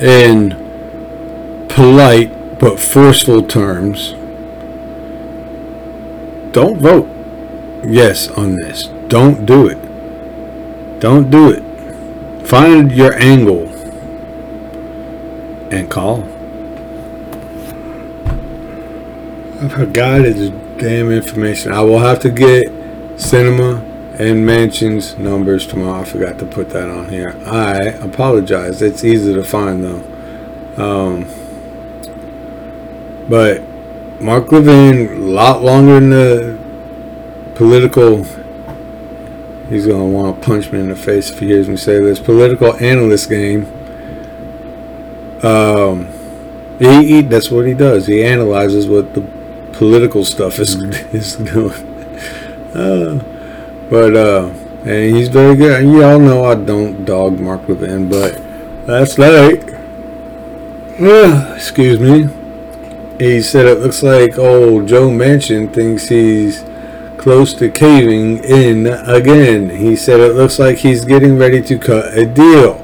In 0.00 0.61
polite 1.74 2.58
but 2.58 2.78
forceful 2.78 3.42
terms. 3.42 4.12
Don't 6.52 6.78
vote 6.78 7.08
yes 7.86 8.28
on 8.28 8.56
this. 8.56 8.88
Don't 9.08 9.46
do 9.46 9.68
it. 9.68 11.00
Don't 11.00 11.30
do 11.30 11.50
it. 11.50 12.46
Find 12.46 12.92
your 12.92 13.14
angle 13.14 13.68
and 15.72 15.90
call. 15.90 16.24
I 19.62 19.68
forgot 19.68 20.22
his 20.22 20.50
damn 20.76 21.10
information. 21.10 21.72
I 21.72 21.82
will 21.82 22.00
have 22.00 22.20
to 22.20 22.30
get 22.30 22.66
Sinema 23.16 23.80
and 24.20 24.46
Manchin's 24.46 25.16
numbers 25.16 25.66
tomorrow. 25.66 26.02
I 26.02 26.04
forgot 26.04 26.38
to 26.40 26.44
put 26.46 26.70
that 26.70 26.90
on 26.90 27.08
here. 27.08 27.34
I 27.46 27.78
apologize. 27.78 28.82
It's 28.82 29.04
easy 29.04 29.32
to 29.32 29.42
find 29.42 29.82
though. 29.82 30.02
Um, 30.76 31.26
but 33.32 33.62
Mark 34.20 34.52
Levin, 34.52 35.08
a 35.08 35.24
lot 35.24 35.62
longer 35.62 35.94
than 35.94 36.10
the 36.10 36.58
political 37.54 38.24
he's 39.70 39.86
going 39.86 40.00
to 40.00 40.14
want 40.14 40.38
to 40.38 40.46
punch 40.46 40.70
me 40.70 40.80
in 40.80 40.90
the 40.90 40.94
face 40.94 41.30
if 41.30 41.38
he 41.38 41.46
hears 41.46 41.66
me 41.66 41.78
say 41.78 41.98
this 41.98 42.20
political 42.20 42.74
analyst 42.74 43.30
game. 43.30 43.64
Um, 45.42 46.08
he, 46.78 47.06
he, 47.06 47.20
that's 47.22 47.50
what 47.50 47.66
he 47.66 47.72
does. 47.72 48.06
He 48.06 48.22
analyzes 48.22 48.86
what 48.86 49.14
the 49.14 49.22
political 49.72 50.26
stuff 50.26 50.58
is 50.58 50.74
is 51.14 51.36
doing. 51.36 51.72
Uh, 52.74 53.24
but 53.88 54.14
uh, 54.14 54.50
and 54.84 55.16
he's 55.16 55.28
very 55.28 55.56
good. 55.56 55.80
And 55.80 55.90
y'all 55.90 56.18
know 56.18 56.44
I 56.44 56.54
don't 56.54 57.06
dog 57.06 57.40
Mark 57.40 57.66
Levin 57.66 58.10
but 58.10 58.38
last 58.86 59.18
night 59.18 59.64
uh, 61.00 61.54
excuse 61.56 61.98
me 61.98 62.41
he 63.18 63.42
said 63.42 63.66
it 63.66 63.80
looks 63.80 64.02
like 64.02 64.38
old 64.38 64.88
Joe 64.88 65.08
Manchin 65.08 65.72
thinks 65.72 66.08
he's 66.08 66.64
close 67.18 67.54
to 67.54 67.70
caving 67.70 68.42
in 68.42 68.86
again. 68.86 69.70
He 69.70 69.94
said 69.94 70.20
it 70.20 70.34
looks 70.34 70.58
like 70.58 70.78
he's 70.78 71.04
getting 71.04 71.38
ready 71.38 71.62
to 71.62 71.78
cut 71.78 72.16
a 72.16 72.26
deal. 72.26 72.78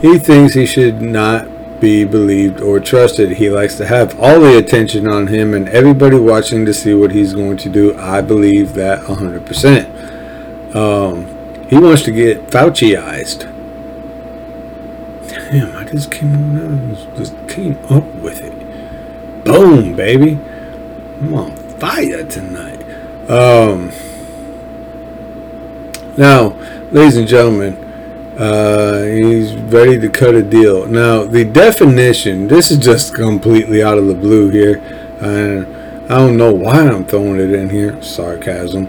He 0.00 0.18
thinks 0.18 0.54
he 0.54 0.66
should 0.66 1.00
not 1.00 1.48
be 1.80 2.04
believed 2.04 2.60
or 2.60 2.80
trusted. 2.80 3.32
He 3.32 3.50
likes 3.50 3.76
to 3.76 3.86
have 3.86 4.18
all 4.18 4.40
the 4.40 4.58
attention 4.58 5.06
on 5.06 5.26
him 5.26 5.54
and 5.54 5.68
everybody 5.68 6.18
watching 6.18 6.64
to 6.66 6.74
see 6.74 6.94
what 6.94 7.12
he's 7.12 7.34
going 7.34 7.56
to 7.58 7.68
do. 7.68 7.96
I 7.98 8.20
believe 8.20 8.74
that 8.74 9.02
100%. 9.02 10.74
Um, 10.74 11.68
he 11.68 11.78
wants 11.78 12.02
to 12.02 12.10
get 12.10 12.46
Fauciized. 12.48 13.50
Damn, 15.28 15.76
I 15.76 15.84
just 15.84 16.10
came, 16.10 16.96
just 17.16 17.34
came 17.48 17.78
up 17.90 18.04
with 18.16 18.40
it. 18.40 18.53
Boom, 19.44 19.94
baby. 19.94 20.38
I'm 21.20 21.34
on 21.34 21.56
fire 21.78 22.24
tonight. 22.24 22.80
Um, 23.28 23.92
now, 26.16 26.56
ladies 26.90 27.18
and 27.18 27.28
gentlemen, 27.28 27.74
uh, 28.38 29.04
he's 29.04 29.54
ready 29.54 30.00
to 30.00 30.08
cut 30.08 30.34
a 30.34 30.42
deal. 30.42 30.86
Now, 30.86 31.24
the 31.24 31.44
definition, 31.44 32.48
this 32.48 32.70
is 32.70 32.78
just 32.78 33.14
completely 33.14 33.82
out 33.82 33.98
of 33.98 34.06
the 34.06 34.14
blue 34.14 34.48
here. 34.48 34.78
And 35.20 35.66
I 36.10 36.18
don't 36.18 36.36
know 36.38 36.52
why 36.52 36.80
I'm 36.80 37.04
throwing 37.04 37.38
it 37.38 37.52
in 37.52 37.68
here. 37.68 38.02
Sarcasm. 38.02 38.88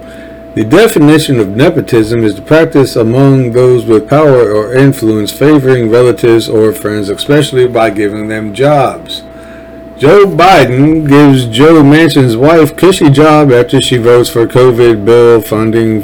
The 0.56 0.64
definition 0.64 1.40
of 1.42 1.50
nepotism 1.50 2.24
is 2.24 2.36
the 2.36 2.42
practice 2.42 2.96
among 2.96 3.52
those 3.52 3.86
with 3.86 4.10
power 4.10 4.54
or 4.54 4.74
influence 4.74 5.34
favoring 5.34 5.90
relatives 5.90 6.48
or 6.48 6.72
friends, 6.72 7.10
especially 7.10 7.68
by 7.68 7.90
giving 7.90 8.30
them 8.30 8.54
jobs. 8.54 9.24
Joe 9.98 10.26
Biden 10.26 11.08
gives 11.08 11.46
Joe 11.46 11.82
Manchin's 11.82 12.36
wife 12.36 12.76
cushy 12.76 13.10
job 13.10 13.52
after 13.52 13.82
she 13.82 13.96
votes 13.98 14.30
for 14.30 14.46
COVID 14.46 15.06
bill 15.06 15.42
funding 15.42 16.04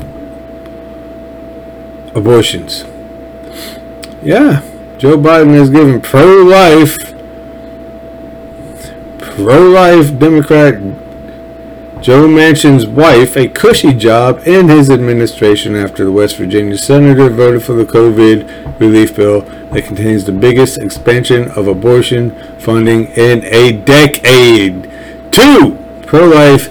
abortions. 2.15 2.85
Yeah, 4.23 4.61
Joe 4.97 5.17
Biden 5.17 5.55
has 5.55 5.69
given 5.69 5.99
pro-life 5.99 6.97
pro-life 9.19 10.17
Democrat 10.19 10.75
Joe 12.01 12.27
Manchin's 12.27 12.87
wife 12.87 13.37
a 13.37 13.47
cushy 13.47 13.93
job 13.93 14.47
in 14.47 14.69
his 14.69 14.89
administration 14.89 15.75
after 15.75 16.03
the 16.03 16.11
West 16.11 16.35
Virginia 16.35 16.75
senator 16.75 17.29
voted 17.29 17.61
for 17.61 17.73
the 17.73 17.85
COVID 17.85 18.79
relief 18.79 19.15
bill 19.15 19.41
that 19.41 19.85
contains 19.85 20.25
the 20.25 20.31
biggest 20.31 20.79
expansion 20.79 21.49
of 21.51 21.67
abortion 21.67 22.31
funding 22.57 23.05
in 23.11 23.43
a 23.45 23.73
decade. 23.73 24.89
Two 25.31 25.77
pro-life 26.07 26.69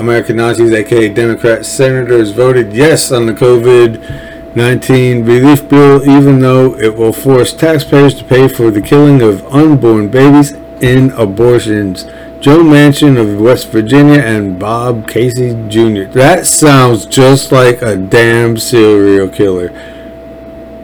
American 0.00 0.36
Nazis, 0.36 0.72
aka 0.72 1.10
Democrat 1.10 1.66
senators, 1.66 2.30
voted 2.30 2.72
yes 2.72 3.12
on 3.12 3.26
the 3.26 3.34
COVID 3.34 4.56
19 4.56 5.26
relief 5.26 5.68
bill, 5.68 6.02
even 6.08 6.40
though 6.40 6.74
it 6.76 6.96
will 6.96 7.12
force 7.12 7.52
taxpayers 7.52 8.14
to 8.14 8.24
pay 8.24 8.48
for 8.48 8.70
the 8.70 8.80
killing 8.80 9.20
of 9.20 9.46
unborn 9.54 10.08
babies 10.08 10.52
in 10.80 11.10
abortions. 11.10 12.06
Joe 12.40 12.60
Manchin 12.62 13.18
of 13.18 13.40
West 13.40 13.66
Virginia 13.68 14.20
and 14.20 14.60
Bob 14.60 15.08
Casey 15.08 15.54
Jr. 15.68 16.04
That 16.12 16.46
sounds 16.46 17.04
just 17.04 17.50
like 17.50 17.82
a 17.82 17.96
damn 17.96 18.56
serial 18.56 19.28
killer. 19.28 19.70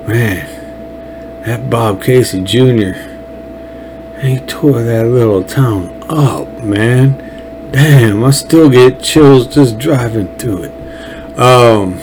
Man, 0.09 1.43
that 1.45 1.71
Bob 1.71 2.03
Casey 2.03 2.43
Jr. 2.43 2.99
He 4.21 4.41
tore 4.41 4.83
that 4.83 5.07
little 5.07 5.45
town 5.45 6.03
up, 6.09 6.49
man. 6.65 7.71
Damn, 7.71 8.25
I 8.25 8.31
still 8.31 8.69
get 8.69 9.01
chills 9.01 9.47
just 9.47 9.79
driving 9.79 10.37
through 10.37 10.65
it. 10.65 11.39
Um, 11.39 11.99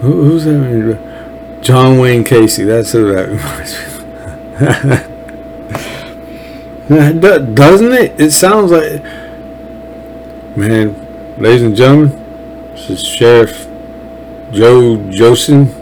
who, 0.00 0.24
who's 0.24 0.44
that? 0.44 0.98
John 1.60 1.98
Wayne 1.98 2.24
Gacy. 2.24 2.64
That's 2.64 2.92
who 2.92 3.12
that 3.12 3.28
reminds 3.28 3.74
me. 3.78 3.97
Doesn't 6.88 7.92
it? 7.92 8.20
It 8.20 8.32
sounds 8.32 8.72
like. 8.72 9.00
Man, 10.56 11.36
ladies 11.38 11.62
and 11.62 11.76
gentlemen, 11.76 12.72
this 12.72 12.90
is 12.90 13.06
Sheriff 13.06 13.68
Joe 14.50 14.96
Josen. 15.10 15.72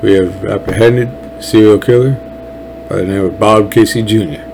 We 0.00 0.12
have 0.12 0.44
apprehended 0.44 1.42
serial 1.42 1.80
killer 1.80 2.12
by 2.88 2.98
the 2.98 3.06
name 3.06 3.24
of 3.24 3.40
Bob 3.40 3.72
Casey 3.72 4.02
Jr. 4.02 4.44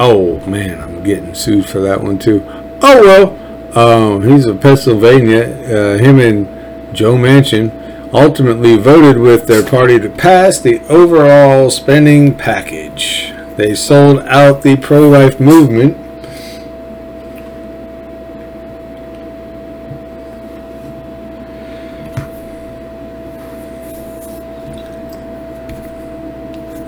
Oh 0.00 0.40
man, 0.46 0.80
I'm 0.80 1.04
getting 1.04 1.32
sued 1.32 1.68
for 1.68 1.78
that 1.78 2.02
one 2.02 2.18
too. 2.18 2.44
Oh 2.82 3.02
well, 3.04 3.38
um, 3.78 4.28
he's 4.28 4.46
a 4.46 4.56
Pennsylvania. 4.56 5.44
Uh, 5.44 5.98
him 5.98 6.18
and 6.18 6.48
Joe 6.92 7.14
Manchin, 7.14 7.70
ultimately 8.12 8.76
voted 8.76 9.18
with 9.18 9.46
their 9.46 9.64
party 9.64 9.98
to 9.98 10.08
pass 10.08 10.58
the 10.58 10.80
overall 10.88 11.70
spending 11.70 12.34
package. 12.34 13.32
They 13.56 13.74
sold 13.74 14.20
out 14.20 14.62
the 14.62 14.76
pro 14.76 15.08
life 15.08 15.40
movement. 15.40 15.98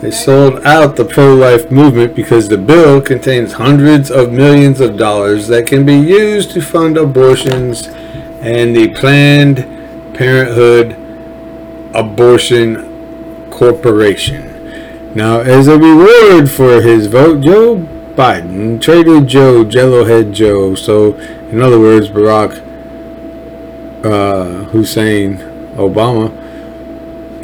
They 0.00 0.10
sold 0.10 0.62
out 0.66 0.96
the 0.96 1.06
pro 1.06 1.34
life 1.34 1.70
movement 1.70 2.14
because 2.14 2.48
the 2.48 2.58
bill 2.58 3.00
contains 3.00 3.54
hundreds 3.54 4.10
of 4.10 4.30
millions 4.30 4.80
of 4.80 4.98
dollars 4.98 5.48
that 5.48 5.66
can 5.66 5.86
be 5.86 5.96
used 5.96 6.50
to 6.50 6.60
fund 6.60 6.98
abortions 6.98 7.86
and 8.42 8.76
the 8.76 8.88
Planned 8.88 9.64
Parenthood 10.14 11.03
Abortion 11.94 13.50
Corporation. 13.50 14.50
Now, 15.14 15.40
as 15.40 15.68
a 15.68 15.78
reward 15.78 16.50
for 16.50 16.82
his 16.82 17.06
vote, 17.06 17.42
Joe 17.42 17.76
Biden 18.16 18.80
traded 18.80 19.28
Joe 19.28 19.64
Jellohead 19.64 20.32
Joe. 20.32 20.74
So, 20.74 21.14
in 21.50 21.60
other 21.60 21.78
words, 21.78 22.08
Barack 22.08 22.58
uh, 24.04 24.64
Hussein 24.70 25.36
Obama 25.76 26.32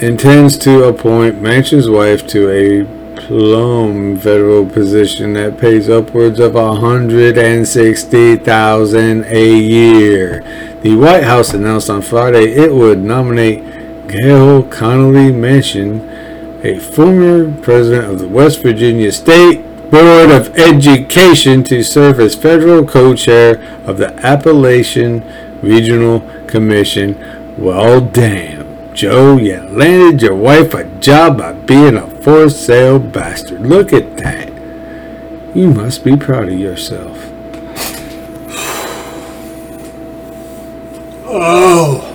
intends 0.03 0.59
to 0.59 0.84
appoint 0.84 1.40
Manchin's 1.40 1.88
wife 1.88 2.26
to 2.28 2.51
a 2.51 2.84
plum 3.20 4.18
federal 4.18 4.66
position 4.66 5.34
that 5.34 5.59
pays 5.59 5.88
upwards 5.88 6.40
of 6.40 6.55
160,000 6.55 9.24
a 9.24 9.57
year. 9.57 10.42
The 10.82 10.96
White 10.96 11.22
House 11.24 11.53
announced 11.53 11.90
on 11.90 12.01
Friday 12.03 12.55
it 12.55 12.72
would 12.72 13.01
nominate 13.01 13.79
Gayle 14.11 14.64
Connelly 14.64 15.30
Manchin 15.30 16.64
a 16.64 16.78
former 16.78 17.56
president 17.62 18.11
of 18.11 18.18
the 18.18 18.28
West 18.28 18.61
Virginia 18.61 19.12
State 19.12 19.62
Board 19.90 20.30
of 20.30 20.56
Education 20.58 21.64
to 21.64 21.82
serve 21.82 22.20
as 22.20 22.34
federal 22.34 22.84
co-chair 22.84 23.62
of 23.86 23.98
the 23.98 24.12
Appalachian 24.24 25.24
Regional 25.62 26.20
Commission. 26.46 27.16
Well, 27.56 28.00
damn, 28.00 28.94
Joe, 28.94 29.36
you 29.36 29.61
landed 29.61 30.22
your 30.22 30.34
wife 30.34 30.74
a 30.74 30.84
job 30.98 31.38
by 31.38 31.52
being 31.52 31.96
a 31.96 32.06
for 32.22 32.50
sale 32.50 32.98
bastard. 32.98 33.62
Look 33.62 33.92
at 33.92 34.16
that. 34.18 34.48
You 35.56 35.70
must 35.70 36.04
be 36.04 36.16
proud 36.16 36.48
of 36.48 36.58
yourself. 36.58 37.16
Oh. 41.32 42.09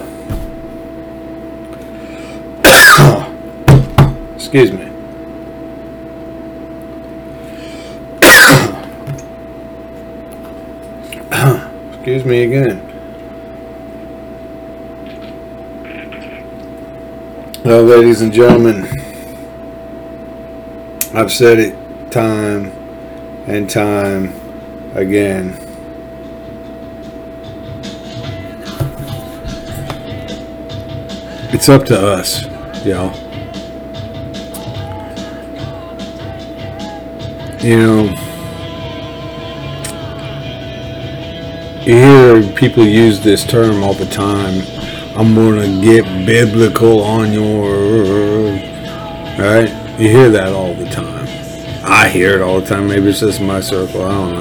Excuse 4.46 4.72
me. 4.72 4.82
Excuse 11.96 12.26
me 12.26 12.44
again. 12.44 12.80
Well, 17.66 17.84
ladies 17.86 18.22
and 18.22 18.32
gentlemen, 18.32 18.86
I've 21.16 21.32
said 21.32 21.58
it 21.58 22.12
time 22.12 22.66
and 23.48 23.68
time 23.68 24.32
again. 24.94 25.58
It's 31.52 31.68
up 31.68 31.86
to 31.86 32.00
us, 32.00 32.46
y'all. 32.86 33.25
You 37.66 37.78
know, 37.78 38.04
you 41.82 41.96
hear 41.96 42.44
people 42.54 42.86
use 42.86 43.22
this 43.22 43.44
term 43.44 43.82
all 43.84 43.96
the 43.96 44.06
time. 44.06 44.62
I'm 45.18 45.34
gonna 45.34 45.82
get 45.82 46.06
biblical 46.28 47.02
on 47.02 47.34
your 47.34 48.52
right. 49.40 49.72
You 49.98 50.10
hear 50.10 50.30
that 50.30 50.54
all 50.54 50.76
the 50.76 50.86
time. 50.92 51.28
I 51.84 52.08
hear 52.08 52.36
it 52.36 52.44
all 52.44 52.62
the 52.62 52.68
time. 52.68 52.88
Maybe 52.88 53.10
it's 53.10 53.22
just 53.22 53.42
my 53.42 53.62
circle. 53.62 54.04
I 54.04 54.12
don't 54.12 54.34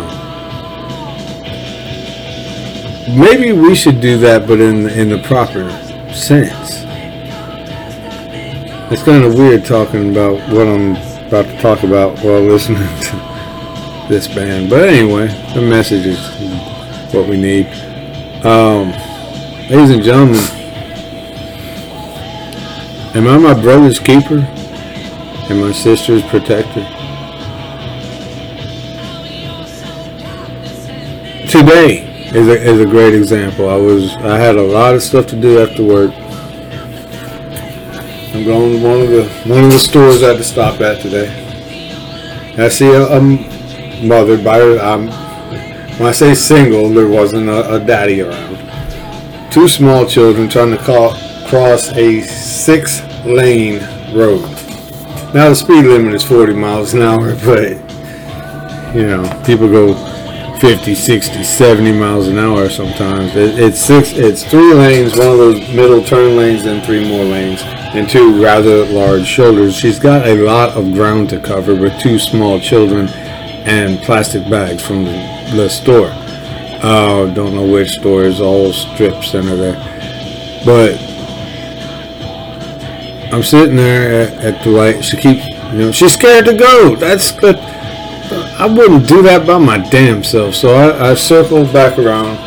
know. 3.09 3.25
Maybe 3.25 3.53
we 3.53 3.75
should 3.75 4.03
do 4.03 4.19
that, 4.19 4.47
but 4.47 4.61
in 4.61 4.91
in 4.91 5.09
the 5.09 5.23
proper 5.23 5.71
sense. 6.13 6.85
It's 8.93 9.03
kind 9.03 9.25
of 9.25 9.35
weird 9.39 9.65
talking 9.65 10.11
about 10.11 10.39
what 10.53 10.69
I'm 10.69 11.14
about 11.35 11.51
to 11.53 11.61
talk 11.61 11.83
about 11.83 12.17
while 12.21 12.41
listening 12.41 12.79
to 13.01 14.07
this 14.09 14.29
band. 14.29 14.71
But 14.71 14.89
anyway, 14.89 15.27
the 15.53 15.63
message 15.63 16.07
is 16.07 17.13
what 17.13 17.29
we 17.29 17.37
need. 17.37 17.67
Um, 18.45 18.93
ladies 19.69 19.91
and 19.91 20.03
gentlemen, 20.05 20.45
am 23.17 23.27
I 23.27 23.39
my 23.39 23.61
brother's 23.61 23.99
keeper 23.99 24.47
and 25.51 25.61
my 25.61 25.73
sister's 25.73 26.23
protector? 26.23 26.85
Today 31.49 32.05
is 32.33 32.47
a, 32.47 32.63
is 32.63 32.81
a 32.81 32.87
great 32.87 33.13
example. 33.13 33.69
I 33.69 33.77
was 33.77 34.15
I 34.19 34.39
had 34.39 34.55
a 34.55 34.63
lot 34.63 34.95
of 34.95 35.03
stuff 35.03 35.27
to 35.29 35.41
do 35.41 35.59
after 35.59 35.83
work. 35.83 36.13
I'm 38.35 38.43
going 38.43 38.81
to 38.81 38.85
one 38.85 39.01
of 39.01 39.11
the 39.11 39.29
one 39.49 39.65
of 39.67 39.71
the 39.71 39.79
stores 39.79 40.25
I 40.25 40.31
had 40.31 40.39
to 40.39 40.43
stop 40.43 40.81
at 40.81 41.01
today. 41.01 41.29
I 42.59 42.69
see 42.69 42.89
a, 42.89 43.07
a 43.07 43.21
mother 44.05 44.43
by 44.43 44.59
her. 44.59 44.81
Um, 44.81 45.07
when 45.99 46.09
I 46.09 46.11
say 46.11 46.35
single, 46.35 46.89
there 46.89 47.07
wasn't 47.07 47.49
a, 47.49 47.77
a 47.77 47.79
daddy 47.79 48.23
around. 48.23 49.53
Two 49.53 49.69
small 49.69 50.05
children 50.05 50.49
trying 50.49 50.73
to 50.73 50.79
call, 50.79 51.11
cross 51.47 51.93
a 51.93 52.23
six-lane 52.23 53.79
road. 54.13 54.43
Now 55.33 55.51
the 55.51 55.55
speed 55.55 55.85
limit 55.85 56.15
is 56.15 56.25
40 56.25 56.55
miles 56.55 56.93
an 56.93 57.03
hour, 57.03 57.37
but 57.45 57.71
you 58.97 59.07
know 59.07 59.43
people 59.47 59.69
go 59.69 59.95
50, 60.59 60.93
60, 60.93 61.45
70 61.45 61.93
miles 61.93 62.27
an 62.27 62.39
hour 62.39 62.69
sometimes. 62.69 63.37
It, 63.37 63.61
it's 63.61 63.79
six. 63.79 64.11
It's 64.11 64.43
three 64.43 64.75
lanes, 64.75 65.17
one 65.17 65.29
of 65.29 65.39
those 65.39 65.61
middle 65.73 66.03
turn 66.03 66.37
lanes, 66.37 66.67
and 66.67 66.85
three 66.85 67.09
more 67.09 67.23
lanes 67.23 67.63
and 67.95 68.09
two 68.11 68.43
rather 68.43 68.85
large 68.87 69.25
shoulders. 69.25 69.75
She's 69.75 70.01
got 70.01 70.27
a 70.27 70.35
lot 70.35 70.71
of 70.77 70.93
ground 70.95 71.31
to 71.31 71.41
cover 71.41 71.75
with 71.75 71.99
two 72.01 72.19
small 72.19 72.59
children 72.59 73.09
and 73.09 73.99
plastic 74.01 74.43
bags 74.51 74.83
from 74.83 75.05
the 75.05 75.69
store. 75.69 76.11
Uh, 76.83 77.33
don't 77.33 77.55
know 77.55 77.67
which 77.67 77.93
store 77.93 78.25
is 78.25 78.41
all 78.41 78.73
strip 78.73 79.23
center 79.23 79.57
there. 79.57 79.77
But 80.65 81.01
I'm 83.33 83.43
sitting 83.45 83.77
there 83.77 84.29
at, 84.29 84.45
at 84.45 84.65
the 84.65 84.71
light. 84.71 85.05
She 85.05 85.17
keeps, 85.17 85.47
you 85.47 85.79
know, 85.79 85.93
she's 85.93 86.13
scared 86.13 86.47
to 86.47 86.55
go. 86.55 86.97
That's 86.97 87.31
good. 87.31 87.57
I 87.57 88.67
wouldn't 88.67 89.07
do 89.07 89.23
that 89.23 89.47
by 89.47 89.59
my 89.59 89.79
damn 89.79 90.25
self. 90.25 90.55
So 90.57 90.75
I, 90.75 91.11
I 91.11 91.15
circled 91.15 91.73
back 91.73 91.97
around. 91.99 92.39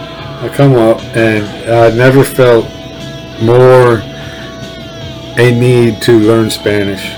I 0.43 0.49
come 0.49 0.73
up 0.73 1.01
and 1.15 1.45
I 1.69 1.95
never 1.95 2.23
felt 2.23 2.65
more 3.41 4.01
a 5.37 5.51
need 5.51 6.01
to 6.01 6.19
learn 6.19 6.49
Spanish 6.49 7.15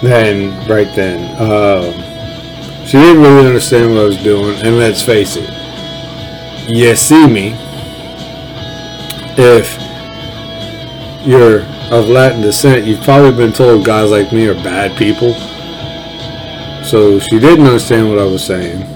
Then, 0.00 0.68
right 0.68 0.94
then. 0.94 1.18
Um, 1.40 1.92
she 2.84 2.98
didn't 2.98 3.22
really 3.22 3.46
understand 3.46 3.90
what 3.90 4.00
I 4.00 4.04
was 4.04 4.22
doing, 4.22 4.54
and 4.64 4.76
let's 4.76 5.02
face 5.02 5.36
it, 5.36 5.48
you 6.68 6.94
see 6.94 7.26
me. 7.26 7.56
If 9.36 9.74
you're 11.26 11.62
of 11.90 12.08
Latin 12.08 12.42
descent, 12.42 12.86
you've 12.86 13.02
probably 13.02 13.32
been 13.32 13.52
told 13.52 13.84
guys 13.84 14.10
like 14.10 14.32
me 14.32 14.46
are 14.46 14.54
bad 14.54 14.96
people. 14.98 15.32
So 16.84 17.18
she 17.18 17.38
didn't 17.40 17.66
understand 17.66 18.10
what 18.10 18.18
I 18.18 18.24
was 18.24 18.44
saying. 18.44 18.93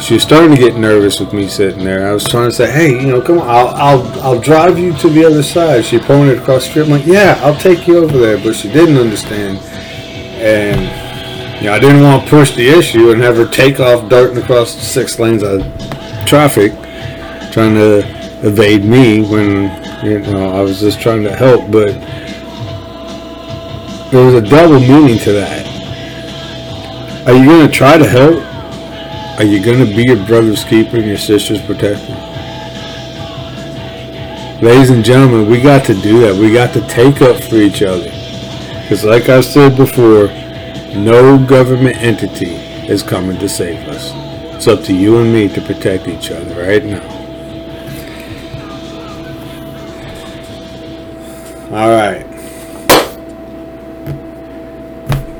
She 0.00 0.14
was 0.14 0.22
starting 0.22 0.50
to 0.50 0.56
get 0.56 0.76
nervous 0.76 1.20
with 1.20 1.32
me 1.32 1.46
sitting 1.46 1.84
there. 1.84 2.08
I 2.08 2.12
was 2.12 2.24
trying 2.24 2.48
to 2.48 2.56
say, 2.56 2.70
"Hey, 2.70 2.92
you 2.92 3.06
know, 3.06 3.20
come 3.20 3.38
on, 3.38 3.48
I'll 3.48 3.68
I'll 3.68 4.20
I'll 4.22 4.40
drive 4.40 4.78
you 4.78 4.92
to 4.94 5.08
the 5.08 5.24
other 5.24 5.42
side." 5.42 5.84
She 5.84 5.98
pointed 5.98 6.38
across 6.38 6.64
the 6.64 6.70
street. 6.70 6.84
I'm 6.84 6.90
like, 6.90 7.06
"Yeah, 7.06 7.38
I'll 7.42 7.56
take 7.56 7.86
you 7.86 7.98
over 7.98 8.18
there," 8.18 8.38
but 8.38 8.54
she 8.54 8.72
didn't 8.72 8.96
understand, 8.96 9.58
and 10.40 10.80
you 11.62 11.68
know, 11.68 11.74
I 11.74 11.78
didn't 11.78 12.02
want 12.02 12.24
to 12.24 12.30
push 12.30 12.56
the 12.56 12.68
issue 12.68 13.10
and 13.12 13.22
have 13.22 13.36
her 13.36 13.46
take 13.46 13.78
off 13.80 14.08
darting 14.08 14.38
across 14.38 14.74
the 14.74 14.80
six 14.80 15.18
lanes 15.20 15.42
of 15.44 15.60
traffic, 16.26 16.72
trying 17.52 17.74
to 17.74 17.98
evade 18.44 18.84
me 18.84 19.20
when 19.20 19.70
you 20.04 20.18
know 20.20 20.52
I 20.52 20.62
was 20.62 20.80
just 20.80 21.00
trying 21.00 21.22
to 21.24 21.36
help. 21.36 21.70
But 21.70 21.92
there 24.10 24.24
was 24.24 24.34
a 24.34 24.42
double 24.42 24.80
meaning 24.80 25.18
to 25.20 25.32
that. 25.32 25.66
Are 27.28 27.34
you 27.34 27.44
going 27.44 27.68
to 27.68 27.72
try 27.72 27.98
to 27.98 28.08
help? 28.08 28.51
Are 29.42 29.44
you 29.44 29.60
going 29.60 29.84
to 29.84 29.86
be 29.86 30.04
your 30.04 30.24
brother's 30.24 30.62
keeper 30.62 30.98
and 30.98 31.04
your 31.04 31.18
sister's 31.18 31.60
protector? 31.60 32.12
ladies 34.62 34.90
and 34.90 35.04
gentlemen, 35.04 35.50
we 35.50 35.60
got 35.60 35.84
to 35.86 35.94
do 35.94 36.20
that. 36.20 36.36
We 36.36 36.52
got 36.52 36.72
to 36.74 36.80
take 36.86 37.20
up 37.22 37.42
for 37.42 37.56
each 37.56 37.82
other. 37.82 38.08
Because, 38.82 39.02
like 39.02 39.28
I 39.28 39.40
said 39.40 39.76
before, 39.76 40.28
no 40.96 41.44
government 41.44 41.96
entity 41.96 42.54
is 42.86 43.02
coming 43.02 43.36
to 43.40 43.48
save 43.48 43.88
us. 43.88 44.12
It's 44.54 44.68
up 44.68 44.84
to 44.84 44.94
you 44.94 45.18
and 45.18 45.32
me 45.32 45.48
to 45.48 45.60
protect 45.60 46.06
each 46.06 46.30
other 46.30 46.62
right 46.62 46.84
now. 46.84 47.02
All 51.72 51.90
right. 51.90 52.24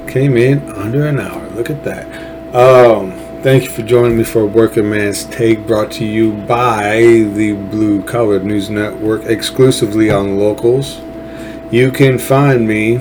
Came 0.09 0.37
in 0.37 0.73
under 0.73 1.07
an 1.07 1.21
hour. 1.21 1.49
Look 1.51 1.71
at 1.71 1.85
that. 1.85 2.05
Um, 2.53 3.12
thank 3.43 3.65
you 3.65 3.71
for 3.71 3.83
joining 3.83 4.17
me 4.17 4.23
for 4.23 4.47
Working 4.47 4.89
Man's 4.89 5.25
Take, 5.25 5.67
brought 5.67 5.91
to 5.93 6.05
you 6.05 6.33
by 6.33 7.01
the 7.35 7.55
Blue 7.55 8.01
Collar 8.05 8.39
News 8.39 8.71
Network, 8.71 9.25
exclusively 9.25 10.11
on 10.11 10.39
locals. 10.39 11.01
You 11.73 11.91
can 11.91 12.19
find 12.19 12.69
me 12.69 12.99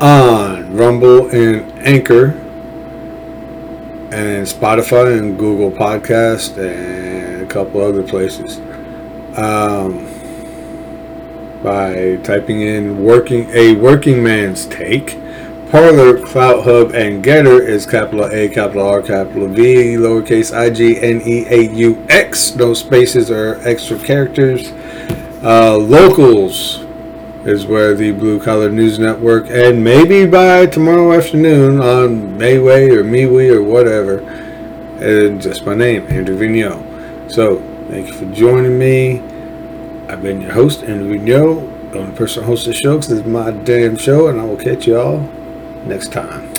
on 0.00 0.74
Rumble 0.74 1.30
and 1.30 1.70
Anchor, 1.78 2.30
and 4.10 4.48
Spotify 4.48 5.16
and 5.16 5.38
Google 5.38 5.70
Podcast, 5.70 6.58
and 6.58 7.42
a 7.42 7.46
couple 7.46 7.82
other 7.82 8.02
places. 8.02 8.58
Um, 9.38 10.08
by 11.62 12.16
typing 12.24 12.62
in 12.62 13.04
working 13.04 13.48
a 13.50 13.76
working 13.76 14.24
man's 14.24 14.66
take. 14.66 15.21
Parler, 15.72 16.20
Clout 16.20 16.64
Hub, 16.64 16.94
and 16.94 17.24
Gettr 17.24 17.58
is 17.66 17.86
capital 17.86 18.26
A, 18.26 18.46
capital 18.50 18.86
R, 18.86 19.00
capital 19.00 19.48
V, 19.48 19.94
lowercase 19.94 20.54
I 20.54 20.68
G 20.68 21.00
N 21.00 21.22
E 21.24 21.46
A 21.46 21.62
U 21.72 22.04
X. 22.10 22.54
No 22.54 22.74
spaces 22.74 23.30
or 23.30 23.58
extra 23.66 23.98
characters. 23.98 24.70
Uh, 25.42 25.78
locals 25.78 26.80
is 27.46 27.64
where 27.64 27.94
the 27.94 28.12
Blue 28.12 28.38
Collar 28.38 28.68
News 28.68 28.98
Network, 28.98 29.48
and 29.48 29.82
maybe 29.82 30.26
by 30.26 30.66
tomorrow 30.66 31.10
afternoon 31.10 31.80
on 31.80 32.38
Mayway 32.38 32.90
or 32.90 33.02
MeWe 33.02 33.54
or 33.54 33.62
whatever, 33.62 34.18
and 35.00 35.40
just 35.40 35.64
my 35.64 35.74
name, 35.74 36.06
Andrew 36.08 36.36
Vigneaux. 36.36 36.84
So, 37.32 37.62
thank 37.88 38.08
you 38.08 38.12
for 38.12 38.26
joining 38.26 38.78
me. 38.78 39.20
I've 40.10 40.20
been 40.20 40.42
your 40.42 40.52
host, 40.52 40.82
Andrew 40.82 41.18
Vigneaux, 41.18 41.92
the 41.92 42.00
only 42.00 42.14
person 42.14 42.42
who 42.42 42.50
hosts 42.50 42.66
the 42.66 42.74
show 42.74 42.98
because 42.98 43.10
it's 43.12 43.26
my 43.26 43.52
damn 43.52 43.96
show, 43.96 44.26
and 44.28 44.38
I 44.38 44.44
will 44.44 44.58
catch 44.58 44.86
you 44.86 44.98
all 45.00 45.30
next 45.86 46.12
time. 46.12 46.51